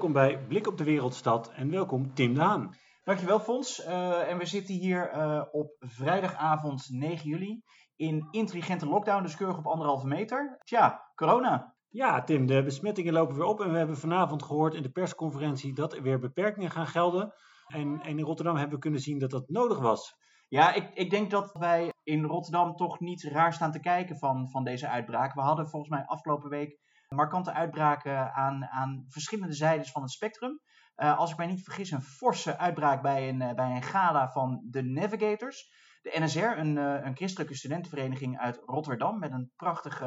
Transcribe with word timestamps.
Welkom 0.00 0.20
bij 0.20 0.46
Blik 0.46 0.66
op 0.66 0.78
de 0.78 0.84
Wereldstad 0.84 1.52
en 1.52 1.70
welkom 1.70 2.14
Tim 2.14 2.34
de 2.34 2.40
Haan. 2.40 2.74
Dankjewel 3.04 3.40
Fons. 3.40 3.86
Uh, 3.86 4.28
en 4.28 4.38
we 4.38 4.46
zitten 4.46 4.74
hier 4.74 5.14
uh, 5.14 5.42
op 5.50 5.76
vrijdagavond 5.78 6.86
9 6.90 7.28
juli 7.28 7.62
in 7.96 8.28
intelligente 8.30 8.86
lockdown, 8.86 9.22
dus 9.22 9.36
keurig 9.36 9.58
op 9.58 9.66
anderhalve 9.66 10.06
meter. 10.06 10.58
Tja, 10.64 11.10
corona. 11.14 11.74
Ja, 11.88 12.22
Tim, 12.22 12.46
de 12.46 12.62
besmettingen 12.62 13.12
lopen 13.12 13.36
weer 13.36 13.44
op 13.44 13.60
en 13.60 13.72
we 13.72 13.78
hebben 13.78 13.96
vanavond 13.96 14.42
gehoord 14.42 14.74
in 14.74 14.82
de 14.82 14.90
persconferentie 14.90 15.74
dat 15.74 15.92
er 15.92 16.02
weer 16.02 16.18
beperkingen 16.18 16.70
gaan 16.70 16.86
gelden. 16.86 17.32
En, 17.66 18.00
en 18.02 18.18
in 18.18 18.24
Rotterdam 18.24 18.56
hebben 18.56 18.74
we 18.74 18.82
kunnen 18.82 19.00
zien 19.00 19.18
dat 19.18 19.30
dat 19.30 19.48
nodig 19.48 19.78
was. 19.78 20.14
Ja, 20.48 20.72
ik, 20.74 20.90
ik 20.94 21.10
denk 21.10 21.30
dat 21.30 21.52
wij 21.52 21.92
in 22.02 22.24
Rotterdam 22.24 22.76
toch 22.76 23.00
niet 23.00 23.22
raar 23.22 23.52
staan 23.52 23.72
te 23.72 23.80
kijken 23.80 24.18
van, 24.18 24.50
van 24.50 24.64
deze 24.64 24.88
uitbraak. 24.88 25.34
We 25.34 25.40
hadden 25.40 25.68
volgens 25.68 25.90
mij 25.90 26.04
afgelopen 26.06 26.50
week 26.50 26.78
markante 27.14 27.52
uitbraken 27.52 28.34
aan, 28.34 28.64
aan 28.64 29.04
verschillende 29.08 29.52
zijdes 29.52 29.90
van 29.90 30.02
het 30.02 30.10
spectrum. 30.10 30.60
Uh, 30.96 31.18
als 31.18 31.30
ik 31.30 31.36
mij 31.36 31.46
niet 31.46 31.62
vergis, 31.62 31.90
een 31.90 32.02
forse 32.02 32.58
uitbraak 32.58 33.02
bij 33.02 33.28
een, 33.28 33.40
uh, 33.40 33.52
bij 33.52 33.70
een 33.70 33.82
gala 33.82 34.30
van 34.30 34.60
de 34.70 34.82
Navigators. 34.82 35.72
De 36.02 36.20
NSR, 36.20 36.38
een, 36.38 36.76
uh, 36.76 37.04
een 37.04 37.16
christelijke 37.16 37.54
studentenvereniging 37.54 38.38
uit 38.38 38.62
Rotterdam, 38.64 39.18
met 39.18 39.32
een, 39.32 39.52
prachtige, 39.56 40.06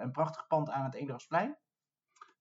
een, 0.00 0.10
prachtig 0.10 0.46
pand 0.46 0.70
aan 0.70 0.84
het 0.84 0.94
Eendrachtsplein. 0.94 1.58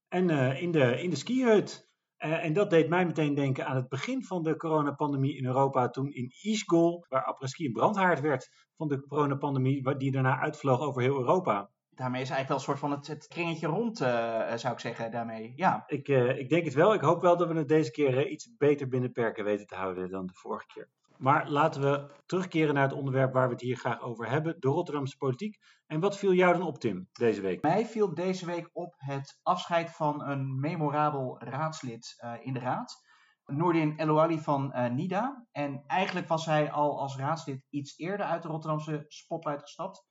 En 0.08 0.30
in 0.58 0.72
de, 0.72 1.02
in 1.02 1.10
de 1.10 1.16
skihut. 1.16 1.90
en 2.18 2.54
dat 2.54 2.70
deed 2.70 2.90
mij 2.90 3.06
meteen 3.06 3.34
denken 3.34 3.68
aan 3.68 3.76
het 3.76 3.90
begin 3.90 4.24
van 4.24 4.44
de 4.44 4.56
coronapandemie 4.56 5.38
in 5.38 5.46
Europa, 5.46 5.90
toen 5.90 6.12
in 6.12 6.32
Ischgl, 6.42 7.06
waar 7.10 7.24
après-ski 7.24 7.66
een 7.66 7.72
brandhaard 7.72 8.20
werd 8.20 8.50
van 8.76 8.88
de 8.88 9.08
coronapandemie, 9.08 9.98
die 9.98 10.12
daarna 10.12 10.40
uitvloog 10.40 10.80
over 10.80 11.02
heel 11.02 11.18
Europa 11.18 11.70
daarmee 11.98 12.22
is 12.22 12.30
eigenlijk 12.30 12.48
wel 12.48 12.58
een 12.58 12.64
soort 12.64 12.80
van 12.80 12.92
het, 12.92 13.08
het 13.08 13.28
kringetje 13.28 13.68
rond, 13.68 14.02
uh, 14.02 14.54
zou 14.56 14.74
ik 14.74 14.80
zeggen, 14.80 15.12
daarmee. 15.12 15.54
Ja. 15.56 15.84
Ik, 15.88 16.08
uh, 16.08 16.38
ik 16.38 16.50
denk 16.50 16.66
het 16.66 16.74
wel. 16.74 16.94
Ik 16.94 17.02
hoop 17.02 17.22
wel 17.22 17.38
dat 17.38 17.48
we 17.48 17.54
het 17.54 17.68
deze 17.68 17.92
keer 17.92 18.26
uh, 18.26 18.32
iets 18.32 18.56
beter 18.58 18.88
binnen 18.88 19.12
perken 19.12 19.44
weten 19.44 19.68
te 19.68 19.76
houden 19.76 20.10
dan 20.10 20.26
de 20.26 20.34
vorige 20.34 20.66
keer. 20.74 20.90
Maar 21.18 21.50
laten 21.50 21.82
we 21.82 22.12
terugkeren 22.26 22.74
naar 22.74 22.84
het 22.84 22.98
onderwerp 22.98 23.34
waar 23.34 23.48
we 23.48 23.54
het 23.54 23.62
hier 23.62 23.78
graag 23.78 24.02
over 24.02 24.30
hebben, 24.30 24.56
de 24.60 24.68
Rotterdamse 24.68 25.18
politiek. 25.18 25.58
En 25.88 26.00
wat 26.00 26.18
viel 26.18 26.34
jou 26.34 26.58
dan 26.58 26.68
op, 26.68 26.80
Tim, 26.80 27.10
deze 27.14 27.42
week? 27.42 27.62
Mij 27.62 27.86
viel 27.86 28.14
deze 28.14 28.46
week 28.46 28.70
op 28.74 28.94
het 28.98 29.40
afscheid 29.44 29.92
van 29.92 30.24
een 30.24 30.60
memorabel 30.60 31.40
raadslid 31.40 32.16
in 32.42 32.54
de 32.54 32.60
raad. 32.60 33.06
Noordin 33.46 33.94
Elouali 34.00 34.40
van 34.40 34.74
NIDA. 34.96 35.48
En 35.52 35.84
eigenlijk 35.88 36.28
was 36.28 36.46
hij 36.46 36.72
al 36.72 37.00
als 37.00 37.18
raadslid 37.18 37.66
iets 37.70 37.98
eerder 37.98 38.26
uit 38.26 38.42
de 38.42 38.48
Rotterdamse 38.48 39.06
spotlight 39.08 39.62
gestapt. 39.62 40.06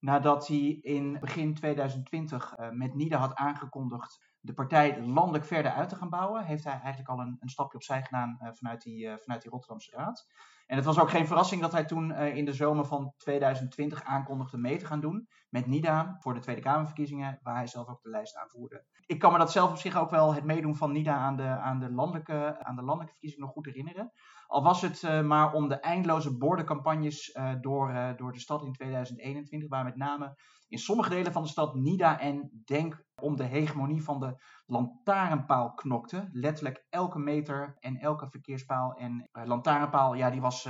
Nadat 0.00 0.48
hij 0.48 0.78
in 0.80 1.18
begin 1.20 1.54
2020 1.54 2.58
uh, 2.58 2.66
eh, 2.66 2.72
met 2.72 2.94
NIDA 2.94 3.18
had 3.18 3.34
aangekondigd 3.34 4.28
de 4.40 4.54
partij 4.54 5.00
landelijk 5.00 5.44
verder 5.44 5.72
uit 5.72 5.88
te 5.88 5.96
gaan 5.96 6.10
bouwen, 6.10 6.44
heeft 6.44 6.64
hij 6.64 6.72
eigenlijk 6.72 7.08
al 7.08 7.20
een, 7.20 7.36
een 7.40 7.48
stapje 7.48 7.76
opzij 7.76 8.02
gedaan 8.02 8.38
uh, 8.42 8.48
vanuit, 8.52 8.82
die, 8.82 9.06
uh, 9.06 9.14
vanuit 9.16 9.42
die 9.42 9.50
Rotterdamse 9.50 9.96
Raad. 9.96 10.26
En 10.66 10.76
het 10.76 10.84
was 10.84 10.98
ook 10.98 11.10
geen 11.10 11.26
verrassing 11.26 11.60
dat 11.60 11.72
hij 11.72 11.84
toen 11.84 12.12
in 12.12 12.44
de 12.44 12.52
zomer 12.52 12.84
van 12.84 13.14
2020 13.16 14.02
aankondigde 14.04 14.58
mee 14.58 14.78
te 14.78 14.86
gaan 14.86 15.00
doen 15.00 15.28
met 15.48 15.66
NIDA 15.66 16.16
voor 16.18 16.34
de 16.34 16.40
Tweede 16.40 16.60
Kamerverkiezingen, 16.60 17.38
waar 17.42 17.54
hij 17.54 17.66
zelf 17.66 17.88
ook 17.88 18.02
de 18.02 18.10
lijst 18.10 18.36
aanvoerde. 18.36 18.84
Ik 19.10 19.18
kan 19.18 19.32
me 19.32 19.38
dat 19.38 19.52
zelf 19.52 19.70
op 19.70 19.76
zich 19.76 19.96
ook 19.96 20.10
wel, 20.10 20.34
het 20.34 20.44
meedoen 20.44 20.76
van 20.76 20.92
NIDA 20.92 21.16
aan 21.16 21.36
de, 21.36 21.42
aan 21.42 21.78
de, 21.80 21.92
landelijke, 21.92 22.64
aan 22.64 22.76
de 22.76 22.82
landelijke 22.82 23.12
verkiezingen, 23.12 23.44
nog 23.44 23.54
goed 23.54 23.66
herinneren. 23.66 24.12
Al 24.46 24.62
was 24.62 24.82
het 24.82 25.02
uh, 25.02 25.20
maar 25.22 25.52
om 25.52 25.68
de 25.68 25.74
eindeloze 25.80 26.36
bordencampagnes 26.36 27.34
uh, 27.34 27.52
door, 27.60 27.90
uh, 27.90 28.16
door 28.16 28.32
de 28.32 28.38
stad 28.38 28.64
in 28.64 28.72
2021, 28.72 29.68
waar 29.68 29.84
met 29.84 29.96
name 29.96 30.36
in 30.68 30.78
sommige 30.78 31.10
delen 31.10 31.32
van 31.32 31.42
de 31.42 31.48
stad 31.48 31.74
NIDA 31.74 32.20
en 32.20 32.62
DENK 32.64 33.04
om 33.20 33.36
de 33.36 33.44
hegemonie 33.44 34.02
van 34.02 34.20
de 34.20 34.44
lantaarnpaal 34.66 35.74
knokte. 35.74 36.28
Letterlijk 36.32 36.86
elke 36.88 37.18
meter 37.18 37.76
en 37.78 37.96
elke 37.96 38.26
verkeerspaal 38.30 38.94
en 38.94 39.28
lantaarnpaal, 39.32 40.14
ja, 40.14 40.30
die 40.30 40.40
was, 40.40 40.68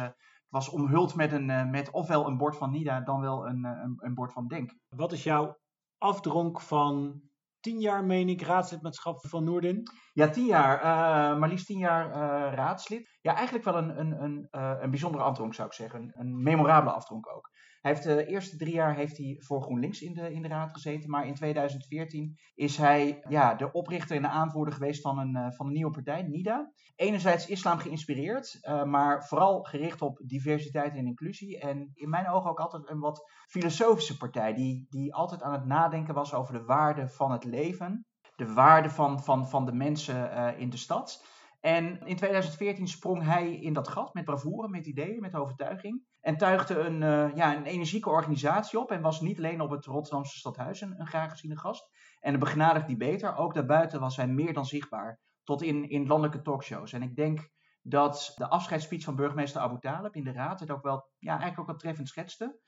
was 0.49 0.69
omhuld 0.69 1.15
met, 1.15 1.33
een, 1.33 1.71
met 1.71 1.91
ofwel 1.91 2.27
een 2.27 2.37
bord 2.37 2.56
van 2.56 2.71
NIDA, 2.71 3.00
dan 3.00 3.21
wel 3.21 3.47
een, 3.47 3.65
een 3.97 4.15
bord 4.15 4.33
van 4.33 4.47
DENK. 4.47 4.75
Wat 4.89 5.12
is 5.12 5.23
jouw 5.23 5.59
afdronk 5.99 6.61
van 6.61 7.21
tien 7.60 7.81
jaar, 7.81 8.04
meen 8.04 8.28
ik, 8.28 8.43
raadslidmaatschap 8.43 9.26
van 9.26 9.44
Noordin? 9.44 9.82
Ja, 10.12 10.28
tien 10.28 10.47
jaar. 10.47 10.78
Uh, 10.78 11.38
maar 11.38 11.48
liefst 11.48 11.66
tien 11.66 11.78
jaar 11.78 12.06
uh, 12.06 12.54
raadslid. 12.54 13.19
Ja, 13.22 13.34
eigenlijk 13.34 13.64
wel 13.64 13.76
een, 13.76 13.98
een, 13.98 14.22
een, 14.22 14.48
uh, 14.50 14.75
een 14.81 14.91
bijzondere 14.91 15.25
afdronk, 15.25 15.54
zou 15.54 15.69
ik 15.69 15.75
zeggen. 15.75 16.00
Een, 16.00 16.12
een 16.14 16.42
memorabele 16.42 16.92
afdronk 16.92 17.28
ook. 17.28 17.50
Hij 17.81 17.92
heeft 17.92 18.04
de 18.04 18.26
eerste 18.26 18.56
drie 18.56 18.75
jaar 18.75 18.94
heeft 18.94 19.16
hij 19.16 19.36
voor 19.38 19.62
GroenLinks 19.62 20.00
in 20.00 20.14
de, 20.14 20.32
in 20.32 20.42
de 20.42 20.48
raad 20.48 20.72
gezeten. 20.72 21.10
Maar 21.10 21.26
in 21.26 21.34
2014 21.34 22.38
is 22.54 22.76
hij 22.76 23.25
ja, 23.28 23.54
de 23.54 23.72
oprichter 23.72 24.16
en 24.16 24.22
de 24.22 24.28
aanvoerder 24.28 24.75
geweest 24.75 25.03
van 25.03 25.19
een, 25.19 25.53
van 25.53 25.66
een 25.66 25.72
nieuwe 25.72 25.91
partij, 25.91 26.22
NIDA. 26.22 26.72
Enerzijds 26.97 27.47
islam 27.47 27.78
geïnspireerd, 27.78 28.58
maar 28.84 29.26
vooral 29.26 29.62
gericht 29.62 30.02
op 30.02 30.20
diversiteit 30.26 30.94
en 30.94 31.06
inclusie. 31.06 31.58
En 31.58 31.91
in 31.94 32.08
mijn 32.08 32.28
ogen 32.28 32.50
ook 32.50 32.60
altijd 32.60 32.91
een 32.91 33.00
wat 33.00 33.31
filosofische 33.47 34.16
partij. 34.16 34.54
Die, 34.54 34.87
die 34.88 35.14
altijd 35.14 35.42
aan 35.42 35.52
het 35.52 35.66
nadenken 35.66 36.14
was 36.14 36.34
over 36.34 36.52
de 36.52 36.64
waarde 36.64 37.08
van 37.08 37.32
het 37.32 37.44
leven 37.44 38.04
de 38.41 38.52
waarde 38.52 38.91
van, 38.91 39.22
van, 39.22 39.48
van 39.48 39.64
de 39.64 39.72
mensen 39.72 40.56
in 40.58 40.70
de 40.70 40.76
stad. 40.76 41.25
En 41.60 42.06
in 42.06 42.16
2014 42.16 42.88
sprong 42.88 43.25
hij 43.25 43.54
in 43.54 43.72
dat 43.72 43.88
gat 43.88 44.15
met 44.15 44.25
bravoure, 44.25 44.69
met 44.69 44.87
ideeën, 44.87 45.21
met 45.21 45.34
overtuiging. 45.34 46.03
En 46.21 46.37
tuigde 46.37 46.78
een, 46.78 47.03
uh, 47.03 47.37
ja, 47.37 47.56
een 47.56 47.65
energieke 47.65 48.10
organisatie 48.10 48.78
op. 48.78 48.91
En 48.91 49.00
was 49.00 49.21
niet 49.21 49.38
alleen 49.38 49.60
op 49.60 49.70
het 49.70 49.84
Rotterdamse 49.84 50.38
stadhuis 50.38 50.81
een, 50.81 51.06
graag 51.06 51.31
geziene 51.31 51.59
gast. 51.59 51.91
En 52.20 52.32
een 52.34 52.41
begnadigd 52.41 52.88
debater. 52.88 53.37
Ook 53.37 53.54
daarbuiten 53.54 54.00
was 54.00 54.16
hij 54.16 54.26
meer 54.26 54.53
dan 54.53 54.66
zichtbaar. 54.66 55.20
Tot 55.44 55.62
in, 55.62 55.88
in 55.88 56.06
landelijke 56.06 56.43
talkshows. 56.43 56.93
En 56.93 57.03
ik 57.03 57.16
denk 57.16 57.49
dat 57.82 58.32
de 58.37 58.49
afscheidsspeech 58.49 59.04
van 59.04 59.16
burgemeester 59.16 59.60
Abu 59.60 59.78
Talib 59.78 60.15
in 60.15 60.25
de 60.25 60.32
raad 60.32 60.60
het 60.60 60.70
ook 60.70 60.82
wel, 60.82 61.09
ja, 61.19 61.31
eigenlijk 61.31 61.60
ook 61.60 61.66
wel 61.66 61.76
treffend 61.76 62.09
schetste. 62.09 62.59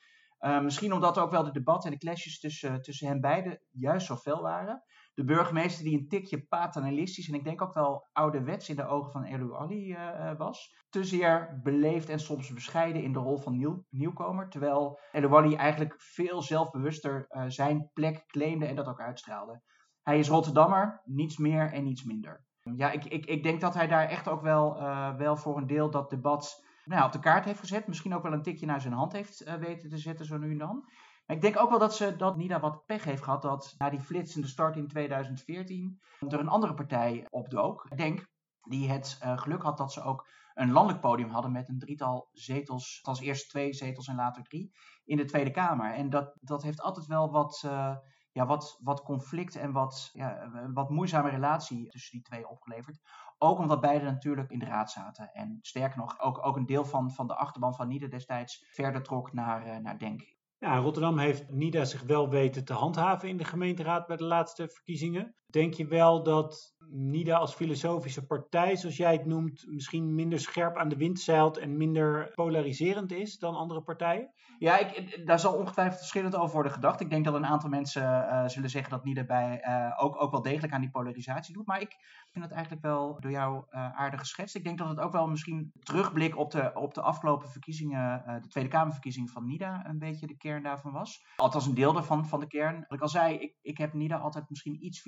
Uh, 0.41 0.61
misschien 0.61 0.93
omdat 0.93 1.19
ook 1.19 1.31
wel 1.31 1.45
de 1.45 1.51
debatten 1.51 1.91
en 1.91 1.99
de 1.99 2.05
clashes 2.05 2.41
tussen, 2.41 2.83
tussen 2.83 3.07
hen 3.07 3.21
beiden 3.21 3.61
juist 3.71 4.07
zo 4.07 4.17
fel 4.17 4.43
waren 4.43 4.83
de 5.15 5.25
burgemeester 5.25 5.85
die 5.85 5.99
een 5.99 6.09
tikje 6.09 6.47
paternalistisch 6.47 7.29
en 7.29 7.35
ik 7.35 7.45
denk 7.45 7.63
ook 7.63 7.75
wel 7.75 8.09
ouderwets 8.13 8.69
in 8.69 8.77
de 8.77 8.87
ogen 8.87 9.11
van 9.13 9.25
Elu 9.25 9.55
Ali 9.55 9.93
uh, 9.93 10.33
was. 10.37 10.75
Te 10.89 11.05
zeer 11.05 11.61
beleefd 11.63 12.09
en 12.09 12.21
soms 12.21 12.53
bescheiden 12.53 13.03
in 13.03 13.13
de 13.13 13.19
rol 13.19 13.39
van 13.39 13.57
nieuw, 13.57 13.85
nieuwkomer. 13.91 14.49
Terwijl 14.49 14.99
Elu 15.13 15.35
Ali 15.35 15.55
eigenlijk 15.55 15.95
veel 15.99 16.43
zelfbewuster 16.43 17.27
uh, 17.31 17.45
zijn 17.47 17.91
plek 17.93 18.27
claimde 18.27 18.67
en 18.67 18.77
dat 18.77 18.87
ook 18.87 19.01
uitstraalde. 19.01 19.63
Hij 20.03 20.19
is 20.19 20.29
Rotterdammer, 20.29 21.03
niets 21.05 21.37
meer 21.37 21.73
en 21.73 21.85
niets 21.85 22.05
minder. 22.05 22.45
Ja, 22.77 22.91
ik, 22.91 23.05
ik, 23.05 23.27
ik 23.27 23.43
denk 23.43 23.61
dat 23.61 23.75
hij 23.75 23.87
daar 23.87 24.09
echt 24.09 24.29
ook 24.29 24.43
wel, 24.43 24.83
wel 25.17 25.37
voor 25.37 25.57
een 25.57 25.67
deel 25.67 25.91
dat 25.91 26.11
debat 26.11 26.65
nou, 26.85 27.05
op 27.05 27.13
de 27.13 27.19
kaart 27.19 27.45
heeft 27.45 27.59
gezet. 27.59 27.87
Misschien 27.87 28.15
ook 28.15 28.23
wel 28.23 28.33
een 28.33 28.43
tikje 28.43 28.67
naar 28.67 28.81
zijn 28.81 28.93
hand 28.93 29.13
heeft 29.13 29.59
weten 29.59 29.89
te 29.89 29.99
zetten 29.99 30.27
zo 30.27 30.39
nu 30.39 30.51
en 30.51 30.59
dan. 30.59 30.85
Ik 31.27 31.41
denk 31.41 31.59
ook 31.59 31.71
wel 31.71 31.79
dat, 31.79 31.97
ze, 31.97 32.17
dat 32.17 32.37
Nida 32.37 32.61
wat 32.61 32.87
pech 32.87 33.05
heeft 33.05 33.23
gehad 33.23 33.43
dat 33.43 33.75
na 33.79 33.91
die 33.91 34.01
flitsende 34.01 34.47
start 34.47 34.77
in 34.77 34.89
2014 34.89 36.01
er 36.29 36.41
een 36.41 36.49
andere 36.49 36.75
partij 36.75 37.27
opdook. 37.31 37.87
Ik 37.91 37.97
denk 37.97 38.31
die 38.63 38.91
het 38.91 39.19
uh, 39.23 39.39
geluk 39.39 39.63
had 39.63 39.77
dat 39.77 39.93
ze 39.93 40.03
ook 40.03 40.29
een 40.55 40.71
landelijk 40.71 41.01
podium 41.01 41.29
hadden 41.29 41.53
met 41.53 41.69
een 41.69 41.79
drietal 41.79 42.29
zetels, 42.33 43.01
als 43.03 43.21
eerst 43.21 43.49
twee 43.49 43.73
zetels 43.73 44.09
en 44.09 44.17
later 44.17 44.43
drie, 44.43 44.73
in 45.05 45.17
de 45.17 45.25
Tweede 45.25 45.51
Kamer. 45.51 45.93
En 45.93 46.11
dat, 46.11 46.37
dat 46.41 46.63
heeft 46.63 46.81
altijd 46.81 47.07
wel 47.07 47.31
wat, 47.31 47.63
uh, 47.67 47.97
ja, 48.33 48.47
wat, 48.47 48.79
wat 48.83 49.03
conflict 49.03 49.57
en 49.57 49.73
wat, 49.73 50.11
ja, 50.13 50.51
wat 50.73 50.91
moeizame 50.91 51.31
relatie 51.31 51.89
tussen 51.89 52.13
die 52.13 52.23
twee 52.23 52.49
opgeleverd. 52.49 53.01
Ook 53.39 53.59
omdat 53.59 53.81
beide 53.81 54.05
natuurlijk 54.05 54.51
in 54.51 54.59
de 54.59 54.65
raad 54.65 54.91
zaten. 54.91 55.33
En 55.33 55.59
sterker 55.61 55.99
nog, 55.99 56.21
ook, 56.21 56.47
ook 56.47 56.57
een 56.57 56.67
deel 56.67 56.85
van, 56.85 57.11
van 57.11 57.27
de 57.27 57.37
achterban 57.37 57.75
van 57.75 57.89
Nieder 57.89 58.11
destijds 58.11 58.67
verder 58.71 59.03
trok 59.03 59.33
naar, 59.33 59.83
naar 59.83 59.99
Denk. 59.99 60.41
Ja, 60.63 60.77
Rotterdam 60.77 61.19
heeft 61.19 61.51
NIDA 61.51 61.85
zich 61.85 62.03
wel 62.03 62.29
weten 62.29 62.65
te 62.65 62.73
handhaven 62.73 63.29
in 63.29 63.37
de 63.37 63.45
gemeenteraad 63.45 64.07
bij 64.07 64.17
de 64.17 64.25
laatste 64.25 64.69
verkiezingen. 64.69 65.35
Denk 65.53 65.75
je 65.75 65.87
wel 65.87 66.23
dat 66.23 66.75
NIDA 66.91 67.37
als 67.37 67.55
filosofische 67.55 68.27
partij, 68.27 68.77
zoals 68.77 68.97
jij 68.97 69.13
het 69.13 69.27
noemt, 69.27 69.65
misschien 69.69 70.15
minder 70.15 70.41
scherp 70.41 70.77
aan 70.77 70.89
de 70.89 70.97
wind 70.97 71.21
zeilt 71.21 71.57
en 71.57 71.77
minder 71.77 72.33
polariserend 72.35 73.13
is 73.13 73.39
dan 73.39 73.55
andere 73.55 73.83
partijen? 73.83 74.31
Ja, 74.59 74.79
ik, 74.79 75.23
daar 75.27 75.39
zal 75.39 75.55
ongetwijfeld 75.55 75.99
verschillend 75.99 76.37
over 76.37 76.55
worden 76.55 76.73
gedacht. 76.73 77.01
Ik 77.01 77.11
denk 77.11 77.25
dat 77.25 77.35
een 77.35 77.47
aantal 77.47 77.69
mensen 77.69 78.03
uh, 78.03 78.49
zullen 78.49 78.71
zeggen 78.71 78.91
dat 78.91 79.05
NIDA 79.05 79.25
bij, 79.25 79.65
uh, 79.69 80.05
ook, 80.05 80.23
ook 80.23 80.31
wel 80.31 80.43
degelijk 80.43 80.73
aan 80.73 80.81
die 80.81 80.91
polarisatie 80.91 81.55
doet. 81.55 81.67
Maar 81.67 81.81
ik 81.81 81.97
vind 82.33 82.45
het 82.45 82.55
eigenlijk 82.55 82.83
wel 82.83 83.21
door 83.21 83.31
jou 83.31 83.65
uh, 83.71 83.93
aardig 84.01 84.21
geschetst. 84.21 84.55
Ik 84.55 84.65
denk 84.65 84.79
dat 84.79 84.89
het 84.89 85.01
ook 85.01 85.13
wel 85.13 85.29
misschien 85.29 85.73
terugblik 85.81 86.37
op 86.37 86.51
de, 86.51 86.71
op 86.75 86.95
de 86.95 87.01
afgelopen 87.03 87.49
verkiezingen, 87.49 88.23
de 88.43 88.49
Tweede 88.49 88.71
Kamerverkiezingen 88.71 89.29
van 89.29 89.47
NIDA, 89.47 89.87
een 89.87 89.99
beetje 89.99 90.27
de 90.27 90.37
kern 90.37 90.63
daarvan 90.63 90.93
was. 90.93 91.25
Althans 91.37 91.67
een 91.67 91.75
deel 91.75 91.93
daarvan 91.93 92.27
van 92.27 92.41
de 92.41 92.47
kern. 92.47 92.75
Wat 92.75 92.93
ik 92.99 93.01
al 93.01 93.09
zei, 93.09 93.35
ik, 93.35 93.55
ik 93.63 93.79
heb 93.79 93.93
NIDA 93.93 94.17
altijd 94.17 94.49
misschien 94.49 94.85
iets 94.85 95.01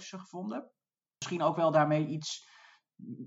gevonden. 0.00 0.70
Misschien 1.18 1.42
ook 1.42 1.56
wel 1.56 1.70
daarmee 1.70 2.06
iets, 2.06 2.48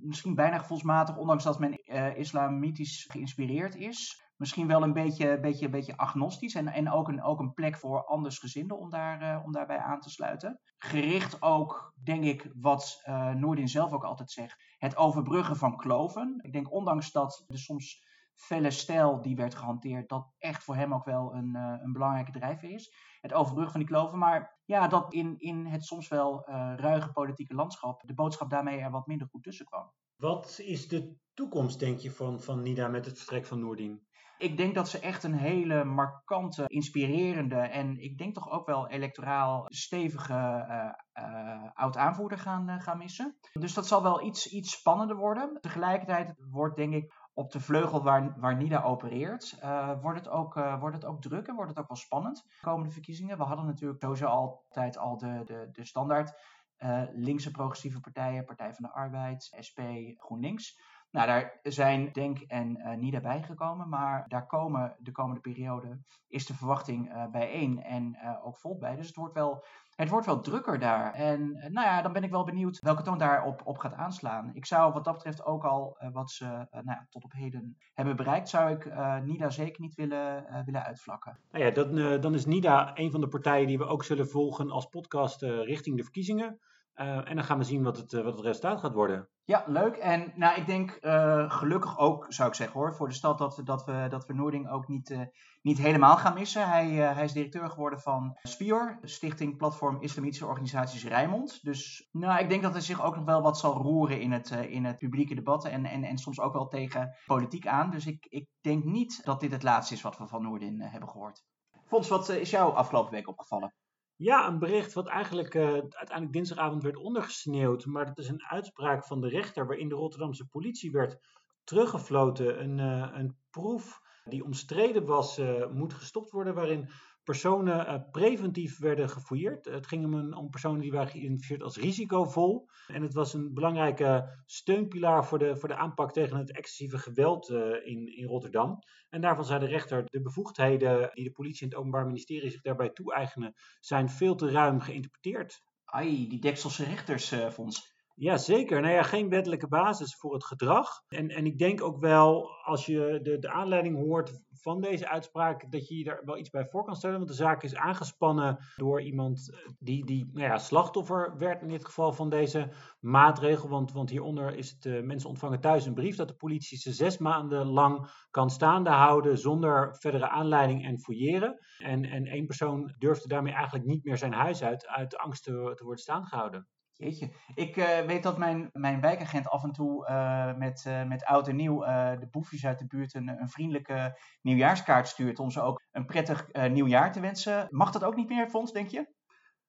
misschien 0.01 0.35
bijna 0.35 0.57
gevoelsmatig, 0.57 1.17
ondanks 1.17 1.43
dat 1.43 1.59
men 1.59 1.79
uh, 1.83 2.17
islamitisch 2.17 3.05
geïnspireerd 3.11 3.75
is. 3.75 4.23
misschien 4.35 4.67
wel 4.67 4.83
een 4.83 4.93
beetje, 4.93 5.39
beetje, 5.39 5.69
beetje 5.69 5.97
agnostisch 5.97 6.55
en, 6.55 6.67
en 6.67 6.91
ook, 6.91 7.07
een, 7.07 7.23
ook 7.23 7.39
een 7.39 7.53
plek 7.53 7.77
voor 7.77 8.05
andersgezinden 8.05 8.79
om, 8.79 8.89
daar, 8.89 9.43
om 9.43 9.51
daarbij 9.51 9.79
aan 9.79 9.99
te 9.99 10.09
sluiten. 10.09 10.59
Gericht 10.77 11.41
ook, 11.41 11.93
denk 12.03 12.23
ik, 12.23 12.51
wat 12.53 13.01
uh, 13.05 13.33
Noordin 13.33 13.67
zelf 13.67 13.93
ook 13.93 14.03
altijd 14.03 14.31
zegt, 14.31 14.75
het 14.77 14.97
overbruggen 14.97 15.55
van 15.55 15.77
kloven. 15.77 16.39
Ik 16.41 16.53
denk 16.53 16.71
ondanks 16.71 17.11
dat 17.11 17.43
de 17.47 17.57
soms 17.57 18.03
felle 18.35 18.71
stijl 18.71 19.21
die 19.21 19.35
werd 19.35 19.55
gehanteerd, 19.55 20.09
dat 20.09 20.33
echt 20.37 20.63
voor 20.63 20.75
hem 20.75 20.93
ook 20.93 21.05
wel 21.05 21.33
een, 21.33 21.55
uh, 21.55 21.73
een 21.83 21.93
belangrijke 21.93 22.31
drijfveer 22.31 22.71
is. 22.71 22.93
Het 23.21 23.33
overbruggen 23.33 23.71
van 23.71 23.79
die 23.79 23.89
kloven, 23.89 24.17
maar 24.17 24.59
ja, 24.65 24.87
dat 24.87 25.13
in, 25.13 25.35
in 25.37 25.65
het 25.65 25.85
soms 25.85 26.07
wel 26.07 26.49
uh, 26.49 26.73
ruige 26.75 27.11
politieke 27.11 27.53
landschap 27.53 28.01
de 28.07 28.13
boodschap 28.13 28.49
daarmee 28.49 28.79
er 28.79 28.91
wat 28.91 29.07
minder 29.07 29.27
goed 29.27 29.43
tussen 29.43 29.65
kwam. 29.65 29.91
Wat 30.15 30.59
is 30.63 30.87
de 30.87 31.15
toekomst, 31.33 31.79
denk 31.79 31.99
je, 31.99 32.11
van, 32.11 32.41
van 32.41 32.61
Nida 32.61 32.87
met 32.87 33.05
het 33.05 33.17
vertrek 33.17 33.45
van 33.45 33.59
Noordin? 33.59 34.05
Ik 34.37 34.57
denk 34.57 34.75
dat 34.75 34.89
ze 34.89 34.99
echt 34.99 35.23
een 35.23 35.33
hele 35.33 35.83
markante, 35.83 36.63
inspirerende 36.67 37.55
en 37.55 37.97
ik 37.97 38.17
denk 38.17 38.33
toch 38.33 38.49
ook 38.49 38.65
wel 38.65 38.87
electoraal 38.87 39.65
stevige 39.67 40.33
uh, 40.33 41.23
uh, 41.25 41.69
oud-aanvoerder 41.73 42.37
gaan, 42.37 42.81
gaan 42.81 42.97
missen. 42.97 43.37
Dus 43.53 43.73
dat 43.73 43.87
zal 43.87 44.03
wel 44.03 44.25
iets, 44.25 44.47
iets 44.47 44.71
spannender 44.71 45.15
worden. 45.15 45.57
Tegelijkertijd 45.61 46.33
wordt 46.49 46.75
denk 46.75 46.93
ik 46.93 47.13
op 47.35 47.51
de 47.51 47.59
vleugel 47.59 48.03
waar, 48.03 48.39
waar 48.39 48.55
NIDA 48.55 48.83
opereert, 48.83 49.57
uh, 49.63 50.01
wordt, 50.01 50.19
het 50.19 50.29
ook, 50.29 50.55
uh, 50.55 50.79
wordt 50.79 50.95
het 50.95 51.05
ook 51.05 51.21
druk 51.21 51.47
en 51.47 51.55
wordt 51.55 51.69
het 51.69 51.79
ook 51.79 51.87
wel 51.87 51.97
spannend. 51.97 52.43
De 52.47 52.55
komende 52.61 52.91
verkiezingen. 52.91 53.37
We 53.37 53.43
hadden 53.43 53.65
natuurlijk 53.65 54.01
sowieso 54.01 54.25
altijd 54.25 54.97
al 54.97 55.17
de, 55.17 55.41
de, 55.45 55.69
de 55.71 55.85
standaard 55.85 56.39
uh, 56.77 57.03
linkse 57.13 57.51
progressieve 57.51 57.99
partijen, 57.99 58.45
Partij 58.45 58.73
van 58.73 58.83
de 58.83 58.91
Arbeid, 58.91 59.43
SP, 59.67 59.79
GroenLinks. 60.17 60.79
Nou, 61.11 61.27
daar 61.27 61.59
zijn 61.61 62.11
Denk 62.11 62.39
en 62.39 62.99
NIDA 62.99 63.19
bijgekomen, 63.19 63.89
maar 63.89 64.27
daar 64.27 64.45
komen 64.45 64.95
de 64.99 65.11
komende 65.11 65.41
periode, 65.41 65.99
is 66.27 66.45
de 66.45 66.53
verwachting 66.53 67.29
bijeen 67.31 67.83
en 67.83 68.17
ook 68.43 68.57
vol 68.57 68.77
bij. 68.77 68.95
Dus 68.95 69.07
het 69.07 69.15
wordt 69.15 69.33
wel 69.33 69.65
het 69.95 70.09
wordt 70.09 70.25
wel 70.25 70.41
drukker 70.41 70.79
daar. 70.79 71.13
En 71.13 71.55
eh, 71.55 71.71
nou 71.71 71.87
ja, 71.87 72.01
dan 72.01 72.13
ben 72.13 72.23
ik 72.23 72.31
wel 72.31 72.43
benieuwd 72.43 72.79
welke 72.79 73.01
toon 73.01 73.17
daarop 73.17 73.61
op 73.65 73.77
gaat 73.77 73.93
aanslaan. 73.93 74.51
Ik 74.53 74.65
zou 74.65 74.93
wat 74.93 75.03
dat 75.03 75.13
betreft 75.13 75.45
ook 75.45 75.63
al 75.63 75.97
uh, 75.99 76.09
wat 76.11 76.31
ze 76.31 76.45
uh, 76.45 76.51
nou 76.71 76.85
ja, 76.85 77.07
tot 77.09 77.23
op 77.23 77.31
heden 77.31 77.77
hebben 77.93 78.15
bereikt, 78.15 78.49
zou 78.49 78.71
ik 78.71 78.85
NIDA 79.23 79.49
zeker 79.49 79.81
niet 79.81 79.95
willen, 79.95 80.45
willen 80.65 80.83
uitvlakken. 80.83 81.37
Nou 81.51 81.65
ja, 81.65 82.17
dan 82.17 82.33
is 82.33 82.45
NIDA 82.45 82.91
een 82.93 83.11
van 83.11 83.21
de 83.21 83.27
partijen 83.27 83.67
die 83.67 83.77
we 83.77 83.85
ook 83.85 84.03
zullen 84.03 84.27
volgen 84.27 84.71
als 84.71 84.85
podcast 84.85 85.41
richting 85.41 85.97
de 85.97 86.03
verkiezingen. 86.03 86.59
Uh, 86.95 87.29
en 87.29 87.35
dan 87.35 87.43
gaan 87.43 87.57
we 87.57 87.63
zien 87.63 87.83
wat 87.83 87.97
het, 87.97 88.13
uh, 88.13 88.23
wat 88.23 88.33
het 88.33 88.45
resultaat 88.45 88.79
gaat 88.79 88.93
worden. 88.93 89.29
Ja, 89.43 89.63
leuk. 89.67 89.95
En 89.95 90.33
nou, 90.35 90.59
ik 90.59 90.65
denk 90.65 90.97
uh, 91.01 91.51
gelukkig 91.51 91.97
ook, 91.99 92.25
zou 92.29 92.49
ik 92.49 92.55
zeggen 92.55 92.79
hoor, 92.79 92.95
voor 92.95 93.07
de 93.07 93.13
stad 93.13 93.37
dat 93.37 93.55
we, 93.55 93.63
dat 93.63 93.85
we, 93.85 94.05
dat 94.09 94.25
we 94.25 94.33
Noording 94.33 94.69
ook 94.69 94.87
niet, 94.87 95.29
niet 95.61 95.77
helemaal 95.77 96.17
gaan 96.17 96.33
missen. 96.33 96.69
Hij, 96.69 96.87
hij 96.87 97.23
is 97.23 97.33
directeur 97.33 97.69
geworden 97.69 97.99
van 97.99 98.37
SPIOR, 98.43 98.99
Stichting 99.01 99.57
Platform 99.57 100.01
Islamitische 100.01 100.45
Organisaties 100.45 101.05
Rijnmond. 101.05 101.63
Dus 101.63 102.09
nou, 102.11 102.39
ik 102.39 102.49
denk 102.49 102.61
dat 102.61 102.71
hij 102.71 102.81
zich 102.81 103.03
ook 103.03 103.15
nog 103.15 103.25
wel 103.25 103.41
wat 103.41 103.59
zal 103.59 103.73
roeren 103.73 104.21
in 104.21 104.31
het, 104.31 104.49
in 104.49 104.85
het 104.85 104.97
publieke 104.97 105.35
debat 105.35 105.65
en, 105.65 105.85
en, 105.85 106.03
en 106.03 106.17
soms 106.17 106.39
ook 106.39 106.53
wel 106.53 106.67
tegen 106.67 107.15
politiek 107.25 107.67
aan. 107.67 107.89
Dus 107.89 108.05
ik, 108.05 108.25
ik 108.29 108.47
denk 108.61 108.83
niet 108.83 109.25
dat 109.25 109.39
dit 109.39 109.51
het 109.51 109.63
laatste 109.63 109.93
is 109.93 110.01
wat 110.01 110.17
we 110.17 110.27
van 110.27 110.41
Noordin 110.41 110.81
hebben 110.81 111.09
gehoord. 111.09 111.43
Fons, 111.85 112.09
wat 112.09 112.29
is 112.29 112.49
jou 112.49 112.73
afgelopen 112.73 113.11
week 113.11 113.27
opgevallen? 113.27 113.73
Ja, 114.17 114.47
een 114.47 114.59
bericht 114.59 114.93
wat 114.93 115.07
eigenlijk 115.07 115.53
uh, 115.53 115.63
uiteindelijk 115.73 116.31
dinsdagavond 116.31 116.83
werd 116.83 116.97
ondergesneeuwd. 116.97 117.85
Maar 117.85 118.05
dat 118.05 118.17
is 118.17 118.27
een 118.27 118.45
uitspraak 118.45 119.05
van 119.05 119.21
de 119.21 119.27
rechter 119.27 119.67
waarin 119.67 119.89
de 119.89 119.95
Rotterdamse 119.95 120.47
politie 120.47 120.91
werd 120.91 121.17
teruggefloten. 121.63 122.61
Een, 122.61 122.77
uh, 122.77 123.11
een 123.13 123.37
proef 123.49 124.01
die 124.23 124.43
omstreden 124.43 125.05
was, 125.05 125.39
uh, 125.39 125.67
moet 125.67 125.93
gestopt 125.93 126.31
worden. 126.31 126.53
Waarin 126.53 126.89
personen 127.25 127.87
uh, 127.87 128.01
preventief 128.11 128.79
werden 128.79 129.09
gefouilleerd. 129.09 129.65
Het 129.65 129.87
ging 129.87 130.05
om, 130.05 130.13
een, 130.13 130.35
om 130.35 130.49
personen 130.49 130.81
die 130.81 130.91
waren 130.91 131.11
geïdentificeerd 131.11 131.63
als 131.63 131.77
risicovol. 131.77 132.69
En 132.87 133.01
het 133.01 133.13
was 133.13 133.33
een 133.33 133.53
belangrijke 133.53 134.39
steunpilaar 134.45 135.25
voor 135.25 135.39
de, 135.39 135.55
voor 135.55 135.69
de 135.69 135.75
aanpak 135.75 136.11
tegen 136.11 136.37
het 136.37 136.51
excessieve 136.51 136.97
geweld 136.97 137.49
uh, 137.49 137.59
in, 137.83 138.17
in 138.17 138.27
Rotterdam. 138.27 138.79
En 139.09 139.21
daarvan 139.21 139.45
zei 139.45 139.59
de 139.59 139.65
rechter, 139.65 140.03
de 140.05 140.21
bevoegdheden 140.21 141.09
die 141.13 141.23
de 141.23 141.31
politie 141.31 141.61
en 141.61 141.67
het 141.67 141.77
Openbaar 141.77 142.05
Ministerie 142.05 142.49
zich 142.49 142.61
daarbij 142.61 142.89
toe-eigenen, 142.89 143.53
zijn 143.79 144.09
veel 144.09 144.35
te 144.35 144.51
ruim 144.51 144.79
geïnterpreteerd. 144.79 145.63
Ai, 145.85 146.27
die 146.27 146.39
Dekselse 146.39 146.83
rechtersfonds. 146.83 147.93
Ja, 148.17 148.37
zeker. 148.37 148.81
Nou 148.81 148.93
ja, 148.93 149.03
geen 149.03 149.29
wettelijke 149.29 149.67
basis 149.67 150.15
voor 150.15 150.33
het 150.33 150.45
gedrag. 150.45 150.89
En, 151.07 151.29
en 151.29 151.45
ik 151.45 151.57
denk 151.57 151.81
ook 151.81 151.99
wel, 151.99 152.49
als 152.63 152.85
je 152.85 153.19
de, 153.21 153.39
de 153.39 153.49
aanleiding 153.49 153.95
hoort 153.95 154.41
van 154.65 154.81
deze 154.81 155.09
uitspraak, 155.09 155.71
dat 155.71 155.87
je 155.87 155.97
je 155.97 156.03
daar 156.03 156.21
wel 156.25 156.37
iets 156.37 156.49
bij 156.49 156.65
voor 156.65 156.83
kan 156.83 156.95
stellen. 156.95 157.17
Want 157.17 157.29
de 157.29 157.35
zaak 157.35 157.63
is 157.63 157.75
aangespannen 157.75 158.57
door 158.75 159.01
iemand 159.01 159.49
die, 159.79 160.05
die 160.05 160.29
nou 160.33 160.47
ja, 160.47 160.57
slachtoffer 160.57 161.37
werd 161.37 161.61
in 161.61 161.67
dit 161.67 161.85
geval 161.85 162.13
van 162.13 162.29
deze 162.29 162.71
maatregel. 162.99 163.69
Want, 163.69 163.91
want 163.91 164.09
hieronder 164.09 164.55
is 164.55 164.71
het, 164.71 164.85
uh, 164.85 165.03
mensen 165.03 165.29
ontvangen 165.29 165.59
thuis 165.59 165.85
een 165.85 165.93
brief 165.93 166.15
dat 166.15 166.27
de 166.27 166.35
politie 166.35 166.77
ze 166.77 166.93
zes 166.93 167.17
maanden 167.17 167.67
lang 167.67 168.09
kan 168.31 168.49
staande 168.49 168.89
houden 168.89 169.37
zonder 169.37 169.95
verdere 169.99 170.29
aanleiding 170.29 170.85
en 170.85 170.99
fouilleren. 170.99 171.59
En, 171.77 172.05
en 172.05 172.25
één 172.25 172.45
persoon 172.45 172.95
durfde 172.97 173.27
daarmee 173.27 173.53
eigenlijk 173.53 173.85
niet 173.85 174.03
meer 174.03 174.17
zijn 174.17 174.33
huis 174.33 174.63
uit, 174.63 174.87
uit 174.87 175.17
angst 175.17 175.43
te, 175.43 175.71
te 175.75 175.83
worden 175.83 176.03
staande 176.03 176.27
gehouden. 176.27 176.67
Jeetje. 176.97 177.29
Ik 177.55 177.75
uh, 177.75 177.99
weet 177.99 178.23
dat 178.23 178.37
mijn, 178.37 178.69
mijn 178.71 179.01
wijkagent 179.01 179.49
af 179.49 179.63
en 179.63 179.71
toe 179.71 180.07
uh, 180.09 180.55
met, 180.57 180.85
uh, 180.87 181.03
met 181.03 181.25
oud 181.25 181.47
en 181.47 181.55
nieuw 181.55 181.79
de 182.19 182.27
boefjes 182.31 182.65
uit 182.65 182.79
de 182.79 182.85
buurt 182.85 183.13
een, 183.13 183.27
een 183.27 183.49
vriendelijke 183.49 184.19
nieuwjaarskaart 184.41 185.07
stuurt 185.07 185.39
om 185.39 185.51
ze 185.51 185.61
ook 185.61 185.81
een 185.91 186.05
prettig 186.05 186.47
nieuwjaar 186.69 187.11
te 187.11 187.19
wensen. 187.19 187.67
Mag 187.69 187.91
dat 187.91 188.03
ook 188.03 188.15
niet 188.15 188.29
meer, 188.29 188.49
Fons, 188.49 188.71
denk 188.71 188.89
je? 188.89 189.13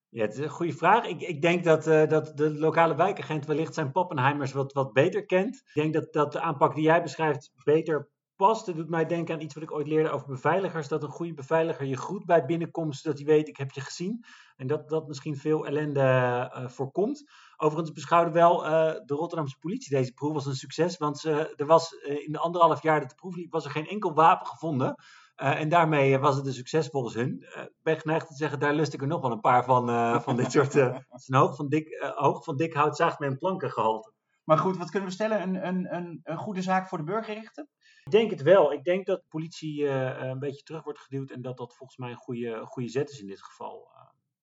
Ja, 0.09 0.21
het 0.21 0.33
is 0.33 0.39
een 0.39 0.49
goede 0.49 0.73
vraag. 0.73 1.05
Ik, 1.05 1.21
ik 1.21 1.41
denk 1.41 1.63
dat, 1.63 1.83
dat 1.83 2.37
de 2.37 2.53
lokale 2.53 2.95
wijkagent 2.95 3.45
wellicht 3.45 3.73
zijn 3.73 3.91
Pappenheimers 3.91 4.51
wat, 4.51 4.73
wat 4.73 4.93
beter 4.93 5.25
kent. 5.25 5.55
Ik 5.55 5.81
denk 5.81 5.93
dat, 5.93 6.13
dat 6.13 6.31
de 6.31 6.41
aanpak 6.41 6.75
die 6.75 6.83
jij 6.83 7.01
beschrijft 7.01 7.51
beter 7.63 8.09
past. 8.37 8.65
Het 8.65 8.75
doet 8.75 8.89
mij 8.89 9.05
denken 9.05 9.35
aan 9.35 9.41
iets 9.41 9.53
wat 9.53 9.63
ik 9.63 9.71
ooit 9.71 9.87
leerde 9.87 10.09
over 10.09 10.27
beveiligers. 10.27 10.87
Dat 10.87 11.03
een 11.03 11.09
goede 11.09 11.33
beveiliger 11.33 11.85
je 11.85 11.97
groet 11.97 12.25
bij 12.25 12.45
binnenkomst, 12.45 13.01
zodat 13.01 13.17
hij 13.17 13.27
weet, 13.27 13.47
ik 13.47 13.57
heb 13.57 13.71
je 13.71 13.81
gezien. 13.81 14.25
En 14.55 14.67
dat 14.67 14.89
dat 14.89 15.07
misschien 15.07 15.37
veel 15.37 15.65
ellende 15.65 16.01
uh, 16.01 16.67
voorkomt. 16.67 17.29
Overigens 17.57 17.93
beschouwde 17.93 18.31
wel 18.31 18.65
uh, 18.65 18.69
de 19.05 19.13
Rotterdamse 19.13 19.57
politie 19.59 19.95
deze 19.95 20.13
proef 20.13 20.33
als 20.33 20.45
een 20.45 20.55
succes. 20.55 20.97
Want 20.97 21.23
er 21.23 21.65
was 21.65 21.91
in 22.25 22.31
de 22.31 22.39
anderhalf 22.39 22.81
jaar 22.81 22.99
dat 22.99 23.09
de 23.09 23.15
proef 23.15 23.35
liep, 23.35 23.51
was 23.51 23.65
er 23.65 23.71
geen 23.71 23.87
enkel 23.87 24.13
wapen 24.13 24.47
gevonden. 24.47 24.95
en 25.35 25.69
daarmee 25.69 26.19
was 26.19 26.35
het 26.35 26.45
een 26.45 26.53
succes 26.53 26.87
volgens 26.87 27.13
hun. 27.13 27.45
Ik 27.55 27.71
ben 27.81 27.99
geneigd 27.99 28.27
te 28.27 28.35
zeggen, 28.35 28.59
daar 28.59 28.73
lust 28.73 28.93
ik 28.93 29.01
er 29.01 29.07
nog 29.07 29.21
wel 29.21 29.31
een 29.31 29.39
paar 29.39 29.63
van, 29.63 30.21
van 30.21 30.35
dit 30.35 30.51
soort... 30.51 30.73
het 30.73 31.05
is 31.09 31.27
een 31.27 31.37
hoog 31.37 31.55
van 31.55 31.67
dik, 31.67 32.11
hoog 32.15 32.43
van 32.43 32.57
dik 32.57 32.73
hout 32.73 32.95
zaagt 32.95 33.19
met 33.19 33.31
een 33.31 33.37
plankengehalte. 33.37 34.15
Maar 34.47 34.57
goed, 34.57 34.77
wat 34.77 34.89
kunnen 34.89 35.09
we 35.09 35.15
stellen? 35.15 35.41
Een, 35.41 35.67
een, 35.67 35.95
een, 35.95 36.19
een 36.23 36.37
goede 36.37 36.61
zaak 36.61 36.87
voor 36.87 36.97
de 36.97 37.03
burgerrechten? 37.03 37.69
Ik 38.03 38.11
denk 38.11 38.29
het 38.29 38.41
wel. 38.41 38.73
Ik 38.73 38.83
denk 38.83 39.05
dat 39.05 39.19
de 39.19 39.27
politie 39.29 39.81
uh, 39.81 40.21
een 40.21 40.39
beetje 40.39 40.63
terug 40.63 40.83
wordt 40.83 40.99
geduwd 40.99 41.31
en 41.31 41.41
dat 41.41 41.57
dat 41.57 41.75
volgens 41.75 41.97
mij 41.97 42.09
een 42.09 42.15
goede, 42.15 42.65
goede 42.65 42.89
zet 42.89 43.09
is 43.09 43.19
in 43.19 43.27
dit 43.27 43.43
geval. 43.43 43.91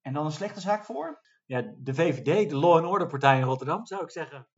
En 0.00 0.12
dan 0.12 0.24
een 0.24 0.32
slechte 0.32 0.60
zaak 0.60 0.84
voor? 0.84 1.20
Ja, 1.46 1.74
de 1.76 1.94
VVD, 1.94 2.50
de 2.50 2.56
Law 2.56 2.76
and 2.76 2.86
Order 2.86 3.06
Partij 3.06 3.38
in 3.38 3.44
Rotterdam, 3.44 3.86
zou 3.86 4.02
ik 4.02 4.10
zeggen. 4.10 4.48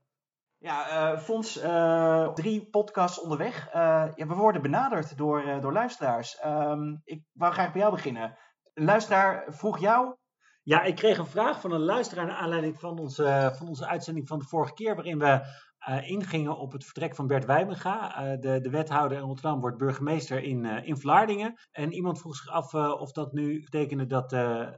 Ja, 0.59 1.13
uh, 1.13 1.19
Fons, 1.19 1.63
uh, 1.63 2.33
drie 2.33 2.71
podcasts 2.71 3.21
onderweg. 3.21 3.73
ja, 3.73 4.15
we 4.17 4.35
worden 4.35 4.63
benaderd 4.63 5.17
door, 5.17 5.61
door 5.61 5.73
luisteraars. 5.73 6.45
Um, 6.45 7.01
ik 7.05 7.23
wou 7.33 7.53
graag 7.53 7.73
bij 7.73 7.81
jou 7.81 7.93
beginnen. 7.93 8.39
Een 8.75 8.85
luisteraar 8.85 9.45
vroeg 9.49 9.79
jou 9.79 10.17
ja, 10.67 10.83
ik 10.83 10.95
kreeg 10.95 11.19
een 11.19 11.27
vraag 11.27 11.61
van 11.61 11.73
een 11.73 11.81
luisteraar 11.81 12.27
naar 12.27 12.37
aanleiding 12.37 12.81
van 12.81 12.99
onze, 12.99 13.53
van 13.57 13.69
onze 13.69 13.87
uitzending 13.87 14.29
van 14.29 14.39
de 14.39 14.45
vorige 14.45 14.75
keer, 14.75 14.95
waarin 14.95 15.19
we 15.19 15.41
uh, 15.89 16.11
ingingen 16.11 16.57
op 16.57 16.73
het 16.73 16.85
vertrek 16.85 17.15
van 17.15 17.27
Bert 17.27 17.45
Wijmenga. 17.45 18.25
Uh, 18.25 18.41
de, 18.41 18.61
de 18.61 18.71
wethouder 18.71 19.19
in 19.19 19.25
Rotterdam 19.25 19.61
wordt 19.61 19.79
burgemeester 19.79 20.43
in, 20.43 20.65
uh, 20.65 20.87
in 20.87 20.97
Vlaardingen. 20.97 21.55
En 21.73 21.93
iemand 21.93 22.21
vroeg 22.21 22.37
zich 22.37 22.49
af 22.49 22.75
of 22.75 23.13
dat 23.13 23.33
nu 23.33 23.63
betekende 23.63 24.07
dat 24.07 24.31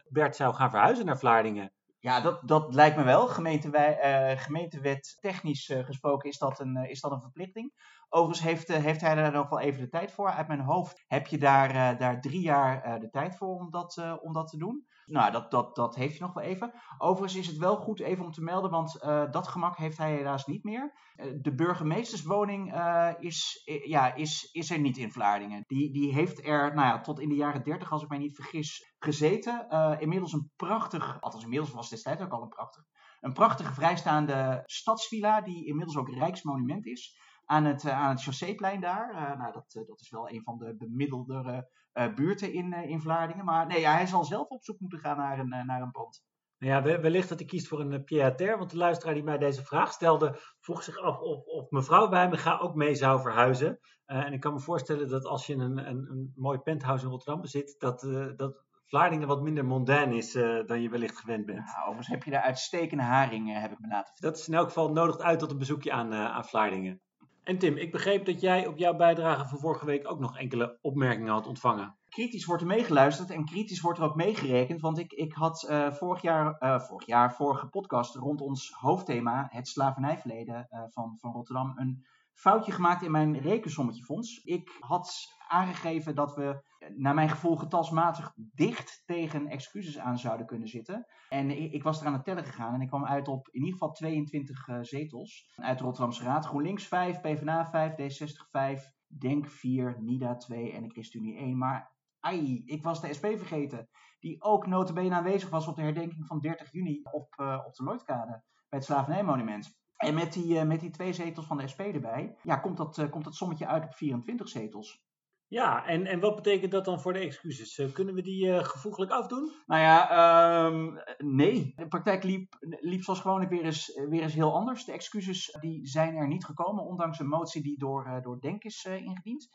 Bert 0.08 0.36
zou 0.36 0.54
gaan 0.54 0.70
verhuizen 0.70 1.06
naar 1.06 1.18
Vlaardingen. 1.18 1.72
Ja, 1.98 2.20
dat, 2.20 2.48
dat 2.48 2.74
lijkt 2.74 2.96
me 2.96 3.02
wel. 3.02 3.26
Gemeentewij, 3.26 4.36
gemeentewet 4.38 5.16
technisch 5.20 5.72
gesproken 5.84 6.28
is 6.28 6.38
dat 6.38 6.60
een, 6.60 6.76
is 6.76 7.00
dat 7.00 7.12
een 7.12 7.20
verplichting. 7.20 7.72
Overigens 8.08 8.46
heeft, 8.46 8.68
heeft 8.68 9.00
hij 9.00 9.14
daar 9.14 9.32
nog 9.32 9.48
wel 9.48 9.60
even 9.60 9.80
de 9.80 9.88
tijd 9.88 10.12
voor. 10.12 10.30
Uit 10.30 10.48
mijn 10.48 10.60
hoofd 10.60 11.04
heb 11.06 11.26
je 11.26 11.38
daar, 11.38 11.98
daar 11.98 12.20
drie 12.20 12.40
jaar 12.40 13.00
de 13.00 13.10
tijd 13.10 13.36
voor 13.36 13.58
om 13.58 13.70
dat, 13.70 14.18
om 14.22 14.32
dat 14.32 14.48
te 14.48 14.56
doen. 14.56 14.86
Nou, 15.08 15.32
dat, 15.32 15.50
dat, 15.50 15.74
dat 15.74 15.94
heeft 15.94 16.18
hij 16.18 16.26
nog 16.26 16.34
wel 16.34 16.44
even. 16.44 16.72
Overigens 16.98 17.40
is 17.40 17.46
het 17.46 17.56
wel 17.56 17.76
goed 17.76 18.00
even 18.00 18.24
om 18.24 18.32
te 18.32 18.42
melden, 18.42 18.70
want 18.70 19.02
uh, 19.04 19.30
dat 19.30 19.48
gemak 19.48 19.76
heeft 19.76 19.98
hij 19.98 20.14
helaas 20.14 20.46
niet 20.46 20.64
meer. 20.64 20.92
Uh, 21.16 21.32
de 21.40 21.54
burgemeesterswoning 21.54 22.74
uh, 22.74 23.10
is, 23.18 23.62
ja, 23.84 24.14
is, 24.14 24.48
is 24.52 24.70
er 24.70 24.78
niet 24.78 24.96
in 24.96 25.12
Vlaardingen. 25.12 25.64
Die, 25.66 25.92
die 25.92 26.12
heeft 26.12 26.46
er 26.46 26.74
nou 26.74 26.88
ja, 26.88 27.00
tot 27.00 27.20
in 27.20 27.28
de 27.28 27.34
jaren 27.34 27.62
30, 27.62 27.92
als 27.92 28.02
ik 28.02 28.08
mij 28.08 28.18
niet 28.18 28.34
vergis, 28.34 28.94
gezeten. 28.98 29.66
inmiddels 29.98 30.32
een 30.32 30.50
prachtig, 30.56 31.20
althans 31.20 31.44
inmiddels 31.44 31.72
was 31.72 31.88
destijds 31.88 32.22
ook 32.22 32.32
al 32.32 32.42
een 32.42 32.48
prachtig, 32.48 32.84
een 33.20 33.32
prachtige 33.32 33.72
vrijstaande 33.72 34.62
stadsvilla, 34.64 35.40
die 35.40 35.66
inmiddels 35.66 35.96
ook 35.96 36.10
rijksmonument 36.10 36.86
is. 36.86 37.16
Aan 37.50 37.64
het, 37.64 37.88
aan 37.88 38.10
het 38.10 38.22
Chausseeplein 38.22 38.80
daar. 38.80 39.36
nou, 39.38 39.52
dat, 39.52 39.84
dat 39.86 40.00
is 40.00 40.10
wel 40.10 40.30
een 40.30 40.42
van 40.42 40.58
de 40.58 40.76
bemiddeldere 40.76 41.68
buurten 42.14 42.52
in, 42.52 42.72
in 42.72 43.00
Vlaardingen. 43.00 43.44
Maar 43.44 43.66
nee, 43.66 43.80
ja, 43.80 43.92
hij 43.92 44.06
zal 44.06 44.24
zelf 44.24 44.48
op 44.48 44.64
zoek 44.64 44.80
moeten 44.80 44.98
gaan 44.98 45.16
naar 45.16 45.38
een, 45.38 45.48
naar 45.48 45.82
een 45.82 45.90
pand. 45.90 46.26
Nou 46.58 46.88
ja, 46.88 47.00
wellicht 47.00 47.28
dat 47.28 47.38
hij 47.38 47.48
kiest 47.48 47.68
voor 47.68 47.80
een 47.80 48.04
pied-à-terre, 48.04 48.58
want 48.58 48.70
de 48.70 48.76
luisteraar 48.76 49.14
die 49.14 49.22
mij 49.22 49.38
deze 49.38 49.64
vraag 49.64 49.92
stelde, 49.92 50.38
vroeg 50.60 50.82
zich 50.82 50.98
af 50.98 51.18
of, 51.18 51.44
of 51.44 51.70
mevrouw 51.70 52.08
bij 52.08 52.28
me 52.28 52.36
ga 52.36 52.58
ook 52.58 52.74
mee 52.74 52.94
zou 52.94 53.20
verhuizen. 53.20 53.78
en 54.04 54.32
ik 54.32 54.40
kan 54.40 54.52
me 54.52 54.60
voorstellen 54.60 55.08
dat 55.08 55.24
als 55.24 55.46
je 55.46 55.54
een, 55.54 55.88
een, 55.88 56.10
een 56.10 56.32
mooi 56.34 56.58
penthouse 56.58 57.04
in 57.04 57.10
Rotterdam 57.10 57.40
bezit, 57.40 57.74
dat, 57.78 58.00
dat 58.36 58.66
Vlaardingen 58.88 59.28
wat 59.28 59.42
minder 59.42 59.64
mondain 59.64 60.12
is 60.12 60.34
uh, 60.34 60.66
dan 60.66 60.82
je 60.82 60.88
wellicht 60.88 61.18
gewend 61.18 61.46
bent. 61.46 61.58
Nou, 61.58 61.80
overigens 61.80 62.08
heb 62.08 62.22
je 62.22 62.30
daar 62.30 62.42
uitstekende 62.42 63.02
haringen, 63.02 63.60
heb 63.60 63.72
ik 63.72 63.78
me 63.78 63.88
laten 63.88 64.06
vertellen. 64.06 64.32
Dat 64.32 64.42
is 64.42 64.48
in 64.48 64.54
elk 64.54 64.66
geval 64.66 64.92
nodig 64.92 65.18
uit 65.18 65.38
tot 65.38 65.50
een 65.50 65.58
bezoekje 65.58 65.92
aan, 65.92 66.12
uh, 66.12 66.24
aan 66.24 66.44
Vlaardingen. 66.44 67.00
En 67.48 67.58
Tim, 67.58 67.76
ik 67.76 67.92
begreep 67.92 68.24
dat 68.24 68.40
jij 68.40 68.66
op 68.66 68.78
jouw 68.78 68.96
bijdrage 68.96 69.48
van 69.48 69.58
vorige 69.58 69.84
week 69.84 70.10
ook 70.10 70.18
nog 70.18 70.38
enkele 70.38 70.78
opmerkingen 70.80 71.32
had 71.32 71.46
ontvangen. 71.46 71.96
Kritisch 72.08 72.44
wordt 72.44 72.62
er 72.62 72.68
meegeluisterd 72.68 73.30
en 73.30 73.44
kritisch 73.44 73.80
wordt 73.80 73.98
er 73.98 74.04
ook 74.04 74.14
meegerekend. 74.14 74.80
Want 74.80 74.98
ik, 74.98 75.12
ik 75.12 75.32
had 75.32 75.66
uh, 75.70 75.92
vorig, 75.92 76.22
jaar, 76.22 76.56
vorig 76.80 77.06
jaar, 77.06 77.34
vorige 77.34 77.66
podcast 77.66 78.14
rond 78.14 78.40
ons 78.40 78.72
hoofdthema, 78.72 79.48
het 79.50 79.68
slavernijverleden 79.68 80.68
van, 80.90 81.16
van 81.20 81.32
Rotterdam, 81.32 81.72
een 81.76 82.04
foutje 82.38 82.72
gemaakt 82.72 83.02
in 83.02 83.10
mijn 83.10 83.38
rekensommetje 83.38 84.04
fonds. 84.04 84.44
Ik 84.44 84.76
had 84.78 85.36
aangegeven 85.48 86.14
dat 86.14 86.34
we, 86.34 86.62
naar 86.96 87.14
mijn 87.14 87.28
gevoel, 87.28 87.56
getalsmatig 87.56 88.32
dicht 88.36 89.02
tegen 89.06 89.46
excuses 89.46 89.98
aan 89.98 90.18
zouden 90.18 90.46
kunnen 90.46 90.68
zitten. 90.68 91.06
En 91.28 91.72
ik, 91.72 91.82
was 91.82 92.00
er 92.00 92.06
aan 92.06 92.12
het 92.12 92.24
tellen 92.24 92.44
gegaan 92.44 92.74
en 92.74 92.80
ik 92.80 92.88
kwam 92.88 93.04
uit 93.04 93.28
op 93.28 93.48
in 93.48 93.60
ieder 93.60 93.72
geval 93.72 93.92
22 93.92 94.68
uh, 94.68 94.76
eh, 94.76 94.82
zetels 94.82 95.52
uit 95.54 95.78
de 95.78 95.84
Rotterdamse 95.84 96.24
Raad. 96.24 96.46
GroenLinks 96.46 96.86
5, 96.86 97.20
PvdA 97.20 97.66
5, 97.66 97.92
D60 97.92 98.50
5, 98.50 98.90
Denk 99.06 99.46
4, 99.46 99.96
NIDA 100.00 100.36
2 100.36 100.72
en 100.72 100.82
de 100.82 100.88
ChristenUnie 100.88 101.36
1. 101.36 101.58
Maar 101.58 101.92
ai, 102.20 102.62
ik 102.64 102.82
was 102.82 103.00
de 103.00 103.14
SP 103.18 103.26
vergeten, 103.36 103.88
die 104.18 104.42
ook 104.42 104.66
notabene 104.66 105.14
aanwezig 105.14 105.50
was 105.50 105.66
op 105.66 105.76
de 105.76 105.82
herdenking 105.82 106.26
van 106.26 106.40
30 106.40 106.72
juni 106.72 107.00
op, 107.02 107.34
uh, 107.40 107.62
op 107.66 107.74
de 107.74 107.82
Lloydkade 107.82 108.42
bij 108.68 108.78
het 108.78 108.84
Slavernijmonument. 108.84 109.77
En 109.98 110.14
met 110.14 110.32
die, 110.32 110.54
uh, 110.54 110.62
met 110.62 110.80
die 110.80 110.90
twee 110.90 111.12
zetels 111.12 111.46
van 111.46 111.56
de 111.56 111.68
SP 111.72 111.80
erbij, 111.80 112.36
ja, 112.42 112.56
komt, 112.56 112.76
dat, 112.76 112.98
uh, 112.98 113.10
komt 113.10 113.24
dat 113.24 113.34
sommetje 113.34 113.66
uit 113.66 113.84
op 113.84 113.94
24 113.94 114.48
zetels. 114.48 115.06
Ja, 115.46 115.86
en, 115.86 116.06
en 116.06 116.20
wat 116.20 116.34
betekent 116.34 116.72
dat 116.72 116.84
dan 116.84 117.00
voor 117.00 117.12
de 117.12 117.18
excuses? 117.18 117.78
Uh, 117.78 117.92
kunnen 117.92 118.14
we 118.14 118.22
die 118.22 118.64
gevoeglijk 118.64 119.10
afdoen? 119.10 119.52
Nou 119.66 119.82
ja, 119.82 120.66
um, 120.66 120.98
nee. 121.18 121.72
De 121.76 121.88
praktijk 121.88 122.24
liep, 122.24 122.56
liep 122.80 123.02
zoals 123.02 123.20
gewoonlijk 123.20 123.50
weer 123.50 123.64
eens, 123.64 124.00
weer 124.08 124.22
eens 124.22 124.34
heel 124.34 124.54
anders. 124.54 124.84
De 124.84 124.92
excuses 124.92 125.56
die 125.60 125.86
zijn 125.86 126.16
er 126.16 126.28
niet 126.28 126.44
gekomen, 126.44 126.84
ondanks 126.84 127.18
een 127.18 127.28
motie 127.28 127.62
die 127.62 127.78
door, 127.78 128.20
door 128.22 128.40
Denk 128.40 128.64
is 128.64 128.84
ingediend 128.84 129.50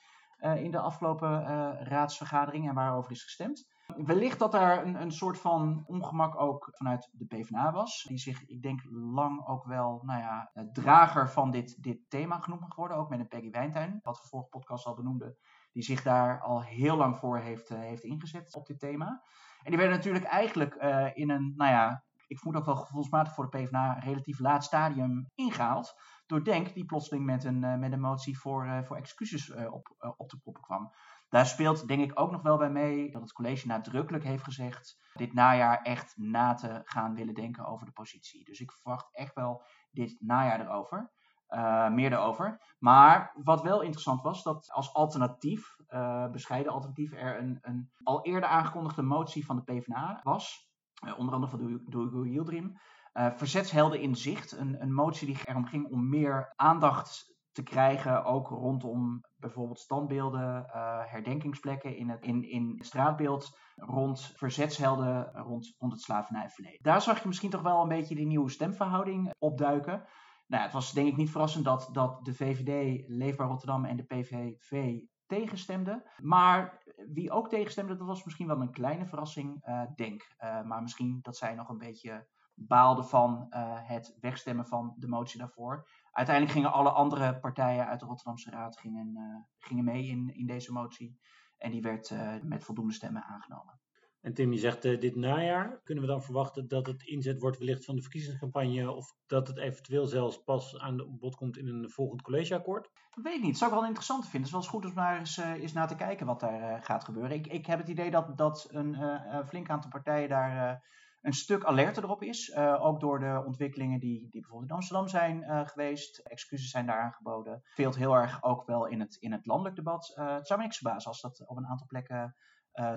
in 0.56 0.72
de 0.72 0.80
afgelopen 0.80 1.46
raadsvergadering 1.84 2.68
en 2.68 2.76
waarover 2.76 3.12
is 3.12 3.24
gestemd. 3.24 3.73
Wellicht 3.98 4.40
dat 4.40 4.52
daar 4.52 4.86
een, 4.86 5.02
een 5.02 5.12
soort 5.12 5.40
van 5.40 5.84
ongemak 5.86 6.40
ook 6.40 6.68
vanuit 6.72 7.10
de 7.12 7.26
PvdA 7.26 7.72
was. 7.72 8.04
Die 8.08 8.18
zich, 8.18 8.46
ik 8.46 8.62
denk, 8.62 8.82
lang 8.90 9.48
ook 9.48 9.66
wel, 9.66 10.02
nou 10.04 10.20
ja, 10.20 10.52
drager 10.72 11.30
van 11.30 11.52
dit, 11.52 11.84
dit 11.84 12.10
thema 12.10 12.40
genoemd 12.40 12.62
mag 12.62 12.76
worden. 12.76 12.98
Ook 12.98 13.10
met 13.10 13.20
een 13.20 13.28
Peggy 13.28 13.50
Wijntuin, 13.50 14.00
wat 14.02 14.22
we 14.22 14.28
vorige 14.28 14.50
podcast 14.50 14.86
al 14.86 14.96
benoemden. 14.96 15.38
Die 15.72 15.84
zich 15.84 16.04
daar 16.04 16.42
al 16.42 16.62
heel 16.62 16.96
lang 16.96 17.18
voor 17.18 17.40
heeft, 17.40 17.72
uh, 17.72 17.80
heeft 17.80 18.04
ingezet 18.04 18.56
op 18.56 18.66
dit 18.66 18.80
thema. 18.80 19.24
En 19.64 19.72
die 19.72 19.78
werden 19.78 19.98
natuurlijk 19.98 20.26
eigenlijk 20.26 20.76
uh, 20.76 21.10
in 21.14 21.30
een, 21.30 21.54
nou 21.56 21.72
ja, 21.72 22.04
ik 22.28 22.40
vermoed 22.40 22.60
ook 22.60 22.66
wel 22.66 22.76
gevoelsmatig 22.76 23.34
voor 23.34 23.50
de 23.50 23.58
PvdA, 23.58 23.94
relatief 24.00 24.40
laat 24.40 24.64
stadium 24.64 25.30
ingehaald. 25.36 25.94
Door 26.26 26.44
Denk, 26.44 26.74
die 26.74 26.86
plotseling 26.86 27.26
met 27.26 27.44
een, 27.44 27.80
met 27.80 27.92
een 27.92 28.00
motie 28.00 28.40
voor, 28.40 28.84
voor 28.86 28.98
excuses 28.98 29.54
op, 29.54 30.14
op 30.18 30.30
de 30.30 30.38
proppen 30.38 30.64
kwam. 30.64 30.92
Daar 31.34 31.46
speelt 31.46 31.88
denk 31.88 32.04
ik 32.04 32.20
ook 32.20 32.32
nog 32.32 32.42
wel 32.42 32.58
bij 32.58 32.70
mee 32.70 33.12
dat 33.12 33.22
het 33.22 33.34
college 33.34 33.68
nadrukkelijk 33.68 34.24
heeft 34.24 34.44
gezegd 34.44 34.98
dit 35.14 35.34
najaar 35.34 35.82
echt 35.82 36.18
na 36.18 36.54
te 36.54 36.82
gaan 36.84 37.14
willen 37.14 37.34
denken 37.34 37.66
over 37.66 37.86
de 37.86 37.92
positie. 37.92 38.46
Dus 38.46 38.60
ik 38.60 38.72
verwacht 38.72 39.10
echt 39.12 39.36
wel 39.36 39.64
dit 39.92 40.16
najaar 40.20 40.62
erover. 40.62 41.12
Uh, 41.50 41.90
meer 41.90 42.12
erover. 42.12 42.76
Maar 42.80 43.32
wat 43.44 43.62
wel 43.62 43.82
interessant 43.82 44.22
was, 44.22 44.44
dat 44.44 44.72
als 44.72 44.94
alternatief, 44.94 45.76
uh, 45.90 46.30
bescheiden 46.32 46.72
alternatief, 46.72 47.14
er 47.14 47.40
een, 47.40 47.58
een, 47.62 47.92
al 48.04 48.26
eerder 48.26 48.50
aangekondigde 48.50 49.02
motie 49.02 49.46
van 49.46 49.56
de 49.56 49.64
PvdA 49.64 50.20
was. 50.24 50.70
Uh, 51.06 51.20
onder 51.20 51.34
andere 51.34 51.58
van 51.58 51.82
Doego 51.86 52.26
Yildirim. 52.26 52.78
verzetshelden 53.14 54.02
in 54.02 54.16
zicht. 54.16 54.52
Een, 54.52 54.82
een 54.82 54.94
motie 54.94 55.28
die 55.28 55.38
erom 55.46 55.66
ging 55.66 55.92
om 55.92 56.10
meer 56.10 56.54
aandacht 56.56 57.34
te 57.52 57.64
krijgen, 57.64 58.26
ook 58.26 58.48
rondom 58.48 59.24
bijvoorbeeld 59.44 59.80
standbeelden, 59.80 60.66
uh, 60.66 61.00
herdenkingsplekken 61.06 61.98
in 61.98 62.10
het 62.10 62.22
in, 62.22 62.50
in 62.50 62.78
straatbeeld 62.80 63.58
rond 63.76 64.34
verzetshelden, 64.36 65.32
rond, 65.34 65.76
rond 65.78 65.92
het 65.92 66.02
slavernijverleden. 66.02 66.80
Daar 66.82 67.02
zag 67.02 67.22
je 67.22 67.28
misschien 67.28 67.50
toch 67.50 67.62
wel 67.62 67.82
een 67.82 67.88
beetje 67.88 68.16
die 68.16 68.26
nieuwe 68.26 68.50
stemverhouding 68.50 69.34
opduiken. 69.40 70.06
Nou, 70.48 70.64
het 70.64 70.74
was 70.74 70.92
denk 70.92 71.08
ik 71.08 71.18
niet 71.18 71.32
verrassend 71.32 71.66
dat, 71.66 71.90
dat 71.92 72.26
de 72.26 72.34
VVD, 72.34 73.04
Leefbaar 73.08 73.48
Rotterdam 73.48 73.86
en 73.86 73.98
de 73.98 74.04
PVV 74.04 75.00
tegenstemden. 75.26 76.04
Maar 76.18 76.84
wie 77.14 77.32
ook 77.32 77.50
tegenstemde, 77.50 77.96
dat 77.96 78.08
was 78.08 78.24
misschien 78.24 78.48
wel 78.48 78.62
een 78.62 78.72
kleine 78.72 79.06
verrassing, 79.06 79.68
uh, 79.68 79.82
denk. 79.96 80.36
Uh, 80.40 80.64
maar 80.64 80.82
misschien 80.82 81.20
dat 81.22 81.38
zij 81.38 81.56
nog 81.56 81.70
een 81.70 81.78
beetje 81.78 82.28
baalden 82.56 83.06
van 83.06 83.46
het 83.84 84.18
wegstemmen 84.20 84.66
van 84.66 84.94
de 84.98 85.08
motie 85.08 85.40
daarvoor 85.40 85.88
uiteindelijk 86.14 86.56
gingen 86.56 86.72
alle 86.72 86.90
andere 86.90 87.40
partijen 87.40 87.88
uit 87.88 88.00
de 88.00 88.06
Rotterdamse 88.06 88.50
Raad 88.50 88.78
gingen, 88.78 89.12
uh, 89.18 89.68
gingen 89.68 89.84
mee 89.84 90.06
in, 90.06 90.36
in 90.36 90.46
deze 90.46 90.72
motie. 90.72 91.20
En 91.58 91.72
die 91.72 91.82
werd 91.82 92.10
uh, 92.10 92.36
met 92.42 92.64
voldoende 92.64 92.94
stemmen 92.94 93.24
aangenomen. 93.24 93.82
En 94.22 94.34
Tim, 94.34 94.52
je 94.52 94.60
zegt 94.60 94.86
uh, 94.86 95.00
dit 95.00 95.16
najaar. 95.16 95.82
Kunnen 95.84 96.04
we 96.04 96.10
dan 96.10 96.24
verwachten 96.24 96.68
dat 96.68 96.88
het 96.88 97.04
inzet 97.04 97.40
wordt 97.40 97.58
wellicht 97.58 97.86
van 97.86 97.96
de 97.96 98.02
verkiezingscampagne 98.02 98.92
of 98.92 99.16
dat 99.26 99.48
het 99.48 99.58
eventueel 99.58 100.06
zelfs 100.06 100.44
pas 100.44 100.80
aan 100.80 100.98
de 100.98 101.18
bod 101.20 101.36
komt 101.36 101.58
in 101.58 101.68
een 101.68 101.90
volgend 101.90 102.22
collegeakkoord? 102.22 102.86
Ik 103.16 103.24
weet 103.24 103.42
niet. 103.42 103.50
Dat 103.50 103.58
zou 103.58 103.72
ik 103.72 103.78
wel 103.78 103.86
interessant 103.86 104.24
vinden. 104.28 104.40
Het 104.40 104.48
is 104.48 104.54
wel 104.54 104.62
eens 104.62 104.72
goed 104.72 104.86
om 104.86 104.94
maar 104.94 105.20
eens, 105.20 105.38
eens 105.38 105.74
naar 105.74 105.88
te 105.88 105.96
kijken 105.96 106.26
wat 106.26 106.40
daar 106.40 106.84
gaat 106.84 107.04
gebeuren. 107.04 107.32
Ik, 107.32 107.48
ik 107.48 107.66
heb 107.66 107.80
het 107.80 107.90
idee 107.90 108.12
dat, 108.12 108.38
dat 108.38 108.68
een 108.72 108.98
flink 109.46 109.70
aantal 109.70 109.90
partijen 109.90 110.30
daar 110.30 110.84
een 111.24 111.34
stuk 111.34 111.64
alerter 111.64 112.04
erop 112.04 112.24
is. 112.24 112.50
Uh, 112.50 112.86
ook 112.86 113.00
door 113.00 113.20
de 113.20 113.44
ontwikkelingen 113.46 114.00
die, 114.00 114.20
die 114.30 114.42
bijvoorbeeld 114.42 114.70
in 114.70 114.76
Amsterdam 114.76 115.08
zijn 115.08 115.42
uh, 115.42 115.68
geweest. 115.68 116.18
Excuses 116.18 116.70
zijn 116.70 116.86
daar 116.86 117.02
aangeboden. 117.02 117.62
Veelt 117.64 117.96
heel 117.96 118.14
erg 118.14 118.44
ook 118.44 118.66
wel 118.66 118.88
in 118.88 119.00
het, 119.00 119.16
in 119.16 119.32
het 119.32 119.46
landelijk 119.46 119.76
debat. 119.76 120.14
Uh, 120.16 120.34
het 120.34 120.48
zou 120.48 120.60
me 120.60 120.66
niks 120.66 120.78
verbazen 120.78 121.10
als 121.10 121.22
dat 121.22 121.48
op 121.48 121.58
een 121.58 121.68
aantal 121.68 121.88
plekken 121.88 122.36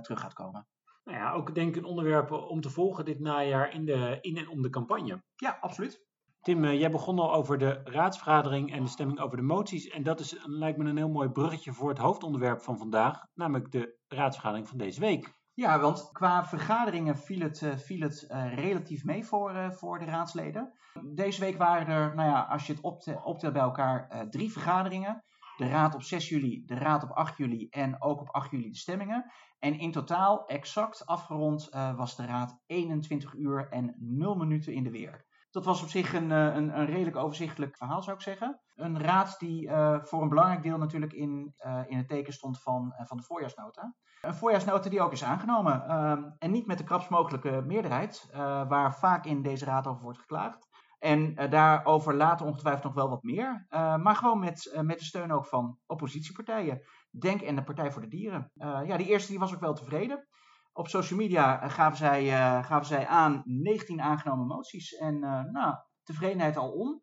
terug 0.00 0.20
gaat 0.20 0.32
komen. 0.32 0.66
Nou 1.04 1.18
ja, 1.18 1.32
ook 1.32 1.54
denk 1.54 1.68
ik 1.68 1.76
een 1.76 1.88
onderwerp 1.88 2.30
om 2.30 2.60
te 2.60 2.70
volgen 2.70 3.04
dit 3.04 3.20
najaar 3.20 3.72
in, 3.72 3.84
de, 3.84 4.18
in 4.20 4.36
en 4.36 4.48
om 4.48 4.62
de 4.62 4.70
campagne. 4.70 5.22
Ja, 5.34 5.58
absoluut. 5.60 6.04
Tim, 6.40 6.64
jij 6.64 6.90
begon 6.90 7.18
al 7.18 7.32
over 7.32 7.58
de 7.58 7.80
raadsvergadering 7.84 8.72
en 8.72 8.82
de 8.82 8.88
stemming 8.88 9.20
over 9.20 9.36
de 9.36 9.42
moties. 9.42 9.88
En 9.88 10.02
dat 10.02 10.20
is, 10.20 10.36
lijkt 10.44 10.78
me 10.78 10.88
een 10.88 10.96
heel 10.96 11.08
mooi 11.08 11.28
bruggetje 11.28 11.72
voor 11.72 11.88
het 11.88 11.98
hoofdonderwerp 11.98 12.60
van 12.60 12.78
vandaag, 12.78 13.26
namelijk 13.34 13.72
de 13.72 13.98
raadsvergadering 14.08 14.68
van 14.68 14.78
deze 14.78 15.00
week. 15.00 15.34
Ja, 15.56 15.80
want 15.80 16.10
qua 16.12 16.44
vergaderingen 16.44 17.18
viel 17.18 17.40
het, 17.40 17.60
uh, 17.60 17.76
viel 17.76 18.00
het 18.00 18.28
uh, 18.30 18.54
relatief 18.54 19.04
mee 19.04 19.24
voor, 19.24 19.52
uh, 19.52 19.70
voor 19.70 19.98
de 19.98 20.04
raadsleden. 20.04 20.72
Deze 21.14 21.40
week 21.40 21.56
waren 21.58 21.86
er, 21.86 22.14
nou 22.14 22.28
ja, 22.28 22.40
als 22.40 22.66
je 22.66 22.72
het 22.72 22.82
optelt, 22.82 23.24
optelt 23.24 23.52
bij 23.52 23.62
elkaar, 23.62 24.28
drie 24.30 24.52
vergaderingen. 24.52 25.24
De 25.56 25.68
raad 25.68 25.94
op 25.94 26.02
6 26.02 26.28
juli, 26.28 26.62
de 26.66 26.74
raad 26.74 27.02
op 27.02 27.10
8 27.10 27.36
juli 27.36 27.68
en 27.68 28.02
ook 28.02 28.20
op 28.20 28.30
8 28.30 28.50
juli 28.50 28.70
de 28.70 28.76
stemmingen. 28.76 29.32
En 29.58 29.78
in 29.78 29.92
totaal, 29.92 30.46
exact 30.46 31.06
afgerond, 31.06 31.68
was 31.96 32.16
de 32.16 32.26
raad 32.26 32.62
21 32.66 33.34
uur 33.34 33.68
en 33.70 33.94
0 33.98 34.34
minuten 34.34 34.72
in 34.72 34.82
de 34.82 34.90
weer. 34.90 35.26
Dat 35.50 35.64
was 35.64 35.82
op 35.82 35.88
zich 35.88 36.14
een, 36.14 36.30
een, 36.30 36.78
een 36.78 36.86
redelijk 36.86 37.16
overzichtelijk 37.16 37.76
verhaal, 37.76 38.02
zou 38.02 38.16
ik 38.16 38.22
zeggen. 38.22 38.60
Een 38.76 39.00
raad 39.00 39.38
die 39.38 39.70
voor 40.02 40.22
een 40.22 40.28
belangrijk 40.28 40.62
deel 40.62 40.78
natuurlijk 40.78 41.12
in, 41.12 41.54
in 41.86 41.96
het 41.96 42.08
teken 42.08 42.32
stond 42.32 42.62
van, 42.62 42.94
van 42.96 43.16
de 43.16 43.22
voorjaarsnota. 43.22 43.94
Een 44.20 44.34
voorjaarsnota 44.34 44.88
die 44.88 45.00
ook 45.00 45.12
is 45.12 45.24
aangenomen. 45.24 45.84
Uh, 45.88 46.12
en 46.38 46.50
niet 46.50 46.66
met 46.66 46.78
de 46.78 46.84
krapst 46.84 47.10
mogelijke 47.10 47.62
meerderheid, 47.66 48.28
waar 48.68 48.94
vaak 48.94 49.24
in 49.24 49.42
deze 49.42 49.64
raad 49.64 49.86
over 49.86 50.02
wordt 50.02 50.18
geklaagd. 50.18 50.68
En 50.98 51.34
daarover 51.50 52.14
later 52.14 52.46
ongetwijfeld 52.46 52.84
nog 52.84 52.94
wel 52.94 53.08
wat 53.08 53.22
meer. 53.22 53.66
Maar 53.70 54.16
gewoon 54.16 54.38
met, 54.38 54.78
met 54.82 54.98
de 54.98 55.04
steun 55.04 55.32
ook 55.32 55.46
van 55.46 55.78
oppositiepartijen. 55.86 56.80
Denk 57.10 57.40
en 57.40 57.56
de 57.56 57.64
Partij 57.64 57.92
voor 57.92 58.02
de 58.02 58.08
Dieren. 58.08 58.50
ja, 58.54 58.96
die 58.96 59.06
eerste 59.06 59.30
die 59.30 59.38
was 59.38 59.54
ook 59.54 59.60
wel 59.60 59.74
tevreden. 59.74 60.26
Op 60.72 60.88
social 60.88 61.18
media 61.18 61.68
gaven 61.68 61.96
zij, 61.96 62.28
gaven 62.62 62.86
zij 62.86 63.06
aan 63.06 63.42
19 63.44 64.00
aangenomen 64.00 64.46
moties. 64.46 64.92
En 64.92 65.18
nou, 65.52 65.74
tevredenheid 66.02 66.56
al 66.56 66.72
om. 66.72 67.02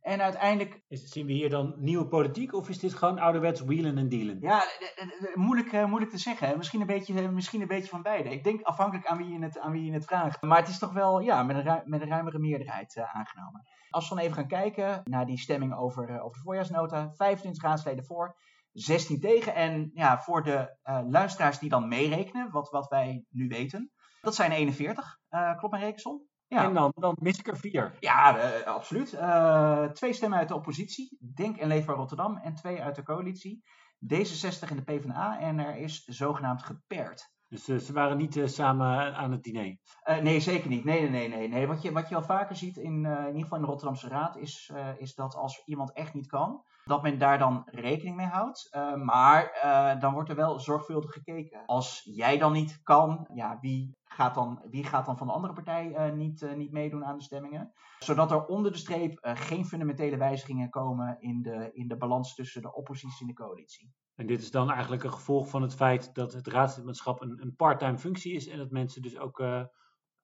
En 0.00 0.20
uiteindelijk... 0.22 0.82
Is, 0.88 1.10
zien 1.10 1.26
we 1.26 1.32
hier 1.32 1.50
dan 1.50 1.74
nieuwe 1.76 2.06
politiek 2.06 2.54
of 2.54 2.68
is 2.68 2.78
dit 2.78 2.94
gewoon 2.94 3.18
ouderwets 3.18 3.60
wielen 3.60 3.98
en 3.98 4.08
dealen? 4.08 4.40
Ja, 4.40 4.64
moeilijk, 5.34 5.86
moeilijk 5.86 6.10
te 6.10 6.18
zeggen. 6.18 6.56
Misschien 6.56 6.80
een, 6.80 6.86
beetje, 6.86 7.30
misschien 7.30 7.60
een 7.60 7.66
beetje 7.66 7.88
van 7.88 8.02
beide. 8.02 8.30
Ik 8.30 8.44
denk 8.44 8.62
afhankelijk 8.62 9.06
aan 9.06 9.18
wie 9.18 9.32
je 9.32 9.38
het, 9.42 9.58
aan 9.58 9.72
wie 9.72 9.84
je 9.84 9.92
het 9.92 10.04
vraagt. 10.04 10.42
Maar 10.42 10.58
het 10.58 10.68
is 10.68 10.78
toch 10.78 10.92
wel 10.92 11.20
ja, 11.20 11.42
met, 11.42 11.66
een, 11.66 11.82
met 11.84 12.00
een 12.00 12.08
ruimere 12.08 12.38
meerderheid 12.38 12.96
uh, 12.96 13.16
aangenomen. 13.16 13.62
Als 13.90 14.08
we 14.08 14.14
dan 14.14 14.24
even 14.24 14.36
gaan 14.36 14.46
kijken 14.46 15.00
naar 15.04 15.26
die 15.26 15.38
stemming 15.38 15.76
over, 15.76 16.10
uh, 16.10 16.24
over 16.24 16.36
de 16.36 16.44
voorjaarsnota. 16.44 17.12
25 17.14 17.62
raadsleden 17.62 18.04
voor, 18.04 18.36
16 18.72 19.20
tegen. 19.20 19.54
En 19.54 19.90
ja, 19.94 20.18
voor 20.18 20.42
de 20.42 20.76
uh, 20.84 21.00
luisteraars 21.08 21.58
die 21.58 21.70
dan 21.70 21.88
meerekenen, 21.88 22.50
wat, 22.50 22.70
wat 22.70 22.88
wij 22.88 23.24
nu 23.28 23.48
weten. 23.48 23.90
Dat 24.20 24.34
zijn 24.34 24.52
41. 24.52 25.18
klopt 25.56 25.70
mijn 25.70 25.84
rekensom? 25.84 26.28
Ja. 26.50 26.64
En 26.64 26.74
dan, 26.74 26.92
dan 26.94 27.16
mis 27.20 27.38
ik 27.38 27.46
er 27.46 27.56
vier. 27.56 27.96
Ja, 28.00 28.36
uh, 28.36 28.66
absoluut. 28.66 29.12
Uh, 29.12 29.84
twee 29.84 30.12
stemmen 30.12 30.38
uit 30.38 30.48
de 30.48 30.54
oppositie, 30.54 31.18
Denk 31.34 31.56
en 31.56 31.68
Leefbaar 31.68 31.96
Rotterdam, 31.96 32.36
en 32.36 32.54
twee 32.54 32.82
uit 32.82 32.94
de 32.94 33.02
coalitie, 33.02 33.62
D66 34.04 34.68
en 34.68 34.76
de 34.76 34.82
PvdA. 34.84 35.40
En 35.40 35.58
er 35.58 35.76
is 35.76 36.04
zogenaamd 36.04 36.62
geperd. 36.62 37.32
Dus 37.48 37.68
uh, 37.68 37.78
ze 37.78 37.92
waren 37.92 38.16
niet 38.16 38.40
samen 38.44 39.14
aan 39.14 39.30
het 39.30 39.42
diner? 39.42 39.76
nee, 40.22 40.40
zeker 40.40 40.68
niet. 40.68 40.84
Nee, 40.84 41.00
nee, 41.00 41.10
nee. 41.10 41.38
nee, 41.38 41.48
nee. 41.48 41.66
Wat, 41.66 41.82
je, 41.82 41.92
wat 41.92 42.08
je 42.08 42.14
wel 42.14 42.24
vaker 42.24 42.56
ziet, 42.56 42.76
in, 42.76 43.04
in 43.04 43.26
ieder 43.26 43.42
geval 43.42 43.58
in 43.58 43.64
de 43.64 43.70
Rotterdamse 43.70 44.08
Raad, 44.08 44.36
is, 44.36 44.72
is 44.98 45.14
dat 45.14 45.34
als 45.34 45.62
iemand 45.64 45.92
echt 45.92 46.14
niet 46.14 46.26
kan, 46.26 46.64
dat 46.90 47.02
men 47.02 47.18
daar 47.18 47.38
dan 47.38 47.62
rekening 47.66 48.16
mee 48.16 48.26
houdt. 48.26 48.68
Uh, 48.76 48.94
maar 48.94 49.60
uh, 49.64 50.00
dan 50.00 50.12
wordt 50.12 50.28
er 50.28 50.36
wel 50.36 50.60
zorgvuldig 50.60 51.12
gekeken. 51.12 51.66
Als 51.66 52.00
jij 52.04 52.38
dan 52.38 52.52
niet 52.52 52.80
kan, 52.82 53.28
ja, 53.34 53.58
wie, 53.60 53.96
gaat 54.04 54.34
dan, 54.34 54.62
wie 54.70 54.84
gaat 54.84 55.06
dan 55.06 55.16
van 55.16 55.26
de 55.26 55.32
andere 55.32 55.52
partij 55.52 55.88
uh, 55.88 56.12
niet, 56.12 56.56
niet 56.56 56.72
meedoen 56.72 57.04
aan 57.04 57.16
de 57.16 57.22
stemmingen? 57.22 57.72
Zodat 57.98 58.30
er 58.30 58.46
onder 58.46 58.72
de 58.72 58.78
streep 58.78 59.18
geen 59.22 59.64
fundamentele 59.64 60.16
wijzigingen 60.16 60.70
komen 60.70 61.20
in 61.20 61.42
de, 61.42 61.70
in 61.72 61.88
de 61.88 61.96
balans 61.96 62.34
tussen 62.34 62.62
de 62.62 62.74
oppositie 62.74 63.20
en 63.20 63.26
de 63.26 63.42
coalitie. 63.42 63.92
En 64.14 64.26
dit 64.26 64.40
is 64.40 64.50
dan 64.50 64.70
eigenlijk 64.70 65.04
een 65.04 65.12
gevolg 65.12 65.48
van 65.48 65.62
het 65.62 65.74
feit 65.74 66.14
dat 66.14 66.32
het 66.32 66.46
raadslidmaatschap 66.46 67.20
een, 67.20 67.42
een 67.42 67.56
part-time 67.56 67.98
functie 67.98 68.34
is 68.34 68.48
en 68.48 68.58
dat 68.58 68.70
mensen 68.70 69.02
dus 69.02 69.18
ook 69.18 69.38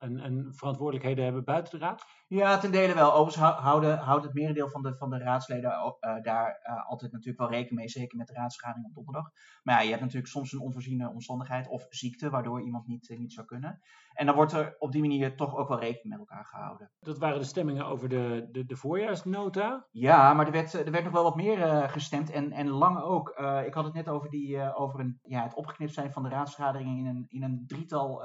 en, 0.07 0.21
en, 0.21 0.55
verantwoordelijkheden 0.55 1.25
hebben 1.25 1.45
buiten 1.45 1.79
de 1.79 1.85
raad? 1.85 2.05
Ja, 2.29 2.59
ten 2.59 2.73
dele 2.73 2.95
wel. 2.95 3.15
Overigens 3.15 3.55
houden, 3.61 3.99
houdt 3.99 4.25
het 4.25 4.35
merendeel 4.35 4.71
van 4.71 4.83
de, 4.83 4.95
van 4.95 5.11
de 5.11 5.19
raadsleden 5.19 5.71
uh, 5.71 6.23
daar 6.23 6.61
uh, 6.69 6.89
altijd 6.89 7.13
natuurlijk 7.13 7.39
wel 7.39 7.51
rekening 7.51 7.79
mee, 7.79 7.89
zeker 7.89 8.17
met 8.17 8.27
de 8.27 8.33
raadsvergadering 8.33 8.89
op 8.89 8.95
donderdag. 8.95 9.31
Maar 9.63 9.75
ja, 9.75 9.81
je 9.81 9.89
hebt 9.89 10.01
natuurlijk 10.01 10.33
soms 10.33 10.53
een 10.53 10.61
onvoorziene 10.61 11.09
omstandigheid 11.09 11.69
of 11.69 11.87
ziekte, 11.89 12.31
waardoor 12.31 12.63
iemand 12.63 12.87
niet, 12.87 13.09
uh, 13.09 13.19
niet 13.19 13.33
zou 13.33 13.47
kunnen. 13.47 13.81
En 14.13 14.27
dan 14.27 14.35
wordt 14.35 14.53
er 14.53 14.77
op 14.79 14.93
die 14.93 15.01
manier 15.01 15.37
toch 15.37 15.57
ook 15.57 15.69
wel 15.69 15.81
rekening 15.81 16.09
met 16.09 16.19
elkaar 16.19 16.45
gehouden. 16.45 16.91
Dat 17.01 17.19
waren 17.19 17.39
de 17.39 17.45
stemmingen 17.45 17.87
over 17.87 18.09
de, 18.09 18.49
de, 18.53 18.65
de 18.65 18.77
voorjaarsnota? 18.77 19.87
Ja, 19.91 20.35
maar 20.35 20.47
er 20.47 20.53
werd, 20.53 20.73
er 20.73 20.91
werd 20.91 21.05
nog 21.05 21.13
wel 21.13 21.23
wat 21.23 21.37
meer 21.37 21.89
gestemd 21.91 22.31
en, 22.31 22.53
en 22.53 22.69
lang 22.69 23.01
ook. 23.01 23.29
ik 23.67 23.75
had 23.75 23.85
het 23.85 23.95
net 23.95 24.09
over, 24.09 24.31
die, 24.31 24.75
over 24.75 25.01
een, 25.01 25.19
ja, 25.23 25.43
het 25.43 25.55
opgeknipt 25.55 25.95
zijn 25.95 26.13
van 26.13 26.23
de 26.23 26.29
raadsvergaderingen 26.29 26.99
in 26.99 27.07
een, 27.07 27.27
in 27.29 27.43
een 27.43 27.65
drietal 27.67 28.25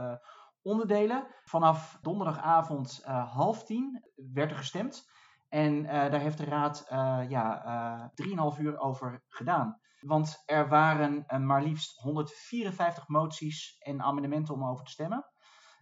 onderdelen. 0.62 1.28
Vanaf 1.44 1.98
donderdagavond 2.02 3.04
uh, 3.06 3.34
half 3.34 3.64
tien 3.64 4.04
werd 4.34 4.52
er 4.52 4.58
gestemd. 4.58 5.10
En 5.50 5.74
uh, 5.74 5.90
daar 5.90 6.20
heeft 6.20 6.38
de 6.38 6.46
Raad 6.46 6.88
uh, 6.92 7.20
ja, 7.30 8.12
3,5 8.56 8.62
uur 8.62 8.80
over 8.80 9.24
gedaan. 9.28 9.80
Want 10.00 10.44
er 10.46 10.68
waren 10.68 11.26
maar 11.46 11.64
liefst 11.64 11.98
154 11.98 13.08
moties 13.08 13.76
en 13.80 14.02
amendementen 14.02 14.54
om 14.54 14.66
over 14.66 14.86
te 14.86 14.92
stemmen. 14.92 15.26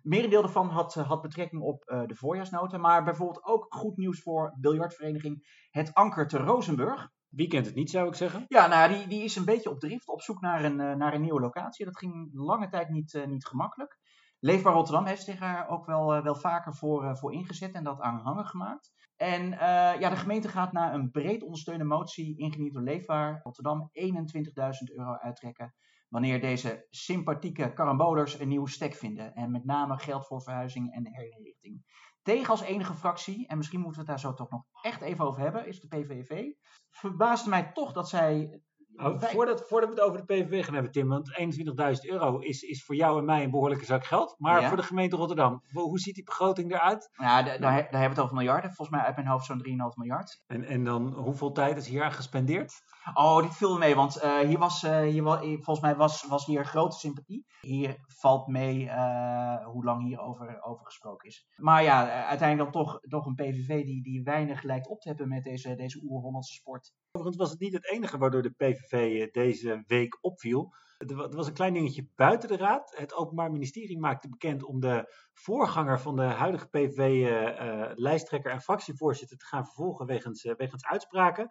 Merendeel 0.01 0.41
daarvan 0.41 0.69
had, 0.69 0.93
had 0.93 1.21
betrekking 1.21 1.61
op 1.61 1.83
de 2.07 2.15
voorjaarsnota. 2.15 2.77
Maar 2.77 3.03
bijvoorbeeld 3.03 3.43
ook 3.43 3.65
goed 3.69 3.97
nieuws 3.97 4.21
voor 4.21 4.55
biljartvereniging 4.59 5.65
Het 5.69 5.93
Anker 5.93 6.27
te 6.27 6.37
Rozenburg. 6.37 7.09
Wie 7.29 7.47
kent 7.47 7.65
het 7.65 7.75
niet, 7.75 7.89
zou 7.89 8.07
ik 8.07 8.15
zeggen? 8.15 8.45
Ja, 8.47 8.67
nou, 8.67 8.93
die, 8.93 9.07
die 9.07 9.23
is 9.23 9.35
een 9.35 9.45
beetje 9.45 9.69
op 9.69 9.79
drift, 9.79 10.07
op 10.07 10.21
zoek 10.21 10.41
naar 10.41 10.63
een, 10.63 10.75
naar 10.75 11.13
een 11.13 11.21
nieuwe 11.21 11.39
locatie. 11.39 11.85
Dat 11.85 11.97
ging 11.97 12.29
lange 12.33 12.69
tijd 12.69 12.89
niet, 12.89 13.23
niet 13.27 13.45
gemakkelijk. 13.45 13.97
Leefbaar 14.39 14.73
Rotterdam 14.73 15.05
heeft 15.05 15.23
zich 15.23 15.39
daar 15.39 15.69
ook 15.69 15.85
wel, 15.85 16.15
uh, 16.15 16.23
wel 16.23 16.35
vaker 16.35 16.75
voor, 16.75 17.03
uh, 17.03 17.15
voor 17.15 17.33
ingezet 17.33 17.73
en 17.73 17.83
dat 17.83 17.99
aanhangig 17.99 18.49
gemaakt. 18.49 18.93
En 19.15 19.51
uh, 19.51 19.59
ja, 19.99 20.09
de 20.09 20.15
gemeente 20.15 20.47
gaat 20.47 20.71
na 20.71 20.93
een 20.93 21.11
breed 21.11 21.43
ondersteunde 21.43 21.83
motie 21.83 22.37
ingediend 22.37 22.73
door 22.73 22.83
Leefbaar 22.83 23.39
Rotterdam 23.43 23.89
21.000 23.91 24.95
euro 24.95 25.13
uittrekken. 25.13 25.75
Wanneer 26.09 26.41
deze 26.41 26.85
sympathieke 26.89 27.73
karambolers 27.73 28.39
een 28.39 28.47
nieuwe 28.47 28.69
stek 28.69 28.93
vinden. 28.93 29.33
En 29.33 29.51
met 29.51 29.65
name 29.65 29.97
geld 29.97 30.27
voor 30.27 30.41
verhuizing 30.41 30.93
en 30.93 31.07
herinrichting. 31.07 31.83
Tegen 32.21 32.49
als 32.49 32.61
enige 32.61 32.93
fractie, 32.93 33.47
en 33.47 33.57
misschien 33.57 33.79
moeten 33.79 34.05
we 34.05 34.11
het 34.11 34.21
daar 34.21 34.31
zo 34.31 34.37
toch 34.37 34.49
nog 34.49 34.63
echt 34.81 35.01
even 35.01 35.25
over 35.25 35.41
hebben, 35.41 35.67
is 35.67 35.79
de 35.79 35.87
PVV. 35.87 36.43
Verbaasde 36.89 37.49
mij 37.49 37.71
toch 37.73 37.93
dat 37.93 38.09
zij 38.09 38.61
Oh, 39.01 39.21
voordat, 39.21 39.67
voordat 39.67 39.89
we 39.89 39.95
het 39.95 40.03
over 40.03 40.25
de 40.25 40.33
PVV 40.33 40.65
gaan 40.65 40.73
hebben, 40.73 40.91
Tim, 40.91 41.07
want 41.07 41.39
21.000 41.39 42.09
euro 42.09 42.37
is, 42.37 42.61
is 42.61 42.83
voor 42.83 42.95
jou 42.95 43.19
en 43.19 43.25
mij 43.25 43.43
een 43.43 43.51
behoorlijke 43.51 43.85
zak 43.85 44.05
geld. 44.05 44.35
Maar 44.37 44.67
voor 44.67 44.77
de 44.77 44.83
gemeente 44.83 45.15
Rotterdam, 45.15 45.63
hoe 45.71 45.99
ziet 45.99 46.15
die 46.15 46.23
begroting 46.23 46.71
eruit? 46.71 47.09
Ja, 47.13 47.41
daar, 47.41 47.59
daar 47.59 47.73
hebben 47.73 47.99
we 47.99 48.07
het 48.07 48.19
over 48.19 48.35
miljarden. 48.35 48.73
Volgens 48.73 48.97
mij 48.97 49.05
uit 49.05 49.15
mijn 49.15 49.27
hoofd 49.27 49.45
zo'n 49.45 49.65
3,5 49.67 49.73
miljard. 49.95 50.43
En, 50.47 50.63
en 50.63 50.83
dan 50.83 51.13
hoeveel 51.13 51.51
tijd 51.51 51.77
is 51.77 51.87
hier 51.87 52.03
aan 52.03 52.11
gespendeerd? 52.11 52.81
Oh, 53.13 53.41
dit 53.41 53.55
viel 53.55 53.77
mee, 53.77 53.95
want 53.95 54.23
uh, 54.23 54.39
hier 54.39 54.57
was, 54.57 54.83
uh, 54.83 54.99
hier, 54.99 55.23
volgens 55.23 55.81
mij 55.81 55.95
was, 55.95 56.25
was 56.27 56.45
hier 56.45 56.65
grote 56.65 56.97
sympathie. 56.97 57.45
Hier 57.61 57.97
valt 58.07 58.47
mee 58.47 58.83
uh, 58.83 59.65
hoe 59.65 59.83
lang 59.83 60.03
hierover 60.03 60.63
over 60.63 60.85
gesproken 60.85 61.27
is. 61.27 61.47
Maar 61.55 61.83
ja, 61.83 62.25
uiteindelijk 62.25 62.73
dan 62.73 62.83
toch, 62.83 62.99
toch 62.99 63.25
een 63.25 63.35
PVV 63.35 63.85
die, 63.85 64.03
die 64.03 64.23
weinig 64.23 64.63
lijkt 64.63 64.87
op 64.87 65.01
te 65.01 65.07
hebben 65.07 65.27
met 65.27 65.43
deze, 65.43 65.75
deze 65.75 66.01
oer-Hollandse 66.03 66.53
sport. 66.53 66.93
Overigens 67.19 67.43
was 67.43 67.51
het 67.51 67.59
niet 67.59 67.73
het 67.73 67.91
enige 67.91 68.17
waardoor 68.17 68.41
de 68.41 68.49
PVV 68.49 69.27
deze 69.31 69.83
week 69.87 70.17
opviel. 70.21 70.73
Er 70.97 71.35
was 71.35 71.47
een 71.47 71.53
klein 71.53 71.73
dingetje 71.73 72.07
buiten 72.15 72.49
de 72.49 72.57
raad. 72.57 72.93
Het 72.97 73.13
Openbaar 73.13 73.51
Ministerie 73.51 73.99
maakte 73.99 74.29
bekend 74.29 74.63
om 74.63 74.79
de 74.79 75.13
voorganger 75.41 75.99
van 75.99 76.15
de 76.15 76.21
huidige 76.21 76.69
PVV-lijsttrekker 76.69 78.51
en 78.51 78.61
fractievoorzitter 78.61 79.37
te 79.37 79.45
gaan 79.45 79.65
vervolgen 79.65 80.05
wegens, 80.05 80.43
wegens 80.57 80.85
uitspraken. 80.85 81.49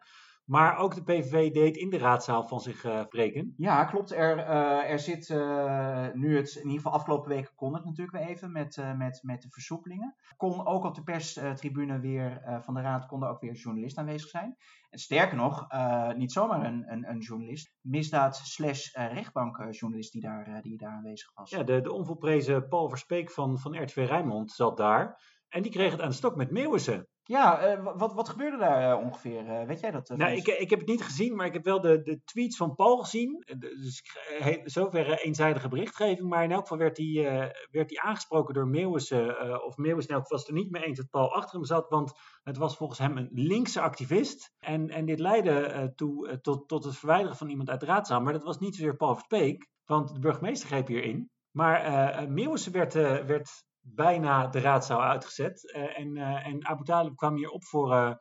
Maar 0.48 0.76
ook 0.76 0.94
de 0.94 1.02
PVV 1.02 1.52
deed 1.52 1.76
in 1.76 1.90
de 1.90 1.98
raadzaal 1.98 2.46
van 2.46 2.60
zich 2.60 2.84
uh. 2.84 3.42
Ja, 3.56 3.84
klopt. 3.84 4.12
Er, 4.12 4.38
uh, 4.38 4.90
er 4.90 4.98
zit 4.98 5.28
uh, 5.28 6.06
nu 6.12 6.36
het, 6.36 6.54
in 6.54 6.62
ieder 6.62 6.76
geval 6.76 6.92
afgelopen 6.92 7.28
weken 7.28 7.54
kon 7.54 7.74
het 7.74 7.84
natuurlijk 7.84 8.16
weer 8.16 8.26
even 8.26 8.52
met, 8.52 8.82
met, 8.96 9.20
met 9.22 9.42
de 9.42 9.48
versoepelingen. 9.50 10.16
Kon 10.36 10.66
ook 10.66 10.84
op 10.84 10.94
de 10.94 11.02
perstribune 11.02 12.00
weer 12.00 12.42
van 12.62 12.74
de 12.74 12.80
raad 12.80 13.06
konden 13.06 13.28
ook 13.28 13.40
weer 13.40 13.52
journalisten 13.52 14.02
aanwezig 14.02 14.28
zijn. 14.28 14.56
En 14.90 14.98
sterker 14.98 15.36
nog, 15.36 15.66
niet 16.16 16.32
zomaar 16.32 16.64
een, 16.64 16.92
een, 16.92 17.08
een 17.08 17.18
journalist, 17.18 17.74
misdaad 17.80 18.36
slash 18.36 18.94
rechtbankjournalist 18.94 20.12
die 20.12 20.22
daar, 20.22 20.62
die 20.62 20.78
daar 20.78 20.92
aanwezig 20.92 21.30
was. 21.34 21.50
Ja, 21.50 21.62
de, 21.62 21.80
de 21.80 21.92
onvolprezen 21.92 22.68
Paul 22.68 22.88
Verspeek 22.88 23.30
van, 23.30 23.58
van 23.58 23.74
RTV 23.82 24.06
Rijnmond 24.08 24.52
zat 24.52 24.76
daar. 24.76 25.20
En 25.48 25.62
die 25.62 25.72
kreeg 25.72 25.92
het 25.92 26.00
aan 26.00 26.08
de 26.08 26.14
stok 26.14 26.36
met 26.36 26.50
Meeuwissen. 26.50 27.08
Ja, 27.22 27.76
uh, 27.76 27.96
wat, 27.96 28.12
wat 28.12 28.28
gebeurde 28.28 28.56
daar 28.56 28.98
uh, 28.98 29.04
ongeveer? 29.04 29.44
Uh, 29.44 29.66
weet 29.66 29.80
jij 29.80 29.90
dat? 29.90 30.08
nou, 30.08 30.32
ik, 30.32 30.46
ik 30.46 30.70
heb 30.70 30.78
het 30.78 30.88
niet 30.88 31.02
gezien, 31.02 31.36
maar 31.36 31.46
ik 31.46 31.52
heb 31.52 31.64
wel 31.64 31.80
de, 31.80 32.02
de 32.02 32.20
tweets 32.24 32.56
van 32.56 32.74
Paul 32.74 32.98
gezien. 32.98 33.44
Dus 33.58 34.02
zover 34.64 35.18
eenzijdige 35.18 35.68
berichtgeving. 35.68 36.28
Maar 36.28 36.44
in 36.44 36.50
elk 36.50 36.60
geval 36.60 36.78
werd 36.78 36.96
hij, 36.96 37.22
werd 37.70 37.90
hij 37.90 38.00
aangesproken 38.00 38.54
door 38.54 38.68
Meeuwissen. 38.68 39.64
of 39.64 39.76
Meeuwissen 39.76 40.14
was 40.14 40.40
het 40.40 40.48
er 40.48 40.54
niet 40.54 40.70
mee 40.70 40.84
eens 40.84 40.98
dat 40.98 41.10
Paul 41.10 41.34
achter 41.34 41.56
hem 41.56 41.64
zat. 41.64 41.88
Want 41.88 42.12
het 42.42 42.56
was 42.56 42.76
volgens 42.76 42.98
hem 42.98 43.16
een 43.16 43.30
linkse 43.32 43.80
activist. 43.80 44.52
En, 44.58 44.88
en 44.88 45.06
dit 45.06 45.18
leidde 45.18 45.92
toe, 45.94 46.40
tot, 46.40 46.68
tot 46.68 46.84
het 46.84 46.96
verwijderen 46.96 47.36
van 47.36 47.48
iemand 47.48 47.70
uit 47.70 47.80
de 47.80 47.86
raadzaal. 47.86 48.20
Maar 48.20 48.32
dat 48.32 48.44
was 48.44 48.58
niet 48.58 48.74
zozeer 48.74 48.96
Paul 48.96 49.14
Verspeek, 49.14 49.68
want 49.84 50.14
de 50.14 50.20
burgemeester 50.20 50.68
greep 50.68 50.86
hierin. 50.86 51.30
Maar 51.50 51.86
uh, 52.22 52.28
Meeuwissen 52.28 52.72
werd, 52.72 52.92
werd 53.26 53.66
bijna 53.80 54.46
de 54.46 54.60
raadzaal 54.60 55.02
uitgezet. 55.02 55.72
Uh, 55.76 55.98
en, 55.98 56.16
uh, 56.16 56.46
en 56.46 56.66
Abu 56.66 56.84
Talib 56.84 57.16
kwam 57.16 57.36
hier 57.36 57.50
op 57.50 57.64
voor, 57.64 57.92
uh, 57.92 58.14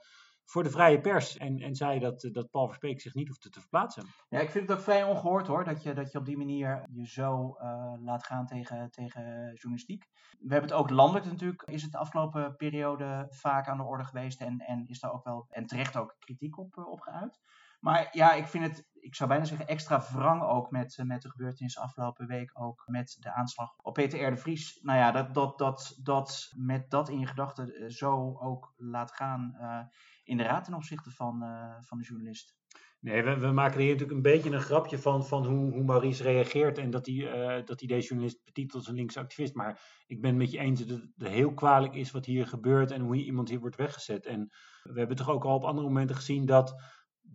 voor 0.45 0.63
de 0.63 0.69
vrije 0.69 1.01
pers. 1.01 1.37
En, 1.37 1.59
en 1.59 1.75
zei 1.75 1.99
dat, 1.99 2.29
dat 2.31 2.49
Paul 2.49 2.67
Verspeek 2.67 3.01
zich 3.01 3.13
niet 3.13 3.27
hoefde 3.27 3.49
te 3.49 3.59
verplaatsen. 3.59 4.05
Ja, 4.29 4.39
ik 4.39 4.49
vind 4.49 4.69
het 4.69 4.77
ook 4.77 4.83
vrij 4.83 5.03
ongehoord 5.03 5.47
hoor. 5.47 5.63
Dat 5.63 5.83
je, 5.83 5.93
dat 5.93 6.11
je 6.11 6.17
op 6.17 6.25
die 6.25 6.37
manier 6.37 6.85
je 6.91 7.07
zo 7.07 7.55
laat 7.99 8.25
gaan 8.25 8.45
tegen, 8.45 8.91
tegen 8.91 9.23
journalistiek. 9.53 10.05
We 10.39 10.51
hebben 10.51 10.69
het 10.69 10.79
ook 10.79 10.89
landelijk 10.89 11.25
natuurlijk. 11.25 11.61
Is 11.61 11.81
het 11.81 11.91
de 11.91 11.97
afgelopen 11.97 12.55
periode 12.55 13.25
vaak 13.29 13.67
aan 13.67 13.77
de 13.77 13.83
orde 13.83 14.03
geweest. 14.03 14.41
En, 14.41 14.59
en 14.59 14.87
is 14.87 14.99
daar 14.99 15.13
ook 15.13 15.23
wel, 15.23 15.45
en 15.49 15.65
terecht 15.65 15.97
ook, 15.97 16.15
kritiek 16.19 16.57
op, 16.57 16.77
op 16.77 16.99
geuit. 16.99 17.39
Maar 17.79 18.07
ja, 18.11 18.33
ik 18.33 18.47
vind 18.47 18.63
het, 18.63 18.87
ik 19.07 19.15
zou 19.15 19.29
bijna 19.29 19.45
zeggen, 19.45 19.67
extra 19.67 20.03
wrang 20.13 20.43
ook 20.43 20.71
met, 20.71 20.99
met 21.03 21.21
de 21.21 21.29
gebeurtenissen 21.29 21.81
afgelopen 21.81 22.27
week. 22.27 22.51
Ook 22.53 22.83
met 22.85 23.17
de 23.19 23.33
aanslag 23.33 23.73
op 23.81 23.93
Peter 23.93 24.27
R. 24.27 24.29
de 24.29 24.37
Vries. 24.37 24.79
Nou 24.81 24.97
ja, 24.97 25.11
dat, 25.11 25.33
dat, 25.33 25.57
dat, 25.57 25.99
dat 26.03 26.53
met 26.55 26.89
dat 26.89 27.09
in 27.09 27.19
je 27.19 27.25
gedachten 27.25 27.73
eh, 27.73 27.89
zo 27.89 28.37
ook 28.39 28.73
laat 28.77 29.11
gaan 29.11 29.57
uh, 29.59 29.79
in 30.23 30.37
de 30.37 30.43
raad 30.43 30.63
ten 30.63 30.73
opzichte 30.73 31.11
van, 31.11 31.43
van 31.79 31.97
de 31.97 32.03
journalist. 32.03 32.55
Nee, 32.99 33.23
we, 33.23 33.37
we, 33.37 33.51
maken 33.51 33.79
hier 33.79 33.91
natuurlijk 33.91 34.17
een 34.17 34.31
beetje 34.31 34.51
een 34.51 34.61
grapje 34.61 34.97
van, 34.97 35.25
van 35.25 35.45
hoe, 35.45 35.71
hoe 35.71 35.83
Maurice 35.83 36.23
reageert 36.23 36.77
en 36.77 36.89
dat 36.89 37.05
hij, 37.05 37.63
dat 37.63 37.79
deze 37.79 38.07
journalist 38.07 38.45
betitelt 38.45 38.75
als 38.75 38.87
een 38.87 38.95
linkse 38.95 39.19
activist. 39.19 39.53
Maar 39.53 39.81
ik 40.07 40.21
ben 40.21 40.29
het 40.29 40.39
met 40.39 40.51
je 40.51 40.57
eens 40.57 40.85
dat 40.85 40.99
het 41.17 41.27
heel 41.27 41.53
kwalijk 41.53 41.93
is 41.93 42.11
wat 42.11 42.25
hier 42.25 42.47
gebeurt 42.47 42.91
en 42.91 43.01
hoe 43.01 43.15
iemand 43.15 43.49
hier 43.49 43.59
wordt 43.59 43.75
weggezet. 43.75 44.25
En 44.25 44.49
we 44.83 44.99
hebben 44.99 45.17
toch 45.17 45.29
ook 45.29 45.45
al 45.45 45.55
op 45.55 45.63
andere 45.63 45.87
momenten 45.87 46.15
gezien 46.15 46.45
dat 46.45 46.75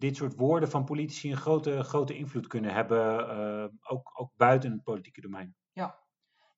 dit 0.03 0.17
soort 0.17 0.37
woorden 0.37 0.71
van 0.71 0.85
politici 0.85 1.31
een 1.31 1.37
grote, 1.37 1.83
grote 1.83 2.17
invloed 2.17 2.47
kunnen 2.47 2.75
hebben, 2.75 3.31
uh, 3.39 3.91
ook, 3.93 4.11
ook 4.15 4.31
buiten 4.37 4.73
het 4.73 4.83
politieke 4.83 5.21
domein. 5.21 5.55
Ja, 5.73 5.99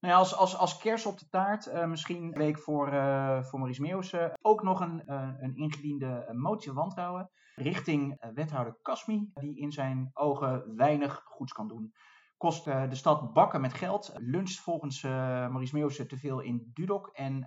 nou 0.00 0.14
ja, 0.14 0.18
als, 0.18 0.36
als, 0.36 0.56
als 0.56 0.78
kers 0.78 1.06
op 1.06 1.18
de 1.18 1.28
taart, 1.28 1.66
uh, 1.66 1.86
misschien 1.86 2.32
week 2.32 2.58
voor, 2.58 2.92
uh, 2.92 3.42
voor 3.42 3.58
Maurice 3.58 3.80
Meeuwse, 3.80 4.38
ook 4.42 4.62
nog 4.62 4.80
een, 4.80 5.02
een 5.42 5.56
ingediende 5.56 6.28
motie 6.32 6.72
wantrouwen 6.72 7.30
richting 7.54 8.32
wethouder 8.34 8.78
Kasmi, 8.82 9.30
die 9.34 9.58
in 9.58 9.72
zijn 9.72 10.10
ogen 10.12 10.76
weinig 10.76 11.22
goeds 11.24 11.52
kan 11.52 11.68
doen. 11.68 11.94
Kost 12.36 12.64
de 12.64 12.94
stad 12.94 13.32
bakken 13.32 13.60
met 13.60 13.74
geld, 13.74 14.12
luncht 14.14 14.60
volgens 14.60 15.02
Maurice 15.02 15.74
Meeuwse 15.74 16.06
te 16.06 16.16
veel 16.16 16.40
in 16.40 16.70
Dudok 16.72 17.08
en 17.12 17.46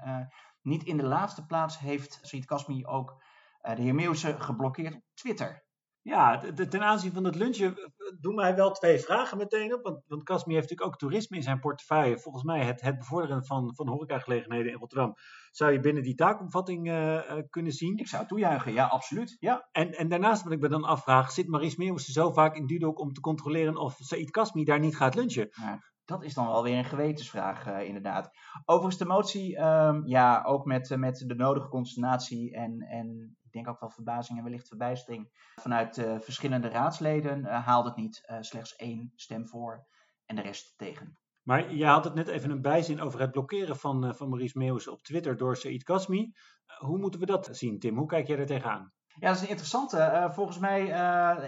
niet 0.61 0.83
in 0.83 0.97
de 0.97 1.03
laatste 1.03 1.45
plaats 1.45 1.79
heeft 1.79 2.19
Said 2.21 2.45
Kasmi 2.45 2.85
ook 2.85 3.23
de 3.61 3.81
heer 3.81 3.95
Meeuwse 3.95 4.39
geblokkeerd 4.39 4.95
op 4.95 5.03
Twitter. 5.13 5.66
Ja, 6.07 6.41
ten 6.69 6.83
aanzien 6.83 7.13
van 7.13 7.23
het 7.23 7.35
lunchen 7.35 7.77
eh, 7.77 7.85
doen 8.19 8.35
mij 8.35 8.55
wel 8.55 8.71
twee 8.71 8.99
vragen 8.99 9.37
meteen 9.37 9.73
op. 9.73 9.83
Want, 9.83 10.03
want 10.07 10.23
Casmi 10.23 10.53
heeft 10.53 10.69
natuurlijk 10.69 10.93
ook 10.93 10.99
toerisme 10.99 11.35
in 11.37 11.43
zijn 11.43 11.59
portefeuille. 11.59 12.19
Volgens 12.19 12.43
mij 12.43 12.65
het, 12.65 12.81
het 12.81 12.97
bevorderen 12.97 13.45
van, 13.45 13.75
van 13.75 13.87
horecagelegenheden 13.87 14.71
in 14.71 14.77
Rotterdam 14.77 15.13
zou 15.51 15.71
je 15.71 15.79
binnen 15.79 16.03
die 16.03 16.15
taakomvatting 16.15 16.87
uh, 16.87 17.21
kunnen 17.49 17.71
zien. 17.71 17.97
Ik 17.97 18.07
zou 18.07 18.27
toejuichen, 18.27 18.73
ja, 18.73 18.85
absoluut. 18.85 19.37
Ja. 19.39 19.67
En, 19.71 19.91
en 19.91 20.07
daarnaast 20.07 20.43
wat 20.43 20.53
ik 20.53 20.59
me 20.59 20.69
dan 20.69 20.83
afvraag, 20.83 21.31
zit 21.31 21.47
Maurice 21.47 21.75
Meeuwissen 21.77 22.13
zo 22.13 22.31
vaak 22.31 22.55
in 22.55 22.67
Dudok 22.67 22.99
om 22.99 23.13
te 23.13 23.21
controleren 23.21 23.77
of 23.77 23.95
Said 23.99 24.31
Kasmi 24.31 24.63
daar 24.63 24.79
niet 24.79 24.97
gaat 24.97 25.15
lunchen? 25.15 25.47
Ja, 25.51 25.79
dat 26.05 26.23
is 26.23 26.33
dan 26.33 26.47
wel 26.47 26.63
weer 26.63 26.77
een 26.77 26.85
gewetensvraag, 26.85 27.67
uh, 27.67 27.83
inderdaad. 27.83 28.29
Overigens 28.65 28.97
de 28.97 29.05
motie, 29.05 29.59
um, 29.61 30.05
ja, 30.05 30.43
ook 30.43 30.65
met, 30.65 30.95
met 30.97 31.23
de 31.27 31.35
nodige 31.35 31.67
consternatie 31.67 32.53
en, 32.53 32.81
en 32.81 33.37
denk 33.57 33.69
ook 33.69 33.79
wel 33.79 33.89
verbazing 33.89 34.37
en 34.37 34.43
wellicht 34.43 34.67
verbijstering 34.67 35.51
vanuit 35.55 35.97
uh, 35.97 36.19
verschillende 36.19 36.67
raadsleden, 36.67 37.39
uh, 37.39 37.83
het 37.83 37.95
niet. 37.95 38.23
Uh, 38.29 38.37
slechts 38.39 38.75
één 38.75 39.11
stem 39.15 39.47
voor 39.47 39.87
en 40.25 40.35
de 40.35 40.41
rest 40.41 40.77
tegen. 40.77 41.17
Maar 41.41 41.73
je 41.73 41.85
had 41.85 42.03
het 42.03 42.13
net 42.13 42.27
even 42.27 42.49
een 42.49 42.61
bijzin 42.61 43.01
over 43.01 43.19
het 43.19 43.31
blokkeren 43.31 43.77
van, 43.77 44.15
van 44.15 44.29
Maurice 44.29 44.57
Meeuwis 44.57 44.87
op 44.87 45.03
Twitter 45.03 45.37
door 45.37 45.57
Said 45.57 45.83
Kasmi. 45.83 46.33
hoe 46.77 46.97
moeten 46.97 47.19
we 47.19 47.25
dat 47.25 47.49
zien, 47.51 47.79
Tim? 47.79 47.97
Hoe 47.97 48.07
kijk 48.07 48.27
jij 48.27 48.37
er 48.37 48.45
tegenaan? 48.45 48.93
Ja, 49.19 49.27
dat 49.27 49.35
is 49.35 49.41
een 49.41 49.49
interessante. 49.49 50.29
volgens 50.33 50.57
mij, 50.57 50.85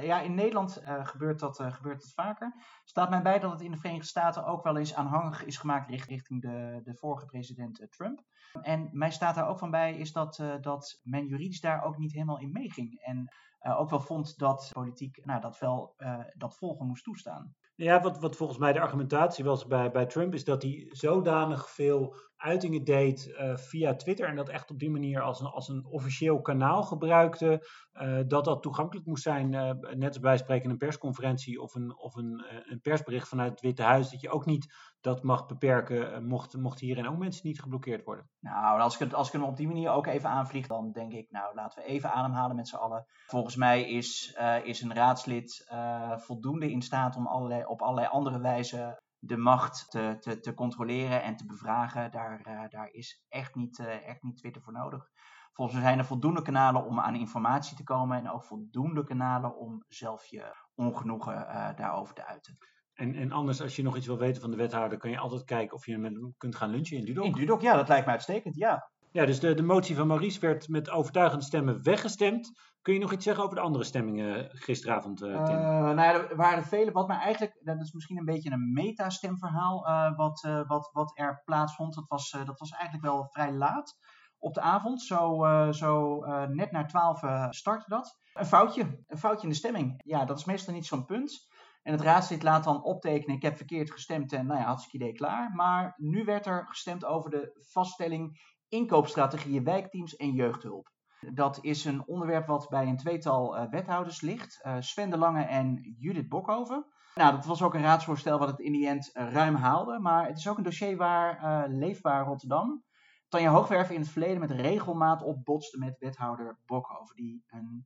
ja, 0.06 0.22
in 0.22 0.34
Nederland 0.34 0.82
gebeurt, 1.04 1.40
dat, 1.40 1.62
gebeurt 1.62 2.02
dat 2.02 2.14
vaker. 2.14 2.54
Staat 2.84 3.10
mij 3.10 3.22
bij 3.22 3.40
dat 3.40 3.52
het 3.52 3.62
in 3.62 3.72
de 3.72 3.78
Verenigde 3.78 4.08
Staten 4.08 4.46
ook 4.46 4.64
wel 4.64 4.78
eens 4.78 4.94
aanhangig 4.94 5.46
is 5.46 5.58
gemaakt 5.58 5.90
richting 5.90 6.42
de, 6.42 6.82
de 6.84 6.96
vorige 6.96 7.26
president 7.26 7.88
Trump. 7.90 8.24
En 8.62 8.90
mij 8.92 9.12
staat 9.12 9.36
daar 9.36 9.48
ook 9.48 9.60
van 9.60 9.72
bij 9.72 9.98
is 9.98 10.12
dat, 10.12 10.44
dat 10.62 11.00
men 11.04 11.26
juridisch 11.26 11.62
daar 11.62 11.84
ook 11.84 11.98
niet 11.98 12.14
helemaal 12.14 12.40
in 12.40 12.52
meeging. 12.52 13.02
En 13.02 13.34
ook 13.60 13.90
wel 13.90 14.00
vond 14.00 14.38
dat 14.38 14.70
politiek 14.74 15.26
nou, 15.26 15.42
dat 15.42 15.60
wel 15.60 15.96
dat 16.38 16.58
volgen 16.58 16.88
moest 16.88 17.04
toestaan. 17.04 17.56
Ja, 17.82 18.02
wat, 18.02 18.20
wat 18.20 18.36
volgens 18.36 18.60
mij 18.60 18.74
de 18.74 18.80
argumentatie 18.80 19.44
was 19.44 19.68
bij, 19.68 19.92
bij 19.92 20.06
Trump 20.06 20.34
is 20.34 20.44
dat 20.44 20.62
hij 20.62 20.88
zodanig 20.90 21.70
veel 21.70 22.16
uitingen 22.38 22.84
deed 22.84 23.28
uh, 23.28 23.56
via 23.56 23.96
Twitter 23.96 24.28
en 24.28 24.36
dat 24.36 24.50
echt 24.50 24.72
op 24.72 24.80
die 24.80 24.90
manier 24.90 25.22
als 25.22 25.40
een, 25.40 25.46
als 25.46 25.68
een 25.68 25.86
officieel 25.86 26.42
kanaal 26.42 26.84
gebruikte, 26.84 27.68
uh, 27.94 28.20
dat 28.28 28.46
dat 28.46 28.62
toegankelijk 28.62 29.08
moest 29.08 29.24
zijn, 29.24 29.54
uh, 29.54 29.72
net 29.96 30.08
als 30.08 30.20
bij 30.20 30.38
spreken 30.38 30.70
een 30.70 30.78
persconferentie 30.78 31.62
of 31.62 31.76
een, 31.76 31.98
of 31.98 32.16
een, 32.16 32.46
een 32.64 32.82
persbericht 32.82 33.28
vanuit 33.28 33.52
het 33.52 33.62
Witte 33.62 33.84
Huis, 33.84 34.10
dat 34.10 34.22
je 34.22 34.30
ook 34.30 34.46
niet 34.46 34.74
dat 35.02 35.24
mag 35.24 35.48
beperken, 35.48 36.28
mocht, 36.28 36.58
mocht 36.58 36.80
hierin 36.80 37.08
ook 37.08 37.18
mensen 37.18 37.48
niet 37.48 37.62
geblokkeerd 37.62 38.04
worden. 38.04 38.30
Nou, 38.40 38.80
als 38.80 38.94
ik, 38.94 39.00
het, 39.00 39.14
als 39.14 39.28
ik 39.28 39.34
hem 39.34 39.44
op 39.44 39.58
die 39.58 39.68
manier 39.68 39.90
ook 39.90 40.08
even 40.08 40.30
aanvlieg, 40.30 40.68
dan 40.68 40.92
denk 40.92 41.12
ik, 41.12 41.32
nou 41.32 41.56
laten 41.56 41.82
we 41.82 41.88
even 41.88 42.12
ademhalen 42.12 42.56
met 42.56 42.68
z'n 42.68 42.76
allen. 42.76 43.06
Volgens 43.28 43.56
mij 43.56 43.90
is, 43.90 44.38
is 44.64 44.82
een 44.82 44.94
raadslid 44.94 45.72
voldoende 46.16 46.72
in 46.72 46.82
staat 46.82 47.16
om 47.16 47.28
allerlei, 47.28 47.66
op 47.66 47.82
allerlei 47.82 48.08
andere 48.08 48.40
wijzen 48.40 48.98
de 49.20 49.38
macht 49.38 49.86
te, 49.90 50.18
te, 50.20 50.40
te 50.40 50.54
controleren 50.54 51.24
en 51.24 51.36
te 51.36 51.46
bevragen, 51.46 52.12
daar, 52.12 52.68
daar 52.70 52.90
is 52.92 53.26
echt 53.30 53.56
niet, 53.56 53.80
echt 53.80 54.24
niet 54.24 54.38
Twitter 54.38 54.62
voor 54.62 54.74
nodig. 54.74 55.10
Volgens 55.54 55.78
mij 55.78 55.88
zijn 55.88 56.00
er 56.00 56.06
voldoende 56.06 56.42
kanalen 56.42 56.86
om 56.86 57.00
aan 57.00 57.16
informatie 57.16 57.78
te 57.78 57.84
komen 57.84 58.18
en 58.18 58.32
ook 58.32 58.44
voldoende 58.44 59.04
kanalen 59.04 59.58
om 59.58 59.84
zelf 59.88 60.26
je 60.26 60.56
ongenoegen 60.76 61.48
daarover 61.76 62.16
te 62.16 62.26
uiten. 62.26 62.58
En, 63.00 63.16
en 63.16 63.32
anders, 63.32 63.62
als 63.62 63.76
je 63.76 63.84
nog 63.84 63.96
iets 63.96 64.08
wil 64.08 64.18
weten 64.18 64.42
van 64.42 64.52
de 64.52 64.58
wethouder, 64.58 64.98
kan 64.98 65.10
je 65.10 65.18
altijd 65.18 65.44
kijken 65.44 65.76
of 65.76 65.86
je 65.86 65.98
met 65.98 66.14
hem 66.14 66.34
kunt 66.38 66.56
gaan 66.56 66.70
lunchen 66.70 66.98
in 66.98 67.06
Dudok. 67.06 67.26
In 67.26 67.32
Dudok, 67.32 67.62
ja, 67.62 67.76
dat 67.76 67.88
lijkt 67.88 68.06
me 68.06 68.12
uitstekend, 68.12 68.56
ja. 68.56 68.90
Ja, 69.12 69.26
dus 69.26 69.40
de, 69.40 69.54
de 69.54 69.64
motie 69.64 69.96
van 69.96 70.08
Maurice 70.08 70.40
werd 70.40 70.68
met 70.68 70.90
overtuigende 70.90 71.44
stemmen 71.46 71.84
weggestemd. 71.84 72.52
Kun 72.82 72.94
je 72.94 73.00
nog 73.00 73.12
iets 73.12 73.24
zeggen 73.24 73.44
over 73.44 73.56
de 73.56 73.62
andere 73.62 73.84
stemmingen 73.84 74.50
gisteravond, 74.50 75.22
uh, 75.22 75.44
Tim? 75.44 75.56
Uh, 75.56 75.62
nou 75.62 75.96
ja, 75.96 76.14
er 76.14 76.36
waren 76.36 76.64
vele. 76.64 76.92
Wat 76.92 77.08
mij 77.08 77.18
eigenlijk, 77.18 77.60
dat 77.64 77.82
is 77.82 77.92
misschien 77.92 78.18
een 78.18 78.26
beetje 78.26 78.52
een 78.52 78.74
metastemverhaal 78.74 79.88
uh, 79.88 80.18
wat, 80.18 80.48
wat, 80.68 80.90
wat 80.94 81.12
er 81.14 81.42
plaatsvond. 81.46 81.94
Dat 81.96 82.08
was, 82.08 82.32
dat 82.32 82.60
was 82.60 82.72
eigenlijk 82.72 83.04
wel 83.04 83.28
vrij 83.30 83.54
laat 83.54 83.98
op 84.38 84.54
de 84.54 84.62
avond. 84.62 85.02
Zo, 85.02 85.46
zo 85.72 86.20
net 86.48 86.72
na 86.72 86.86
twaalf 86.86 87.20
startte 87.50 87.90
dat. 87.90 88.18
Een 88.34 88.46
foutje, 88.46 89.04
een 89.08 89.18
foutje 89.18 89.44
in 89.44 89.50
de 89.50 89.56
stemming. 89.56 90.02
Ja, 90.04 90.26
dat 90.26 90.38
is 90.38 90.46
meestal 90.46 90.74
niet 90.74 90.86
zo'n 90.86 91.06
punt. 91.06 91.48
En 91.82 91.92
het 91.92 92.02
raadslid 92.02 92.44
laat 92.44 92.64
dan 92.64 92.84
optekenen, 92.84 93.36
ik 93.36 93.42
heb 93.42 93.58
verkeerd 93.58 93.92
gestemd 93.92 94.34
en 94.34 94.46
nou 94.46 94.60
ja, 94.60 94.66
hartstikke 94.66 95.06
idee 95.06 95.18
klaar. 95.18 95.52
Maar 95.56 95.94
nu 95.98 96.24
werd 96.24 96.46
er 96.46 96.66
gestemd 96.68 97.06
over 97.06 97.30
de 97.30 97.66
vaststelling 97.72 98.40
inkoopstrategieën, 98.68 99.64
wijkteams 99.64 100.16
en 100.16 100.32
jeugdhulp. 100.32 100.92
Dat 101.34 101.60
is 101.62 101.86
een 101.86 102.08
onderwerp 102.08 102.48
wat 102.48 102.70
bij 102.70 102.88
een 102.88 102.98
tweetal 102.98 103.58
uh, 103.58 103.70
wethouders 103.70 104.22
ligt. 104.22 104.60
Uh, 104.66 104.76
Sven 104.80 105.10
de 105.10 105.18
Lange 105.18 105.44
en 105.44 105.96
Judith 105.98 106.30
Bokhoven. 106.30 106.86
Nou, 107.16 107.32
dat 107.36 107.46
was 107.46 107.62
ook 107.62 107.74
een 107.74 107.82
raadsvoorstel 107.82 108.40
wat 108.40 108.48
het 108.48 108.60
in 108.60 108.72
die 108.72 108.88
end 108.88 109.10
uh, 109.14 109.32
ruim 109.32 109.56
haalde. 109.56 110.00
Maar 110.00 110.28
het 110.28 110.38
is 110.38 110.48
ook 110.48 110.58
een 110.58 110.64
dossier 110.64 110.98
waar 110.98 111.68
Leefbaar 111.70 112.26
Rotterdam... 112.26 112.84
Tanja 113.28 113.52
Hoogwerf 113.52 113.90
in 113.90 114.00
het 114.00 114.10
verleden 114.10 114.40
met 114.40 114.52
regelmaat 114.52 115.24
opbotste 115.24 115.78
met 115.78 116.00
wethouder 116.00 116.60
Bokhoven. 116.66 117.16
Die 117.16 117.44
een, 117.48 117.86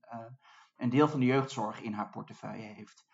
een 0.75 0.89
deel 0.89 1.07
van 1.07 1.19
de 1.19 1.25
jeugdzorg 1.25 1.81
in 1.81 1.93
haar 1.93 2.09
portefeuille 2.09 2.63
heeft. 2.63 3.07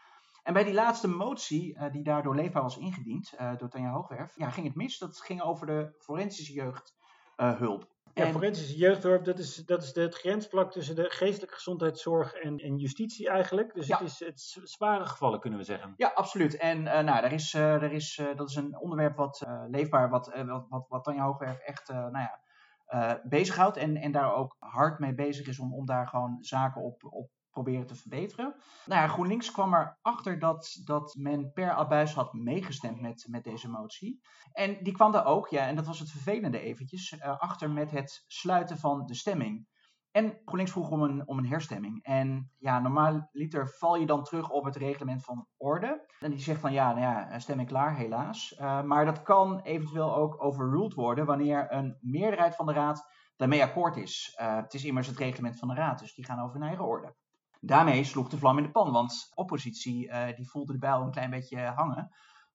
En 0.50 0.56
bij 0.56 0.64
die 0.64 0.74
laatste 0.74 1.08
motie, 1.08 1.78
die 1.92 2.04
daardoor 2.04 2.36
Leefbaar 2.36 2.62
was 2.62 2.78
ingediend, 2.78 3.34
door 3.58 3.70
Tanja 3.70 3.92
Hoogwerf, 3.92 4.36
ja, 4.36 4.50
ging 4.50 4.66
het 4.66 4.76
mis. 4.76 4.98
Dat 4.98 5.20
ging 5.20 5.42
over 5.42 5.66
de 5.66 5.96
forensische 6.00 6.54
jeugdhulp. 6.54 7.88
Ja, 8.14 8.26
en... 8.26 8.32
forensische 8.32 8.78
jeugdzorg, 8.78 9.22
dat 9.22 9.40
is, 9.40 9.56
dat 9.56 9.84
is 9.84 9.96
het 9.96 10.16
grensvlak 10.16 10.72
tussen 10.72 10.96
de 10.96 11.10
geestelijke 11.10 11.56
gezondheidszorg 11.56 12.34
en, 12.34 12.58
en 12.58 12.78
justitie 12.78 13.30
eigenlijk. 13.30 13.74
Dus 13.74 13.88
ja. 13.88 13.98
het 13.98 14.08
is 14.08 14.20
het 14.20 14.70
zware 14.70 15.06
gevallen, 15.06 15.40
kunnen 15.40 15.60
we 15.60 15.66
zeggen. 15.66 15.94
Ja, 15.98 16.12
absoluut. 16.16 16.58
En 16.58 16.78
uh, 16.78 16.86
nou, 16.86 17.22
daar 17.22 17.34
is, 17.34 17.54
uh, 17.54 17.62
daar 17.62 17.92
is, 17.92 18.18
uh, 18.18 18.36
dat 18.36 18.50
is 18.50 18.56
een 18.56 18.80
onderwerp 18.80 19.16
wat 19.16 19.46
leefbaar, 19.68 20.10
wat, 20.10 20.32
wat, 20.46 20.66
wat, 20.70 20.86
wat 20.88 21.04
Tanja 21.04 21.24
Hoogwerf 21.24 21.60
echt 21.60 21.88
nou 21.88 22.20
ja, 22.20 23.22
bezighoudt. 23.24 23.78
En, 23.78 23.96
en 23.96 24.12
daar 24.12 24.36
ook 24.36 24.56
hard 24.60 25.00
mee 25.00 25.14
bezig 25.14 25.48
is 25.48 25.60
om, 25.60 25.74
om 25.74 25.86
daar 25.86 26.08
gewoon 26.08 26.38
zaken 26.40 26.82
op, 26.82 27.04
op 27.04 27.30
proberen 27.64 27.88
te 27.88 27.96
verbeteren. 27.96 28.56
Nou 28.86 29.02
ja, 29.02 29.08
GroenLinks 29.08 29.52
kwam 29.52 29.74
erachter 29.74 30.40
dat, 30.40 30.82
dat 30.84 31.16
men 31.18 31.52
per 31.54 31.72
abuis 31.72 32.14
had 32.14 32.34
meegestemd 32.34 33.02
met, 33.02 33.26
met 33.30 33.44
deze 33.44 33.70
motie. 33.70 34.22
En 34.52 34.78
die 34.84 34.94
kwam 34.94 35.12
daar 35.12 35.26
ook, 35.26 35.48
ja, 35.48 35.68
en 35.68 35.76
dat 35.76 35.86
was 35.86 36.00
het 36.00 36.12
vervelende 36.12 36.60
eventjes, 36.60 37.12
uh, 37.12 37.38
achter 37.38 37.70
met 37.70 37.92
het 37.92 38.24
sluiten 38.28 38.78
van 38.78 39.06
de 39.06 39.16
stemming. 39.16 39.68
En 40.12 40.42
GroenLinks 40.46 40.72
vroeg 40.72 40.90
om 40.90 41.02
een, 41.02 41.28
om 41.28 41.38
een 41.38 41.48
herstemming. 41.48 42.04
En 42.04 42.52
ja, 42.58 42.80
normaal 42.80 43.30
liter 43.32 43.70
val 43.70 43.96
je 43.96 44.06
dan 44.06 44.24
terug 44.24 44.50
op 44.50 44.64
het 44.64 44.76
reglement 44.76 45.24
van 45.24 45.48
orde. 45.58 46.06
En 46.20 46.32
die 46.32 46.40
zegt 46.40 46.60
van 46.62 46.74
ja, 46.74 46.90
nou 46.90 47.02
ja, 47.02 47.40
stemming 47.40 47.68
klaar, 47.68 47.96
helaas. 47.96 48.56
Uh, 48.60 48.82
maar 48.82 49.06
dat 49.06 49.22
kan 49.22 49.60
eventueel 49.60 50.16
ook 50.16 50.44
overruled 50.44 50.94
worden 50.94 51.26
wanneer 51.26 51.72
een 51.72 51.98
meerderheid 52.02 52.56
van 52.56 52.66
de 52.66 52.74
raad 52.74 53.06
daarmee 53.36 53.64
akkoord 53.64 53.98
is. 53.98 54.34
Het 54.36 54.74
is 54.74 54.86
immers 54.86 55.08
het 55.08 55.18
reglement 55.18 55.60
van 55.60 55.68
de 55.68 55.74
raad, 55.74 56.00
dus 56.00 56.14
die 56.14 56.26
gaan 56.26 56.40
over 56.40 56.54
hun 56.60 56.68
eigen 56.68 56.86
orde. 56.86 57.16
Daarmee 57.62 58.04
sloeg 58.04 58.30
de 58.30 58.38
vlam 58.38 58.58
in 58.58 58.64
de 58.64 58.72
pan, 58.72 58.92
want 58.92 59.32
oppositie 59.34 60.08
uh, 60.08 60.36
die 60.36 60.50
voelde 60.50 60.74
de 60.74 60.80
bijl 60.80 61.02
een 61.02 61.12
klein 61.12 61.30
beetje 61.30 61.60
hangen. 61.60 62.10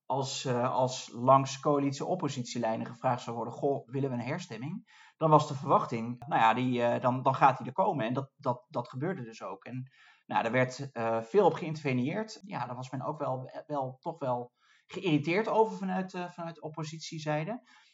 Als, 0.06 0.44
uh, 0.44 0.72
als 0.74 1.10
langs 1.12 1.60
coalitie-oppositielijnen 1.60 2.86
gevraagd 2.86 3.22
zou 3.22 3.36
worden: 3.36 3.54
Goh, 3.54 3.88
willen 3.88 4.10
we 4.10 4.16
een 4.16 4.22
herstemming? 4.22 5.02
Dan 5.16 5.30
was 5.30 5.48
de 5.48 5.54
verwachting, 5.54 6.24
nou 6.26 6.40
ja, 6.40 6.54
die, 6.54 7.00
dan, 7.00 7.22
dan 7.22 7.34
gaat 7.34 7.58
die 7.58 7.66
er 7.66 7.72
komen. 7.72 8.06
En 8.06 8.14
dat, 8.14 8.30
dat, 8.36 8.64
dat 8.68 8.88
gebeurde 8.88 9.22
dus 9.22 9.42
ook. 9.42 9.64
En 9.64 9.90
nou, 10.26 10.42
daar 10.42 10.52
werd 10.52 10.90
veel 11.28 11.46
op 11.46 11.54
geïnterveneerd. 11.54 12.40
Ja, 12.42 12.66
daar 12.66 12.76
was 12.76 12.90
men 12.90 13.02
ook 13.02 13.18
wel, 13.18 13.50
wel 13.66 13.96
toch 14.00 14.18
wel 14.18 14.52
geïrriteerd 14.86 15.48
over 15.48 15.76
vanuit, 15.76 16.10
vanuit 16.30 16.62
oppositiezijde. 16.62 17.50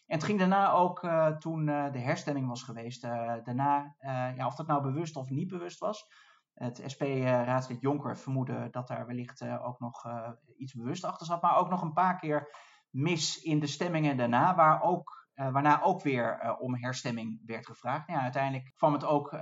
En 0.06 0.16
het 0.16 0.24
ging 0.24 0.38
daarna 0.38 0.72
ook, 0.72 1.08
toen 1.38 1.66
de 1.66 1.98
herstemming 1.98 2.48
was 2.48 2.62
geweest, 2.62 3.02
daarna, 3.02 3.94
ja, 4.36 4.46
of 4.46 4.54
dat 4.54 4.66
nou 4.66 4.82
bewust 4.82 5.16
of 5.16 5.30
niet 5.30 5.48
bewust 5.48 5.78
was, 5.78 6.06
het 6.62 6.82
SP-raadslid 6.86 7.80
Jonker 7.80 8.18
vermoedde 8.18 8.68
dat 8.70 8.88
daar 8.88 9.06
wellicht 9.06 9.42
ook 9.42 9.78
nog 9.78 10.04
iets 10.56 10.74
bewust 10.74 11.04
achter 11.04 11.26
zat. 11.26 11.42
Maar 11.42 11.56
ook 11.56 11.70
nog 11.70 11.82
een 11.82 11.92
paar 11.92 12.18
keer 12.18 12.54
mis 12.90 13.42
in 13.42 13.60
de 13.60 13.66
stemmingen 13.66 14.16
daarna, 14.16 14.54
waar 14.54 14.82
ook, 14.82 15.28
waarna 15.34 15.82
ook 15.82 16.02
weer 16.02 16.56
om 16.58 16.74
herstemming 16.74 17.42
werd 17.46 17.66
gevraagd. 17.66 18.06
Nou 18.06 18.18
ja, 18.18 18.24
uiteindelijk 18.24 18.72
kwam 18.76 18.92
het 18.92 19.04
ook 19.04 19.32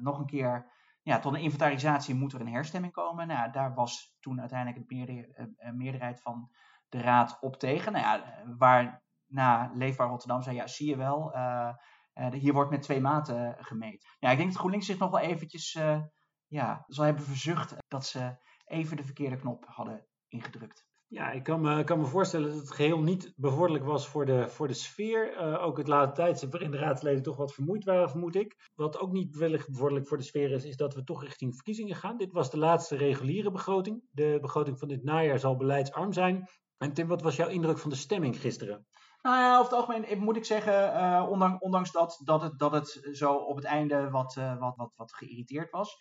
nog 0.00 0.18
een 0.18 0.26
keer 0.26 0.76
ja, 1.02 1.18
tot 1.18 1.34
een 1.34 1.40
inventarisatie 1.40 2.14
moet 2.14 2.32
er 2.32 2.40
een 2.40 2.52
herstemming 2.52 2.92
komen. 2.92 3.26
Nou, 3.26 3.50
daar 3.50 3.74
was 3.74 4.16
toen 4.20 4.40
uiteindelijk 4.40 4.88
de 4.88 5.72
meerderheid 5.74 6.20
van 6.20 6.50
de 6.88 7.00
raad 7.00 7.38
op 7.40 7.56
tegen. 7.56 7.92
Nou 7.92 8.04
ja, 8.04 8.44
waarna 8.58 9.70
Leefbaar 9.74 10.08
Rotterdam 10.08 10.42
zei, 10.42 10.56
ja, 10.56 10.66
zie 10.66 10.88
je 10.88 10.96
wel, 10.96 11.32
hier 12.30 12.52
wordt 12.52 12.70
met 12.70 12.82
twee 12.82 13.00
maten 13.00 13.56
gemeten. 13.58 14.08
Ja, 14.18 14.30
ik 14.30 14.36
denk 14.36 14.48
dat 14.48 14.58
GroenLinks 14.58 14.86
zich 14.86 14.98
nog 14.98 15.10
wel 15.10 15.20
eventjes 15.20 15.78
ja, 16.48 16.84
zal 16.86 17.04
hebben 17.04 17.24
verzucht 17.24 17.74
dat 17.88 18.06
ze 18.06 18.36
even 18.64 18.96
de 18.96 19.04
verkeerde 19.04 19.36
knop 19.36 19.64
hadden 19.66 20.06
ingedrukt. 20.28 20.86
Ja, 21.10 21.30
ik 21.30 21.42
kan 21.42 21.60
me, 21.60 21.84
kan 21.84 21.98
me 21.98 22.06
voorstellen 22.06 22.48
dat 22.48 22.58
het 22.58 22.70
geheel 22.70 23.00
niet 23.00 23.32
bevorderlijk 23.36 23.84
was 23.84 24.08
voor 24.08 24.26
de, 24.26 24.48
voor 24.48 24.66
de 24.66 24.74
sfeer. 24.74 25.40
Uh, 25.40 25.64
ook 25.64 25.78
het 25.78 25.88
late 25.88 26.12
tijdstip 26.12 26.50
waarin 26.50 26.70
de 26.70 26.78
raadsleden 26.78 27.22
toch 27.22 27.36
wat 27.36 27.54
vermoeid 27.54 27.84
waren, 27.84 28.10
vermoed 28.10 28.36
ik. 28.36 28.70
Wat 28.74 28.98
ook 28.98 29.12
niet 29.12 29.36
wellicht 29.36 29.70
bevorderlijk 29.70 30.08
voor 30.08 30.16
de 30.16 30.22
sfeer 30.22 30.50
is, 30.50 30.64
is 30.64 30.76
dat 30.76 30.94
we 30.94 31.04
toch 31.04 31.22
richting 31.22 31.54
verkiezingen 31.54 31.96
gaan. 31.96 32.16
Dit 32.16 32.32
was 32.32 32.50
de 32.50 32.58
laatste 32.58 32.96
reguliere 32.96 33.50
begroting. 33.50 34.02
De 34.10 34.38
begroting 34.40 34.78
van 34.78 34.88
dit 34.88 35.04
najaar 35.04 35.38
zal 35.38 35.56
beleidsarm 35.56 36.12
zijn. 36.12 36.48
En 36.78 36.92
Tim, 36.92 37.06
wat 37.06 37.22
was 37.22 37.36
jouw 37.36 37.48
indruk 37.48 37.78
van 37.78 37.90
de 37.90 37.96
stemming 37.96 38.40
gisteren? 38.40 38.86
Nou 39.22 39.36
ja, 39.36 39.58
over 39.58 39.76
het 39.76 39.80
algemeen 39.80 40.18
moet 40.18 40.36
ik 40.36 40.44
zeggen, 40.44 40.72
uh, 40.72 41.26
ondanks, 41.30 41.62
ondanks, 41.62 41.92
dat, 41.92 42.20
dat, 42.24 42.42
het, 42.42 42.58
dat 42.58 42.72
het 42.72 43.08
zo 43.12 43.34
op 43.34 43.56
het 43.56 43.64
einde 43.64 44.10
wat, 44.10 44.36
uh, 44.38 44.58
wat, 44.58 44.76
wat, 44.76 44.92
wat 44.96 45.14
geïrriteerd 45.14 45.70
was, 45.70 45.98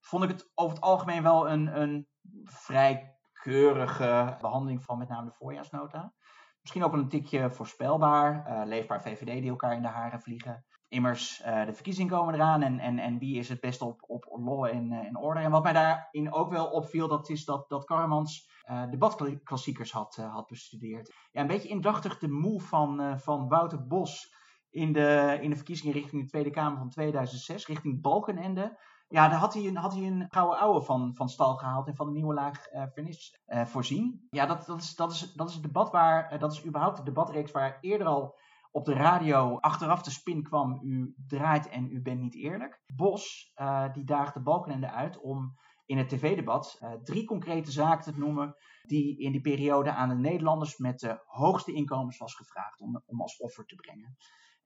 vond 0.00 0.24
ik 0.24 0.30
het 0.30 0.50
over 0.54 0.74
het 0.74 0.84
algemeen 0.84 1.22
wel 1.22 1.50
een, 1.50 1.80
een 1.80 2.08
vrij 2.44 3.16
keurige 3.32 4.36
behandeling 4.40 4.84
van 4.84 4.98
met 4.98 5.08
name 5.08 5.26
de 5.28 5.34
voorjaarsnota. 5.34 6.12
Misschien 6.60 6.84
ook 6.84 6.92
een 6.92 7.08
tikje 7.08 7.50
voorspelbaar. 7.50 8.46
Uh, 8.48 8.66
leefbaar 8.66 9.02
VVD 9.02 9.40
die 9.40 9.50
elkaar 9.50 9.76
in 9.76 9.82
de 9.82 9.88
haren 9.88 10.20
vliegen. 10.20 10.64
Immers, 10.88 11.42
uh, 11.46 11.66
de 11.66 11.72
verkiezingen 11.72 12.12
komen 12.12 12.34
eraan 12.34 12.62
en, 12.62 12.78
en, 12.78 12.98
en 12.98 13.18
wie 13.18 13.38
is 13.38 13.48
het 13.48 13.60
best 13.60 13.82
op, 13.82 14.04
op 14.06 14.26
law 14.30 14.64
en 14.64 14.92
in 14.92 15.16
orde. 15.16 15.40
En 15.40 15.50
wat 15.50 15.62
mij 15.62 15.72
daarin 15.72 16.32
ook 16.32 16.50
wel 16.50 16.66
opviel, 16.66 17.08
dat 17.08 17.28
is 17.28 17.44
dat, 17.44 17.68
dat 17.68 17.84
Karmans 17.84 18.50
uh, 18.70 18.90
debatklassiekers 18.90 19.92
had, 19.92 20.16
had 20.16 20.46
bestudeerd. 20.46 21.14
Ja, 21.32 21.40
een 21.40 21.46
beetje 21.46 21.68
indachtig 21.68 22.18
de 22.18 22.28
move 22.28 22.66
van, 22.66 23.20
van 23.20 23.48
Wouter 23.48 23.86
Bos 23.86 24.34
in 24.70 24.92
de, 24.92 25.38
in 25.40 25.50
de 25.50 25.56
verkiezingen 25.56 25.94
richting 25.94 26.22
de 26.22 26.28
Tweede 26.28 26.50
Kamer 26.50 26.78
van 26.78 26.90
2006, 26.90 27.66
richting 27.66 28.00
Balkenende. 28.00 28.78
Ja, 29.10 29.28
daar 29.28 29.38
had 29.38 29.54
hij 29.54 29.66
een, 29.66 29.76
had 29.76 29.94
hij 29.94 30.06
een 30.06 30.26
gouden 30.28 30.58
ouwe 30.58 30.82
van, 30.82 31.14
van 31.14 31.28
stal 31.28 31.56
gehaald 31.56 31.86
en 31.86 31.96
van 31.96 32.06
een 32.06 32.12
nieuwe 32.12 32.34
laag 32.34 32.72
uh, 32.72 32.82
vernis 32.92 33.40
uh, 33.46 33.64
voorzien. 33.64 34.26
Ja, 34.30 34.46
dat, 34.46 34.66
dat, 34.66 34.80
is, 34.80 34.94
dat, 34.94 35.12
is, 35.12 35.32
dat 35.32 35.48
is 35.48 35.54
het 35.54 35.62
debat 35.62 35.90
waar, 35.90 36.32
uh, 36.32 36.38
dat 36.38 36.52
is 36.52 36.64
überhaupt 36.64 36.96
de 36.96 37.02
debatreeks 37.02 37.50
waar 37.50 37.78
eerder 37.80 38.06
al 38.06 38.38
op 38.70 38.84
de 38.84 38.94
radio 38.94 39.58
achteraf 39.58 40.02
de 40.02 40.10
spin 40.10 40.42
kwam, 40.42 40.80
u 40.82 41.14
draait 41.26 41.68
en 41.68 41.92
u 41.92 42.02
bent 42.02 42.20
niet 42.20 42.34
eerlijk. 42.34 42.82
Bos, 42.86 43.52
die 43.92 44.04
daagde 44.04 44.40
Balkenende 44.40 44.90
uit 44.90 45.20
om 45.20 45.56
in 45.86 45.98
het 45.98 46.08
tv-debat 46.08 46.80
drie 47.02 47.24
concrete 47.24 47.70
zaken 47.70 48.12
te 48.12 48.18
noemen 48.18 48.56
die 48.82 49.18
in 49.18 49.32
die 49.32 49.40
periode 49.40 49.92
aan 49.92 50.08
de 50.08 50.14
Nederlanders 50.14 50.76
met 50.76 50.98
de 50.98 51.22
hoogste 51.26 51.72
inkomens 51.72 52.18
was 52.18 52.34
gevraagd 52.34 52.80
om, 52.80 53.02
om 53.06 53.20
als 53.20 53.36
offer 53.36 53.64
te 53.64 53.74
brengen. 53.74 54.16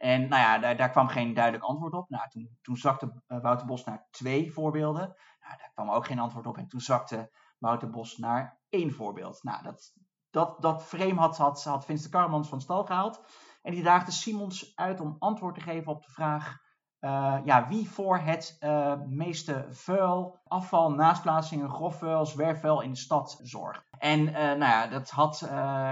En 0.03 0.29
nou 0.29 0.43
ja, 0.43 0.59
daar, 0.59 0.77
daar, 0.77 0.91
kwam 0.91 1.09
geen 1.09 1.35
duidelijk 1.35 1.65
antwoord 1.65 1.93
op. 1.93 2.11
Nou, 2.11 2.29
toen, 2.29 2.59
toen 2.63 2.77
zakte 2.77 3.23
uh, 3.29 3.41
Wouter 3.41 3.67
Bos 3.67 3.85
naar 3.85 4.07
twee 4.11 4.53
voorbeelden. 4.53 5.03
Nou, 5.41 5.57
daar 5.59 5.71
kwam 5.75 5.91
ook 5.91 6.07
geen 6.07 6.19
antwoord 6.19 6.47
op. 6.47 6.57
En 6.57 6.69
toen 6.69 6.81
zakte 6.81 7.31
Wouter 7.59 7.91
Bos 7.91 8.17
naar 8.17 8.61
één 8.69 8.93
voorbeeld. 8.93 9.43
Nou, 9.43 9.63
dat, 9.63 9.93
dat, 10.31 10.63
dat 10.63 10.83
frame 10.83 11.15
had, 11.15 11.37
had, 11.37 11.65
had 11.65 11.85
Vince 11.85 12.09
Karmans 12.09 12.49
van 12.49 12.61
stal 12.61 12.85
gehaald. 12.85 13.25
En 13.63 13.73
die 13.73 13.83
daagde 13.83 14.11
Simons 14.11 14.77
uit 14.77 15.01
om 15.01 15.17
antwoord 15.19 15.55
te 15.55 15.61
geven 15.61 15.93
op 15.93 16.03
de 16.03 16.11
vraag... 16.11 16.61
Uh, 17.01 17.39
ja, 17.45 17.69
wie 17.69 17.91
voor 17.91 18.19
het 18.19 18.57
uh, 18.61 18.95
meeste 19.07 19.67
vuil, 19.71 20.41
afval, 20.45 20.91
naastplaatsingen, 20.91 21.71
grofvuil, 21.71 22.27
zwerfvuil 22.27 22.81
in 22.81 22.91
de 22.91 22.99
stad 22.99 23.41
zorgt. 23.43 23.89
En 23.99 24.25
nou 24.33 24.59
ja, 24.59 24.87
dat 24.87 25.11
had, 25.11 25.39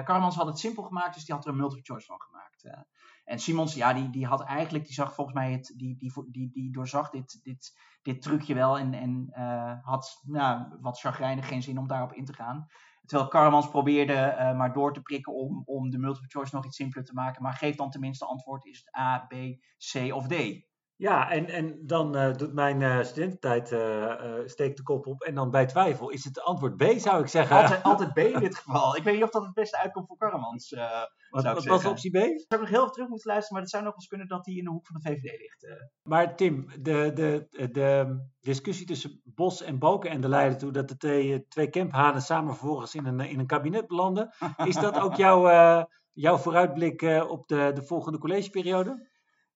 Karmans 0.05 0.37
had 0.37 0.47
het 0.47 0.59
simpel 0.59 0.83
gemaakt, 0.83 1.15
dus 1.15 1.25
die 1.25 1.35
had 1.35 1.45
er 1.45 1.51
een 1.51 1.57
multiple 1.57 1.85
choice 1.85 2.07
van 2.07 2.21
gemaakt. 2.21 2.87
En 3.25 3.39
Simons, 3.39 3.75
ja, 3.75 3.93
die, 3.93 4.11
die 4.11 4.27
had 4.27 4.43
eigenlijk, 4.43 4.85
die 4.85 4.95
zag 4.95 5.15
volgens 5.15 5.37
mij 5.37 5.53
het, 5.53 5.75
die, 5.77 5.97
die, 5.97 6.13
die, 6.31 6.51
die 6.53 6.73
doorzag 6.73 7.11
dit, 7.11 7.41
dit, 7.43 7.79
dit 8.03 8.23
trucje 8.23 8.55
wel 8.55 8.79
en, 8.79 8.95
en 8.95 9.33
uh, 9.39 9.73
had 9.83 10.21
nou, 10.23 10.67
wat 10.81 11.01
chagrijnig 11.01 11.49
geen 11.49 11.63
zin 11.63 11.79
om 11.79 11.87
daarop 11.87 12.13
in 12.13 12.25
te 12.25 12.35
gaan. 12.35 12.67
Terwijl 13.05 13.31
Karmans 13.31 13.69
probeerde 13.69 14.37
uh, 14.39 14.57
maar 14.57 14.73
door 14.73 14.93
te 14.93 15.03
prikken 15.03 15.35
om, 15.35 15.63
om 15.65 15.91
de 15.91 15.99
multiple 15.99 16.29
choice 16.29 16.55
nog 16.55 16.65
iets 16.65 16.77
simpeler 16.77 17.05
te 17.05 17.15
maken. 17.15 17.43
Maar 17.43 17.55
geef 17.55 17.77
dan 17.77 17.91
tenminste 17.91 18.25
antwoord, 18.25 18.65
is 18.65 18.79
het 18.79 18.97
A, 18.97 19.19
B, 19.19 19.35
C 19.93 20.15
of 20.15 20.27
D? 20.27 20.35
Ja, 21.01 21.31
en, 21.31 21.47
en 21.47 21.87
dan 21.87 22.17
uh, 22.17 22.35
doet 22.35 22.53
mijn 22.53 22.81
uh, 22.81 23.03
studententijd 23.03 23.73
uh, 23.73 24.41
steekt 24.45 24.77
de 24.77 24.83
kop 24.83 25.07
op. 25.07 25.23
En 25.23 25.35
dan 25.35 25.51
bij 25.51 25.67
twijfel 25.67 26.11
is 26.11 26.25
het 26.25 26.43
antwoord 26.43 26.77
B, 26.77 26.85
zou 26.97 27.23
ik 27.23 27.29
zeggen. 27.29 27.57
Altijd, 27.57 27.83
altijd 27.91 28.13
B 28.13 28.19
in 28.19 28.41
dit 28.41 28.55
geval. 28.55 28.97
Ik 28.97 29.03
weet 29.03 29.15
niet 29.15 29.23
of 29.23 29.31
dat 29.31 29.43
het 29.43 29.55
beste 29.55 29.79
uitkomt 29.79 30.07
voor 30.07 30.17
Karremans. 30.17 30.75
wat, 31.31 31.43
wat 31.43 31.65
was 31.65 31.85
optie 31.85 32.11
B? 32.11 32.15
Ik 32.15 32.45
zou 32.49 32.61
nog 32.61 32.71
heel 32.71 32.81
even 32.81 32.93
terug 32.93 33.09
moeten 33.09 33.31
luisteren, 33.31 33.53
maar 33.53 33.63
het 33.63 33.71
zou 33.71 33.85
nog 33.85 33.95
eens 33.95 34.07
kunnen 34.07 34.29
dat 34.29 34.47
hij 34.47 34.55
in 34.55 34.65
de 34.65 34.71
hoek 34.71 34.87
van 34.87 35.01
de 35.01 35.09
VVD 35.09 35.39
ligt. 35.39 35.89
Maar 36.03 36.37
Tim, 36.37 36.67
de, 36.81 37.11
de, 37.15 37.47
de 37.73 38.21
discussie 38.41 38.87
tussen 38.87 39.21
Bos 39.25 39.63
en 39.63 39.79
Balken 39.79 40.11
en 40.11 40.21
de 40.21 40.29
leidde 40.29 40.59
toe 40.59 40.73
dat 40.73 40.89
de 40.89 40.97
twee, 40.97 41.47
twee 41.49 41.71
camphanen 41.71 42.23
samen 42.23 42.55
vervolgens 42.55 42.95
in 42.95 43.07
een, 43.07 43.21
in 43.21 43.39
een 43.39 43.47
kabinet 43.47 43.87
belanden. 43.87 44.35
Is 44.65 44.77
dat 44.77 45.01
ook 45.01 45.15
jouw, 45.25 45.87
jouw 46.13 46.37
vooruitblik 46.37 47.03
op 47.29 47.49
de, 47.49 47.71
de 47.75 47.83
volgende 47.83 48.19
collegeperiode? 48.19 49.10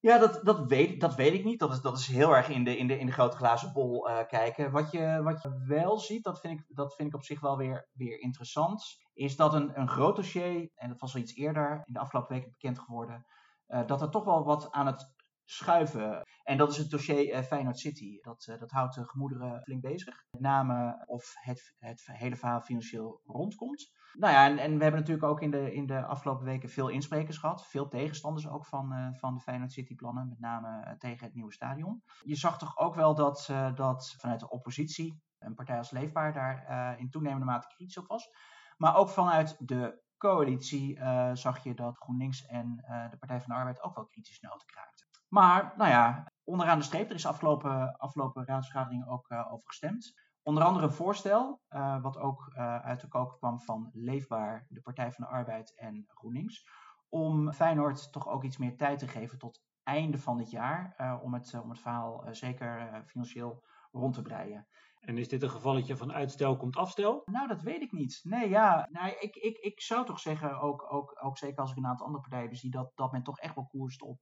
Ja, 0.04 0.18
dat, 0.18 0.40
dat, 0.42 0.66
weet, 0.66 1.00
dat 1.00 1.14
weet 1.14 1.32
ik 1.32 1.44
niet. 1.44 1.58
Dat 1.58 1.72
is, 1.72 1.80
dat 1.80 1.98
is 1.98 2.06
heel 2.06 2.36
erg 2.36 2.48
in 2.48 2.64
de, 2.64 2.76
in 2.76 2.86
de, 2.86 2.98
in 2.98 3.06
de 3.06 3.12
grote 3.12 3.36
glazen 3.36 3.72
bol 3.72 4.08
uh, 4.08 4.18
kijken. 4.26 4.70
Wat 4.70 4.90
je, 4.90 5.20
wat 5.22 5.42
je 5.42 5.64
wel 5.66 5.98
ziet, 5.98 6.24
dat 6.24 6.40
vind 6.40 6.60
ik, 6.60 6.64
dat 6.68 6.94
vind 6.94 7.08
ik 7.08 7.14
op 7.14 7.24
zich 7.24 7.40
wel 7.40 7.56
weer, 7.56 7.88
weer 7.92 8.20
interessant, 8.20 8.84
is 9.12 9.36
dat 9.36 9.54
een, 9.54 9.80
een 9.80 9.88
groot 9.88 10.16
dossier, 10.16 10.70
en 10.74 10.88
dat 10.88 11.00
was 11.00 11.14
al 11.14 11.20
iets 11.20 11.34
eerder 11.34 11.82
in 11.84 11.92
de 11.92 11.98
afgelopen 11.98 12.34
weken 12.34 12.50
bekend 12.50 12.78
geworden, 12.78 13.24
uh, 13.68 13.86
dat 13.86 14.02
er 14.02 14.10
toch 14.10 14.24
wel 14.24 14.44
wat 14.44 14.70
aan 14.70 14.86
het 14.86 15.14
schuiven. 15.44 16.22
En 16.42 16.56
dat 16.56 16.70
is 16.70 16.76
het 16.76 16.90
dossier 16.90 17.34
uh, 17.34 17.42
Feyenoord 17.42 17.78
City. 17.78 18.18
Dat, 18.20 18.44
dat 18.58 18.70
houdt 18.70 18.94
de 18.94 19.08
gemoederen 19.08 19.62
flink 19.62 19.82
bezig. 19.82 20.14
Met 20.30 20.40
name 20.40 21.02
of 21.06 21.32
het, 21.34 21.74
het 21.78 22.02
hele 22.12 22.36
verhaal 22.36 22.60
financieel 22.60 23.20
rondkomt. 23.24 23.90
Nou 24.18 24.32
ja, 24.32 24.46
en, 24.46 24.76
we 24.76 24.82
hebben 24.82 25.00
natuurlijk 25.00 25.26
ook 25.26 25.40
in 25.40 25.50
de, 25.50 25.74
in 25.74 25.86
de 25.86 26.04
afgelopen 26.04 26.44
weken 26.44 26.68
veel 26.68 26.88
insprekers 26.88 27.38
gehad. 27.38 27.66
Veel 27.66 27.88
tegenstanders 27.88 28.48
ook 28.48 28.66
van, 28.66 28.92
uh, 28.92 29.08
van 29.12 29.34
de 29.34 29.40
Feyenoord 29.40 29.72
City 29.72 29.94
plannen. 29.94 30.28
Met 30.28 30.40
name 30.40 30.96
tegen 30.98 31.26
het 31.26 31.34
nieuwe 31.34 31.52
stadion. 31.52 32.02
Je 32.22 32.36
zag 32.36 32.58
toch 32.58 32.78
ook 32.78 32.94
wel 32.94 33.14
dat, 33.14 33.52
dat 33.74 34.14
vanuit 34.18 34.40
de 34.40 34.50
oppositie, 34.50 35.22
een 35.38 35.54
partij 35.54 35.78
als 35.78 35.90
Leefbaar, 35.90 36.32
daar 36.32 36.98
in 36.98 37.10
toenemende 37.10 37.44
mate 37.44 37.66
kritisch 37.66 37.98
op 37.98 38.06
was. 38.06 38.28
Maar 38.76 38.96
ook 38.96 39.08
vanuit 39.08 39.56
de 39.58 40.02
coalitie 40.16 40.98
zag 41.32 41.64
je 41.64 41.74
dat 41.74 41.98
GroenLinks 41.98 42.46
en 42.46 42.76
de 43.10 43.16
Partij 43.18 43.40
van 43.40 43.48
de 43.48 43.58
Arbeid 43.58 43.82
ook 43.82 43.94
wel 43.94 44.06
kritisch 44.06 44.40
noten 44.40 44.66
kraakten. 44.66 45.06
Maar, 45.28 45.72
nou 45.76 45.90
ja, 45.90 46.32
onderaan 46.44 46.78
de 46.78 46.84
streep, 46.84 47.08
er 47.08 47.14
is 47.14 47.26
afgelopen, 47.26 47.96
afgelopen 47.96 48.46
raadsvergadering 48.46 49.08
ook 49.08 49.26
over 49.30 49.66
gestemd. 49.66 50.12
Onder 50.44 50.64
andere 50.64 50.86
een 50.86 50.92
voorstel, 50.92 51.60
uh, 51.70 52.02
wat 52.02 52.18
ook 52.18 52.52
uh, 52.56 52.78
uit 52.78 53.00
de 53.00 53.08
koker 53.08 53.38
kwam 53.38 53.60
van 53.60 53.90
Leefbaar, 53.92 54.66
de 54.68 54.80
Partij 54.80 55.12
van 55.12 55.24
de 55.24 55.30
Arbeid 55.30 55.74
en 55.76 56.04
GroenLinks. 56.08 56.68
Om 57.08 57.52
Feyenoord 57.52 58.12
toch 58.12 58.28
ook 58.28 58.44
iets 58.44 58.56
meer 58.56 58.76
tijd 58.76 58.98
te 58.98 59.08
geven 59.08 59.38
tot 59.38 59.62
einde 59.82 60.18
van 60.18 60.36
dit 60.36 60.50
jaar. 60.50 60.96
om, 61.22 61.34
het, 61.34 61.60
om 61.62 61.70
het 61.70 61.80
verhaal 61.80 62.24
zeker 62.30 63.02
financieel 63.06 63.64
rond 63.92 64.14
te 64.14 64.22
breien. 64.22 64.66
En 65.00 65.18
is 65.18 65.28
dit 65.28 65.42
een 65.42 65.50
gevalletje 65.50 65.96
van 65.96 66.12
uitstel 66.12 66.56
komt 66.56 66.76
afstel? 66.76 67.22
Nou, 67.24 67.48
dat 67.48 67.62
weet 67.62 67.82
ik 67.82 67.92
niet. 67.92 68.20
Nee, 68.22 68.48
ja. 68.48 68.88
Nou, 68.90 69.08
ik, 69.20 69.36
ik, 69.36 69.58
ik 69.58 69.80
zou 69.80 70.06
toch 70.06 70.20
zeggen, 70.20 70.60
ook, 70.60 70.92
ook, 70.92 71.18
ook 71.24 71.38
zeker 71.38 71.58
als 71.58 71.70
ik 71.70 71.76
een 71.76 71.86
aantal 71.86 72.06
andere 72.06 72.28
partijen 72.28 72.56
zie, 72.56 72.70
dat, 72.70 72.92
dat 72.94 73.12
men 73.12 73.22
toch 73.22 73.38
echt 73.38 73.54
wel 73.54 73.66
koerst 73.66 74.02
op 74.02 74.18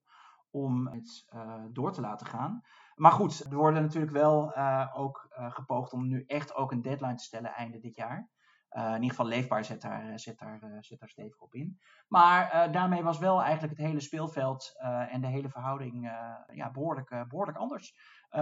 om 0.53 0.87
het 0.87 1.27
uh, 1.35 1.65
door 1.71 1.93
te 1.93 2.01
laten 2.01 2.27
gaan. 2.27 2.63
Maar 2.95 3.13
goed, 3.13 3.45
er 3.51 3.57
worden 3.57 3.83
natuurlijk 3.83 4.13
wel 4.13 4.57
uh, 4.57 4.91
ook 4.95 5.29
uh, 5.39 5.51
gepoogd 5.51 5.93
om 5.93 6.09
nu 6.09 6.25
echt 6.27 6.55
ook 6.55 6.73
een 6.73 6.83
deadline 6.83 7.15
te 7.15 7.25
stellen 7.25 7.55
einde 7.55 7.79
dit 7.79 7.97
jaar. 7.97 8.31
in 8.75 8.95
ieder 8.95 9.11
geval 9.11 9.27
leefbaar 9.27 9.65
zet 9.65 9.81
daar, 9.81 10.19
zet 10.19 10.39
daar, 10.39 10.77
zet 10.81 10.99
daar 10.99 11.09
stevig 11.09 11.41
op 11.41 11.55
in. 11.55 11.79
Maar 12.09 12.73
daarmee 12.73 13.03
was 13.03 13.19
wel 13.19 13.43
eigenlijk 13.43 13.79
het 13.79 13.87
hele 13.87 14.01
speelveld 14.01 14.73
en 15.09 15.21
de 15.21 15.27
hele 15.27 15.49
verhouding 15.49 16.11
ja, 16.53 16.71
behoorlijk, 16.71 17.25
behoorlijk 17.29 17.59
anders. 17.59 17.97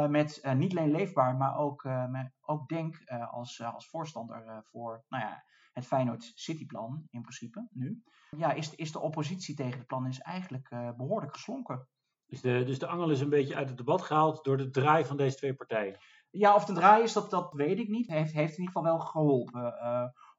met 0.09 0.41
niet 0.55 0.77
alleen 0.77 0.91
leefbaar, 0.91 1.37
maar 1.37 1.57
ook, 1.57 1.85
met, 2.09 2.33
ook 2.41 2.69
Denk 2.69 3.11
als, 3.31 3.63
als 3.63 3.89
voorstander 3.89 4.63
voor 4.65 5.05
nou 5.09 5.25
ja, 5.25 5.45
het 5.73 5.87
Feyenoord 5.87 6.33
Cityplan 6.35 7.07
in 7.11 7.23
principe 7.23 7.69
nu. 7.71 8.03
Ja, 8.37 8.53
is, 8.53 8.75
is 8.75 8.93
de 8.93 9.01
oppositie 9.01 9.55
tegen 9.55 9.79
het 9.79 9.87
plan 9.87 10.07
is 10.07 10.21
eigenlijk 10.21 10.69
behoorlijk 10.97 11.33
geslonken. 11.33 11.89
Dus 12.31 12.41
de, 12.41 12.65
dus 12.65 12.79
de 12.79 12.87
angel 12.87 13.11
is 13.11 13.21
een 13.21 13.29
beetje 13.29 13.57
uit 13.57 13.69
het 13.69 13.79
debat 13.79 14.03
gehaald 14.03 14.45
door 14.45 14.57
de 14.57 14.71
draai 14.71 15.05
van 15.05 15.17
deze 15.17 15.37
twee 15.37 15.55
partijen. 15.55 15.99
Ja, 16.31 16.55
of 16.55 16.69
een 16.69 16.75
draai 16.75 17.03
is, 17.03 17.13
dat, 17.13 17.31
dat 17.31 17.53
weet 17.53 17.79
ik 17.79 17.89
niet. 17.89 18.07
Heeft, 18.07 18.33
heeft 18.33 18.53
in 18.53 18.59
ieder 18.59 18.75
geval 18.75 18.83
wel 18.83 18.99
geholpen 18.99 19.75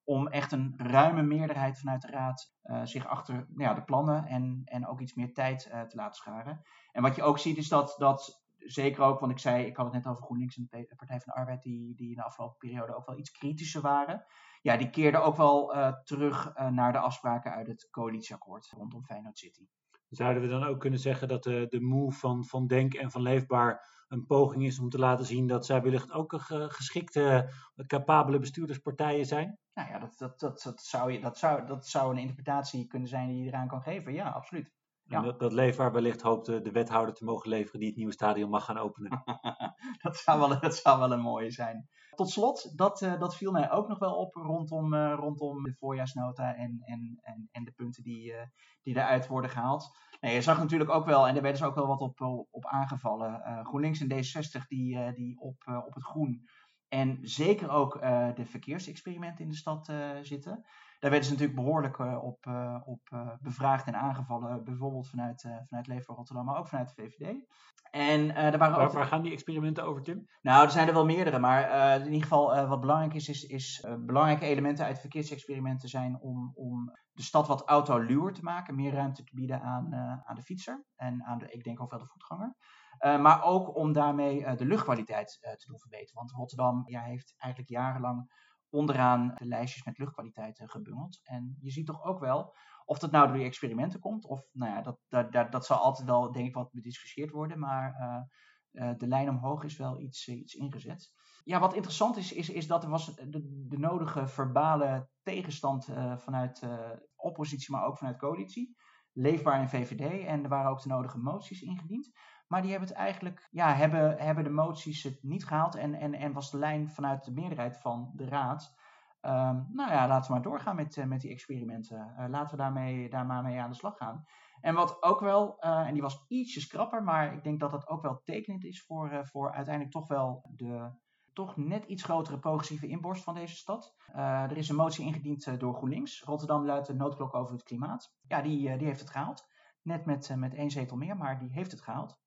om 0.04 0.28
echt 0.28 0.52
een 0.52 0.74
ruime 0.78 1.22
meerderheid 1.22 1.80
vanuit 1.80 2.02
de 2.02 2.08
Raad 2.08 2.54
zich 2.84 3.06
achter 3.06 3.34
nou 3.36 3.70
ja, 3.70 3.74
de 3.74 3.84
plannen 3.84 4.26
en, 4.26 4.62
en 4.66 4.88
ook 4.88 5.00
iets 5.00 5.14
meer 5.14 5.34
tijd 5.34 5.64
te 5.64 5.96
laten 5.96 6.16
scharen. 6.16 6.62
En 6.92 7.02
wat 7.02 7.16
je 7.16 7.24
ook 7.24 7.40
ziet 7.40 7.58
is 7.58 7.68
dat, 7.68 7.96
dat 7.98 8.44
zeker 8.58 9.04
ook, 9.04 9.20
want 9.20 9.32
ik 9.32 9.40
zei, 9.40 9.66
ik 9.66 9.76
had 9.76 9.86
het 9.86 9.96
net 9.96 10.08
over 10.08 10.24
GroenLinks 10.24 10.58
en 10.58 10.68
de 10.70 10.96
Partij 10.96 11.20
van 11.20 11.34
de 11.34 11.40
Arbeid, 11.40 11.62
die, 11.62 11.96
die 11.96 12.10
in 12.10 12.16
de 12.16 12.24
afgelopen 12.24 12.58
periode 12.58 12.96
ook 12.96 13.06
wel 13.06 13.18
iets 13.18 13.32
kritischer 13.32 13.82
waren. 13.82 14.26
Ja, 14.62 14.78
die 14.78 14.90
keerden 14.90 15.24
ook 15.24 15.36
wel 15.36 15.74
terug 16.04 16.54
naar 16.70 16.92
de 16.92 17.00
afspraken 17.00 17.52
uit 17.52 17.68
het 17.68 17.88
coalitieakkoord 17.90 18.70
rondom 18.70 19.06
Feyenoord 19.06 19.38
City. 19.38 19.68
Zouden 20.12 20.42
we 20.42 20.50
dan 20.50 20.64
ook 20.64 20.80
kunnen 20.80 21.00
zeggen 21.00 21.28
dat 21.28 21.44
de, 21.44 21.66
de 21.70 21.80
move 21.80 22.20
van, 22.20 22.46
van 22.46 22.68
Denk 22.68 22.94
en 22.94 23.12
van 23.12 23.22
Leefbaar 23.22 24.04
een 24.08 24.26
poging 24.26 24.66
is 24.66 24.80
om 24.80 24.90
te 24.90 25.00
laten 25.00 25.26
zien 25.26 25.48
dat 25.48 25.66
zij 25.66 25.82
wellicht 25.82 26.12
ook 26.12 26.32
een 26.32 26.72
geschikte, 26.72 27.50
capabele 27.88 28.40
bestuurderspartijen 28.40 29.26
zijn? 29.26 29.60
Nou 29.74 29.90
ja, 29.90 30.00
dat, 30.00 30.18
dat, 30.18 30.40
dat, 30.40 30.62
dat, 30.64 30.82
zou, 30.82 31.12
je, 31.12 31.20
dat, 31.20 31.38
zou, 31.38 31.66
dat 31.66 31.88
zou 31.88 32.12
een 32.12 32.20
interpretatie 32.20 32.88
kunnen 32.88 33.08
zijn 33.08 33.28
die 33.28 33.44
je 33.44 33.48
eraan 33.48 33.68
kan 33.68 33.82
geven. 33.82 34.14
Ja, 34.14 34.30
absoluut. 34.30 34.72
En 35.08 35.24
dat, 35.24 35.40
dat 35.40 35.54
Leefbaar 35.54 35.92
wellicht 35.92 36.22
hoopt 36.22 36.46
de 36.46 36.72
wethouder 36.72 37.16
te 37.16 37.26
mogen 37.26 37.50
leveren 37.50 37.80
die 37.80 37.88
het 37.88 37.98
nieuwe 37.98 38.14
stadion 38.14 38.50
mag 38.50 38.66
gaan 38.66 38.78
openen. 38.78 39.24
dat, 40.04 40.18
zou 40.18 40.40
wel, 40.40 40.60
dat 40.60 40.76
zou 40.76 41.00
wel 41.00 41.12
een 41.12 41.22
mooie 41.22 41.52
zijn. 41.52 41.90
Tot 42.16 42.30
slot, 42.30 42.78
dat, 42.78 43.02
uh, 43.02 43.20
dat 43.20 43.36
viel 43.36 43.52
mij 43.52 43.72
ook 43.72 43.88
nog 43.88 44.00
wel 44.00 44.16
op 44.16 44.36
rondom, 44.36 44.94
uh, 44.94 45.14
rondom 45.16 45.64
de 45.64 45.74
voorjaarsnota 45.74 46.56
en, 46.56 46.82
en, 46.86 47.20
en, 47.22 47.50
en 47.52 47.64
de 47.64 47.72
punten 47.72 48.04
die, 48.04 48.34
die 48.82 48.96
eruit 48.96 49.28
worden 49.28 49.50
gehaald. 49.50 49.98
Nee, 50.20 50.34
je 50.34 50.42
zag 50.42 50.60
natuurlijk 50.60 50.90
ook 50.90 51.06
wel, 51.06 51.28
en 51.28 51.34
daar 51.34 51.44
werden 51.44 51.62
ze 51.62 51.66
ook 51.66 51.76
wel 51.76 51.88
wat 51.88 52.02
op, 52.02 52.48
op 52.52 52.66
aangevallen. 52.66 53.42
GroenLinks 53.66 54.00
en 54.00 54.12
D60 54.12 54.68
die, 54.68 55.14
die 55.14 55.40
op, 55.40 55.84
op 55.86 55.94
het 55.94 56.04
groen 56.04 56.48
en 56.88 57.20
zeker 57.22 57.70
ook 57.70 58.02
de 58.36 58.46
verkeersexperimenten 58.46 59.44
in 59.44 59.50
de 59.50 59.56
stad 59.56 59.94
zitten. 60.22 60.66
Daar 61.02 61.12
werden 61.12 61.24
ze 61.24 61.32
natuurlijk 61.32 61.60
behoorlijk 61.60 62.00
op, 62.00 62.46
op 62.86 63.10
bevraagd 63.42 63.88
en 63.88 63.96
aangevallen. 63.96 64.64
Bijvoorbeeld 64.64 65.10
vanuit, 65.10 65.42
vanuit 65.68 65.88
Leefbaar 65.88 66.16
Rotterdam, 66.16 66.46
maar 66.46 66.58
ook 66.58 66.68
vanuit 66.68 66.96
de 66.96 67.02
VVD. 67.02 67.46
En, 67.92 68.22
uh, 68.26 68.36
waren 68.36 68.60
waar, 68.60 68.80
ook... 68.80 68.92
waar, 68.92 69.06
gaan 69.06 69.22
die 69.22 69.32
experimenten 69.32 69.84
over, 69.84 70.02
Tim? 70.02 70.28
Nou, 70.42 70.66
er 70.66 70.72
zijn 70.72 70.88
er 70.88 70.94
wel 70.94 71.06
meerdere, 71.06 71.40
maar 71.40 71.70
uh, 71.70 72.06
in 72.06 72.06
ieder 72.06 72.22
geval 72.22 72.56
uh, 72.56 72.70
wat 72.70 72.80
belangrijk 72.80 73.14
is, 73.14 73.30
is, 73.30 73.44
is 73.44 73.86
belangrijke 74.00 74.46
elementen 74.46 74.86
uit 74.86 75.00
verkeersexperimenten 75.00 75.90
zijn 75.90 76.20
om, 76.20 76.52
om 76.56 76.92
de 77.12 77.22
stad 77.22 77.48
wat 77.48 77.66
autoluwer 77.66 78.34
te 78.34 78.44
maken, 78.44 78.76
meer 78.76 78.94
ruimte 78.94 79.24
te 79.24 79.36
bieden 79.36 79.62
aan, 79.62 79.96
aan 80.26 80.36
de 80.36 80.42
fietser 80.42 80.86
en 80.96 81.24
aan 81.24 81.38
de, 81.38 81.52
ik 81.52 81.64
denk 81.64 81.82
ook 81.82 81.90
wel 81.92 82.00
de 82.00 82.06
voetganger. 82.06 82.56
maar 83.00 83.44
ook 83.44 83.76
om 83.76 83.94
daarmee 83.94 84.56
de 84.56 84.66
luchtkwaliteit 84.66 85.38
te 85.42 85.68
doen 85.68 85.80
verbeteren. 85.80 86.16
Want 86.16 86.32
Rotterdam 86.32 86.84
ja, 86.86 87.02
heeft 87.02 87.34
eigenlijk 87.38 87.72
jarenlang 87.72 88.32
onderaan 88.72 89.34
de 89.38 89.46
lijstjes 89.46 89.84
met 89.84 89.98
luchtkwaliteit 89.98 90.62
gebungeld. 90.66 91.20
En 91.24 91.58
je 91.60 91.72
ziet 91.72 91.86
toch 91.86 92.04
ook 92.04 92.20
wel 92.20 92.54
of 92.92 93.00
dat 93.00 93.12
nou 93.12 93.28
door 93.28 93.36
die 93.36 93.46
experimenten 93.46 94.00
komt, 94.00 94.26
of 94.26 94.48
nou 94.52 94.72
ja, 94.72 94.82
dat, 94.82 95.00
dat, 95.08 95.32
dat, 95.32 95.52
dat 95.52 95.66
zal 95.66 95.78
altijd 95.78 96.08
wel, 96.08 96.32
denk 96.32 96.48
ik, 96.48 96.54
wat 96.54 96.72
bediscussieerd 96.72 97.32
worden. 97.32 97.60
Maar 97.60 97.96
uh, 98.00 98.84
uh, 98.84 98.98
de 98.98 99.08
lijn 99.08 99.30
omhoog 99.30 99.64
is 99.64 99.78
wel 99.78 100.00
iets, 100.00 100.28
uh, 100.28 100.38
iets 100.38 100.54
ingezet. 100.54 101.14
Ja, 101.44 101.60
wat 101.60 101.74
interessant 101.74 102.18
is, 102.18 102.34
is, 102.34 102.50
is 102.50 102.68
dat 102.68 102.84
er 102.84 102.90
was 102.90 103.16
de, 103.16 103.66
de 103.68 103.78
nodige 103.78 104.28
verbale 104.28 105.10
tegenstand 105.24 105.90
vanuit 106.16 106.68
oppositie, 107.16 107.72
maar 107.72 107.86
ook 107.86 107.98
vanuit 107.98 108.18
coalitie. 108.18 108.76
Leefbaar 109.12 109.62
in 109.62 109.70
VVD. 109.70 110.26
En 110.26 110.44
er 110.44 110.50
waren 110.50 110.72
ook 110.72 110.82
de 110.82 110.90
nodige 110.90 111.18
moties 111.18 111.62
ingediend. 111.62 112.12
Maar 112.52 112.62
die 112.62 112.72
hebben 112.72 112.90
het 112.90 112.98
eigenlijk, 112.98 113.48
ja, 113.52 113.74
hebben, 113.74 114.18
hebben 114.18 114.44
de 114.44 114.50
moties 114.50 115.04
het 115.04 115.24
niet 115.24 115.46
gehaald. 115.46 115.76
En, 115.76 115.94
en, 115.94 116.14
en 116.14 116.34
was 116.34 116.52
de 116.52 116.58
lijn 116.58 116.90
vanuit 116.90 117.24
de 117.24 117.32
meerderheid 117.32 117.78
van 117.78 118.12
de 118.16 118.26
raad 118.26 118.80
Um, 119.26 119.68
nou 119.72 119.92
ja, 119.92 120.08
laten 120.08 120.28
we 120.28 120.34
maar 120.34 120.42
doorgaan 120.52 120.76
met, 120.76 120.96
uh, 120.96 121.06
met 121.06 121.22
die 121.22 121.32
experimenten. 121.32 122.14
Uh, 122.20 122.26
laten 122.30 122.52
we 122.58 122.64
daarmee, 122.64 123.10
daar 123.10 123.26
maar 123.26 123.44
mee 123.44 123.60
aan 123.60 123.70
de 123.70 123.76
slag 123.76 123.98
gaan. 123.98 124.26
En 124.62 124.76
wat 124.76 125.04
ook 125.04 125.20
wel, 125.20 125.58
uh, 125.60 125.88
en 125.88 125.94
die 125.94 126.02
was 126.02 126.26
ietsjes 126.28 126.68
krapper, 126.68 127.04
maar 127.04 127.34
ik 127.34 127.44
denk 127.44 127.60
dat 127.60 127.72
dat 127.72 127.88
ook 127.88 128.02
wel 128.02 128.22
tekenend 128.24 128.64
is 128.64 128.84
voor, 128.86 129.28
voor 129.28 129.52
uiteindelijk 129.52 129.94
toch 129.94 130.08
wel 130.08 130.50
de 130.56 130.92
toch 131.34 131.58
net 131.58 131.86
iets 131.86 132.04
grotere 132.04 132.40
progressieve 132.40 132.88
inborst 132.88 133.24
van 133.24 133.34
deze 133.34 133.56
stad. 133.56 133.96
er 134.14 134.58
is 134.58 134.70
een 134.70 134.76
motie 134.76 135.06
ingediend 135.06 135.60
door 135.60 135.74
GroenLinks. 135.74 136.24
Rotterdam 136.24 136.66
luidt 136.66 136.88
de 136.88 136.94
noodklok 136.94 137.36
over 137.36 137.54
het 137.54 137.64
klimaat. 137.64 138.16
Ja, 138.28 138.42
die, 138.42 138.78
die 138.78 138.88
heeft 138.88 139.00
het 139.00 139.10
gehaald. 139.10 139.48
Net 139.82 140.06
met, 140.06 140.36
met 140.36 140.54
één 140.54 140.72
zetel 140.72 140.98
meer, 140.98 141.18
maar 141.18 141.40
die 141.40 141.52
heeft 141.52 141.72
het 141.72 141.82
gehaald. 141.82 142.21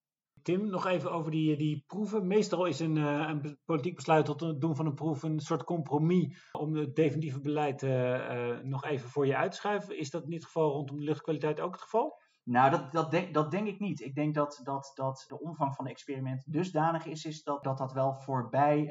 Tim, 0.45 0.71
nog 0.71 0.87
even 0.87 1.13
over 1.13 1.31
die, 1.31 1.57
die 1.57 1.85
proeven. 1.87 2.27
Meestal 2.27 2.65
is 2.65 2.81
een, 2.81 2.97
uh, 2.97 3.29
een 3.29 3.59
politiek 3.65 3.95
besluit 3.95 4.25
tot 4.25 4.41
het 4.41 4.61
doen 4.61 4.77
van 4.77 4.87
een 4.87 4.95
proef 4.95 5.23
een 5.23 5.41
soort 5.41 5.65
compromis 5.65 6.49
om 6.53 6.75
het 6.75 6.95
definitieve 6.95 7.41
beleid 7.41 7.83
uh, 7.83 8.59
nog 8.63 8.85
even 8.85 9.09
voor 9.09 9.27
je 9.27 9.37
uit 9.37 9.51
te 9.51 9.57
schuiven. 9.57 9.99
Is 9.99 10.11
dat 10.11 10.25
in 10.25 10.31
dit 10.31 10.45
geval 10.45 10.71
rondom 10.71 10.97
de 10.97 11.05
luchtkwaliteit 11.05 11.61
ook 11.61 11.73
het 11.73 11.83
geval? 11.83 12.19
Nou, 12.43 12.71
dat, 12.71 12.93
dat, 12.93 13.11
denk, 13.11 13.35
dat 13.35 13.51
denk 13.51 13.67
ik 13.67 13.79
niet. 13.79 14.01
Ik 14.01 14.15
denk 14.15 14.35
dat, 14.35 14.61
dat, 14.63 14.93
dat 14.95 15.25
de 15.29 15.41
omvang 15.41 15.75
van 15.75 15.85
het 15.85 15.95
experiment 15.95 16.53
dusdanig 16.53 17.07
is, 17.07 17.25
is 17.25 17.43
dat, 17.43 17.65
dat 17.65 17.79
dat 17.79 17.93
wel 17.93 18.15
voorbij 18.15 18.83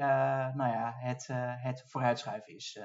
nou 0.56 0.70
ja, 0.70 0.94
het, 0.96 1.28
het 1.58 1.84
vooruitschuiven 1.88 2.56
is. 2.56 2.80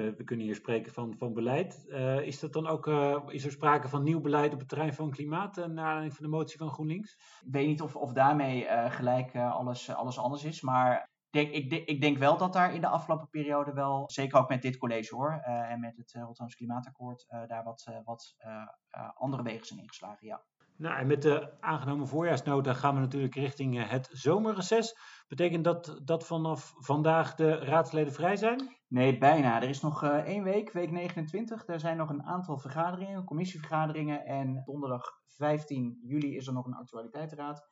We, 0.00 0.14
we, 0.16 0.24
kunnen 0.24 0.46
hier 0.46 0.54
spreken 0.54 0.92
van, 0.92 1.14
van 1.18 1.32
beleid. 1.32 1.84
Uh, 1.88 2.20
is, 2.20 2.40
dat 2.40 2.52
dan 2.52 2.66
ook, 2.66 2.86
uh, 2.86 3.22
is 3.26 3.44
er 3.44 3.50
sprake 3.50 3.88
van 3.88 4.02
nieuw 4.02 4.20
beleid 4.20 4.52
op 4.52 4.58
het 4.58 4.68
terrein 4.68 4.94
van 4.94 5.10
klimaat, 5.10 5.58
uh, 5.58 5.64
naar 5.64 5.84
aanleiding 5.84 6.14
van 6.14 6.24
de 6.24 6.30
motie 6.30 6.58
van 6.58 6.70
GroenLinks? 6.70 7.12
Ik 7.44 7.52
weet 7.52 7.66
niet 7.66 7.82
of, 7.82 7.96
of 7.96 8.12
daarmee 8.12 8.66
gelijk 8.88 9.36
alles, 9.36 9.90
alles 9.90 10.18
anders 10.18 10.44
is, 10.44 10.60
maar 10.60 11.10
ik, 11.30 11.72
ik, 11.86 12.00
denk 12.00 12.18
wel 12.18 12.36
dat 12.36 12.52
daar 12.52 12.74
in 12.74 12.80
de 12.80 12.88
afgelopen 12.88 13.28
periode 13.28 13.72
wel, 13.72 14.10
zeker 14.10 14.38
ook 14.38 14.48
met 14.48 14.62
dit 14.62 14.76
college 14.76 15.14
hoor, 15.14 15.32
en 15.42 15.80
met 15.80 15.96
het 15.96 16.12
Rotterdamse 16.12 16.56
Klimaatakkoord, 16.56 17.26
daar 17.46 17.64
wat, 17.64 17.90
wat 18.04 18.36
andere 19.14 19.42
wegen 19.42 19.66
zijn 19.66 19.80
ingeslagen, 19.80 20.26
ja. 20.26 20.42
Nou, 20.80 20.98
en 20.98 21.06
met 21.06 21.22
de 21.22 21.60
aangenomen 21.60 22.08
voorjaarsnota 22.08 22.72
gaan 22.74 22.94
we 22.94 23.00
natuurlijk 23.00 23.34
richting 23.34 23.88
het 23.88 24.08
zomerreces. 24.12 24.96
Betekent 25.28 25.64
dat 25.64 26.00
dat 26.04 26.26
vanaf 26.26 26.74
vandaag 26.76 27.34
de 27.34 27.54
raadsleden 27.54 28.12
vrij 28.12 28.36
zijn? 28.36 28.76
Nee, 28.88 29.18
bijna. 29.18 29.62
Er 29.62 29.68
is 29.68 29.80
nog 29.80 30.02
uh, 30.02 30.16
één 30.16 30.42
week, 30.42 30.72
week 30.72 30.90
29. 30.90 31.66
Er 31.66 31.80
zijn 31.80 31.96
nog 31.96 32.10
een 32.10 32.22
aantal 32.22 32.58
vergaderingen, 32.58 33.24
commissievergaderingen. 33.24 34.24
En 34.24 34.62
donderdag 34.64 35.20
15 35.26 36.00
juli 36.02 36.36
is 36.36 36.46
er 36.46 36.52
nog 36.52 36.66
een 36.66 36.74
actualiteitsraad. 36.74 37.68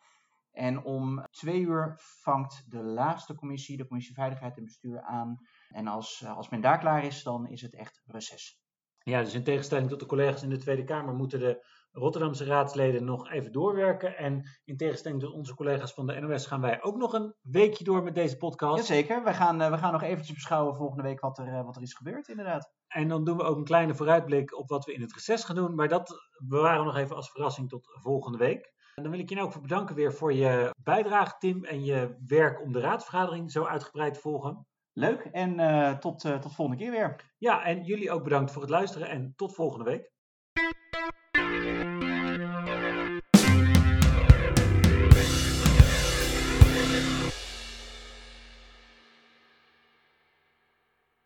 En 0.50 0.84
om 0.84 1.24
twee 1.30 1.60
uur 1.60 1.94
vangt 2.22 2.70
de 2.70 2.82
laatste 2.82 3.34
commissie, 3.34 3.76
de 3.76 3.86
commissie 3.86 4.14
Veiligheid 4.14 4.56
en 4.56 4.64
Bestuur, 4.64 5.00
aan. 5.00 5.36
En 5.68 5.86
als, 5.86 6.20
uh, 6.24 6.36
als 6.36 6.48
men 6.48 6.60
daar 6.60 6.78
klaar 6.78 7.04
is, 7.04 7.22
dan 7.22 7.46
is 7.46 7.62
het 7.62 7.74
echt 7.74 8.02
reces. 8.06 8.60
Ja, 8.98 9.20
dus 9.20 9.34
in 9.34 9.44
tegenstelling 9.44 9.88
tot 9.88 10.00
de 10.00 10.06
collega's 10.06 10.42
in 10.42 10.50
de 10.50 10.58
Tweede 10.58 10.84
Kamer 10.84 11.14
moeten 11.14 11.40
de 11.40 11.66
Rotterdamse 11.98 12.44
raadsleden 12.44 13.04
nog 13.04 13.30
even 13.30 13.52
doorwerken. 13.52 14.16
En 14.16 14.48
in 14.64 14.76
tegenstelling 14.76 15.20
tot 15.20 15.32
onze 15.32 15.54
collega's 15.54 15.92
van 15.92 16.06
de 16.06 16.20
NOS 16.20 16.46
gaan 16.46 16.60
wij 16.60 16.82
ook 16.82 16.96
nog 16.96 17.12
een 17.12 17.34
weekje 17.42 17.84
door 17.84 18.02
met 18.02 18.14
deze 18.14 18.36
podcast. 18.36 18.88
Jazeker, 18.88 19.24
we 19.24 19.34
gaan, 19.34 19.62
uh, 19.62 19.70
we 19.70 19.78
gaan 19.78 19.92
nog 19.92 20.02
eventjes 20.02 20.34
beschouwen 20.34 20.76
volgende 20.76 21.02
week 21.02 21.20
wat 21.20 21.38
er, 21.38 21.46
uh, 21.46 21.64
wat 21.64 21.76
er 21.76 21.82
is 21.82 21.94
gebeurd 21.94 22.28
inderdaad. 22.28 22.72
En 22.86 23.08
dan 23.08 23.24
doen 23.24 23.36
we 23.36 23.42
ook 23.42 23.56
een 23.56 23.64
kleine 23.64 23.94
vooruitblik 23.94 24.58
op 24.58 24.68
wat 24.68 24.84
we 24.84 24.92
in 24.92 25.00
het 25.00 25.12
reces 25.12 25.44
gaan 25.44 25.56
doen. 25.56 25.74
Maar 25.74 25.88
dat 25.88 26.30
bewaren 26.46 26.80
we 26.80 26.86
nog 26.86 26.96
even 26.96 27.16
als 27.16 27.30
verrassing 27.30 27.68
tot 27.68 27.88
volgende 28.02 28.38
week. 28.38 28.72
En 28.94 29.02
dan 29.02 29.12
wil 29.12 29.20
ik 29.20 29.28
je 29.28 29.34
nou 29.34 29.46
ook 29.46 29.62
bedanken 29.62 29.94
weer 29.94 30.12
voor 30.12 30.32
je 30.32 30.74
bijdrage 30.82 31.34
Tim 31.38 31.64
en 31.64 31.84
je 31.84 32.16
werk 32.26 32.62
om 32.62 32.72
de 32.72 32.80
raadsvergadering 32.80 33.50
zo 33.50 33.64
uitgebreid 33.64 34.14
te 34.14 34.20
volgen. 34.20 34.66
Leuk 34.92 35.20
en 35.20 35.60
uh, 35.60 35.92
tot, 35.92 36.20
tot 36.20 36.54
volgende 36.54 36.82
keer 36.82 36.90
weer. 36.90 37.34
Ja, 37.38 37.64
en 37.64 37.84
jullie 37.84 38.10
ook 38.10 38.24
bedankt 38.24 38.52
voor 38.52 38.62
het 38.62 38.70
luisteren 38.70 39.08
en 39.08 39.32
tot 39.36 39.54
volgende 39.54 39.84
week. 39.84 40.12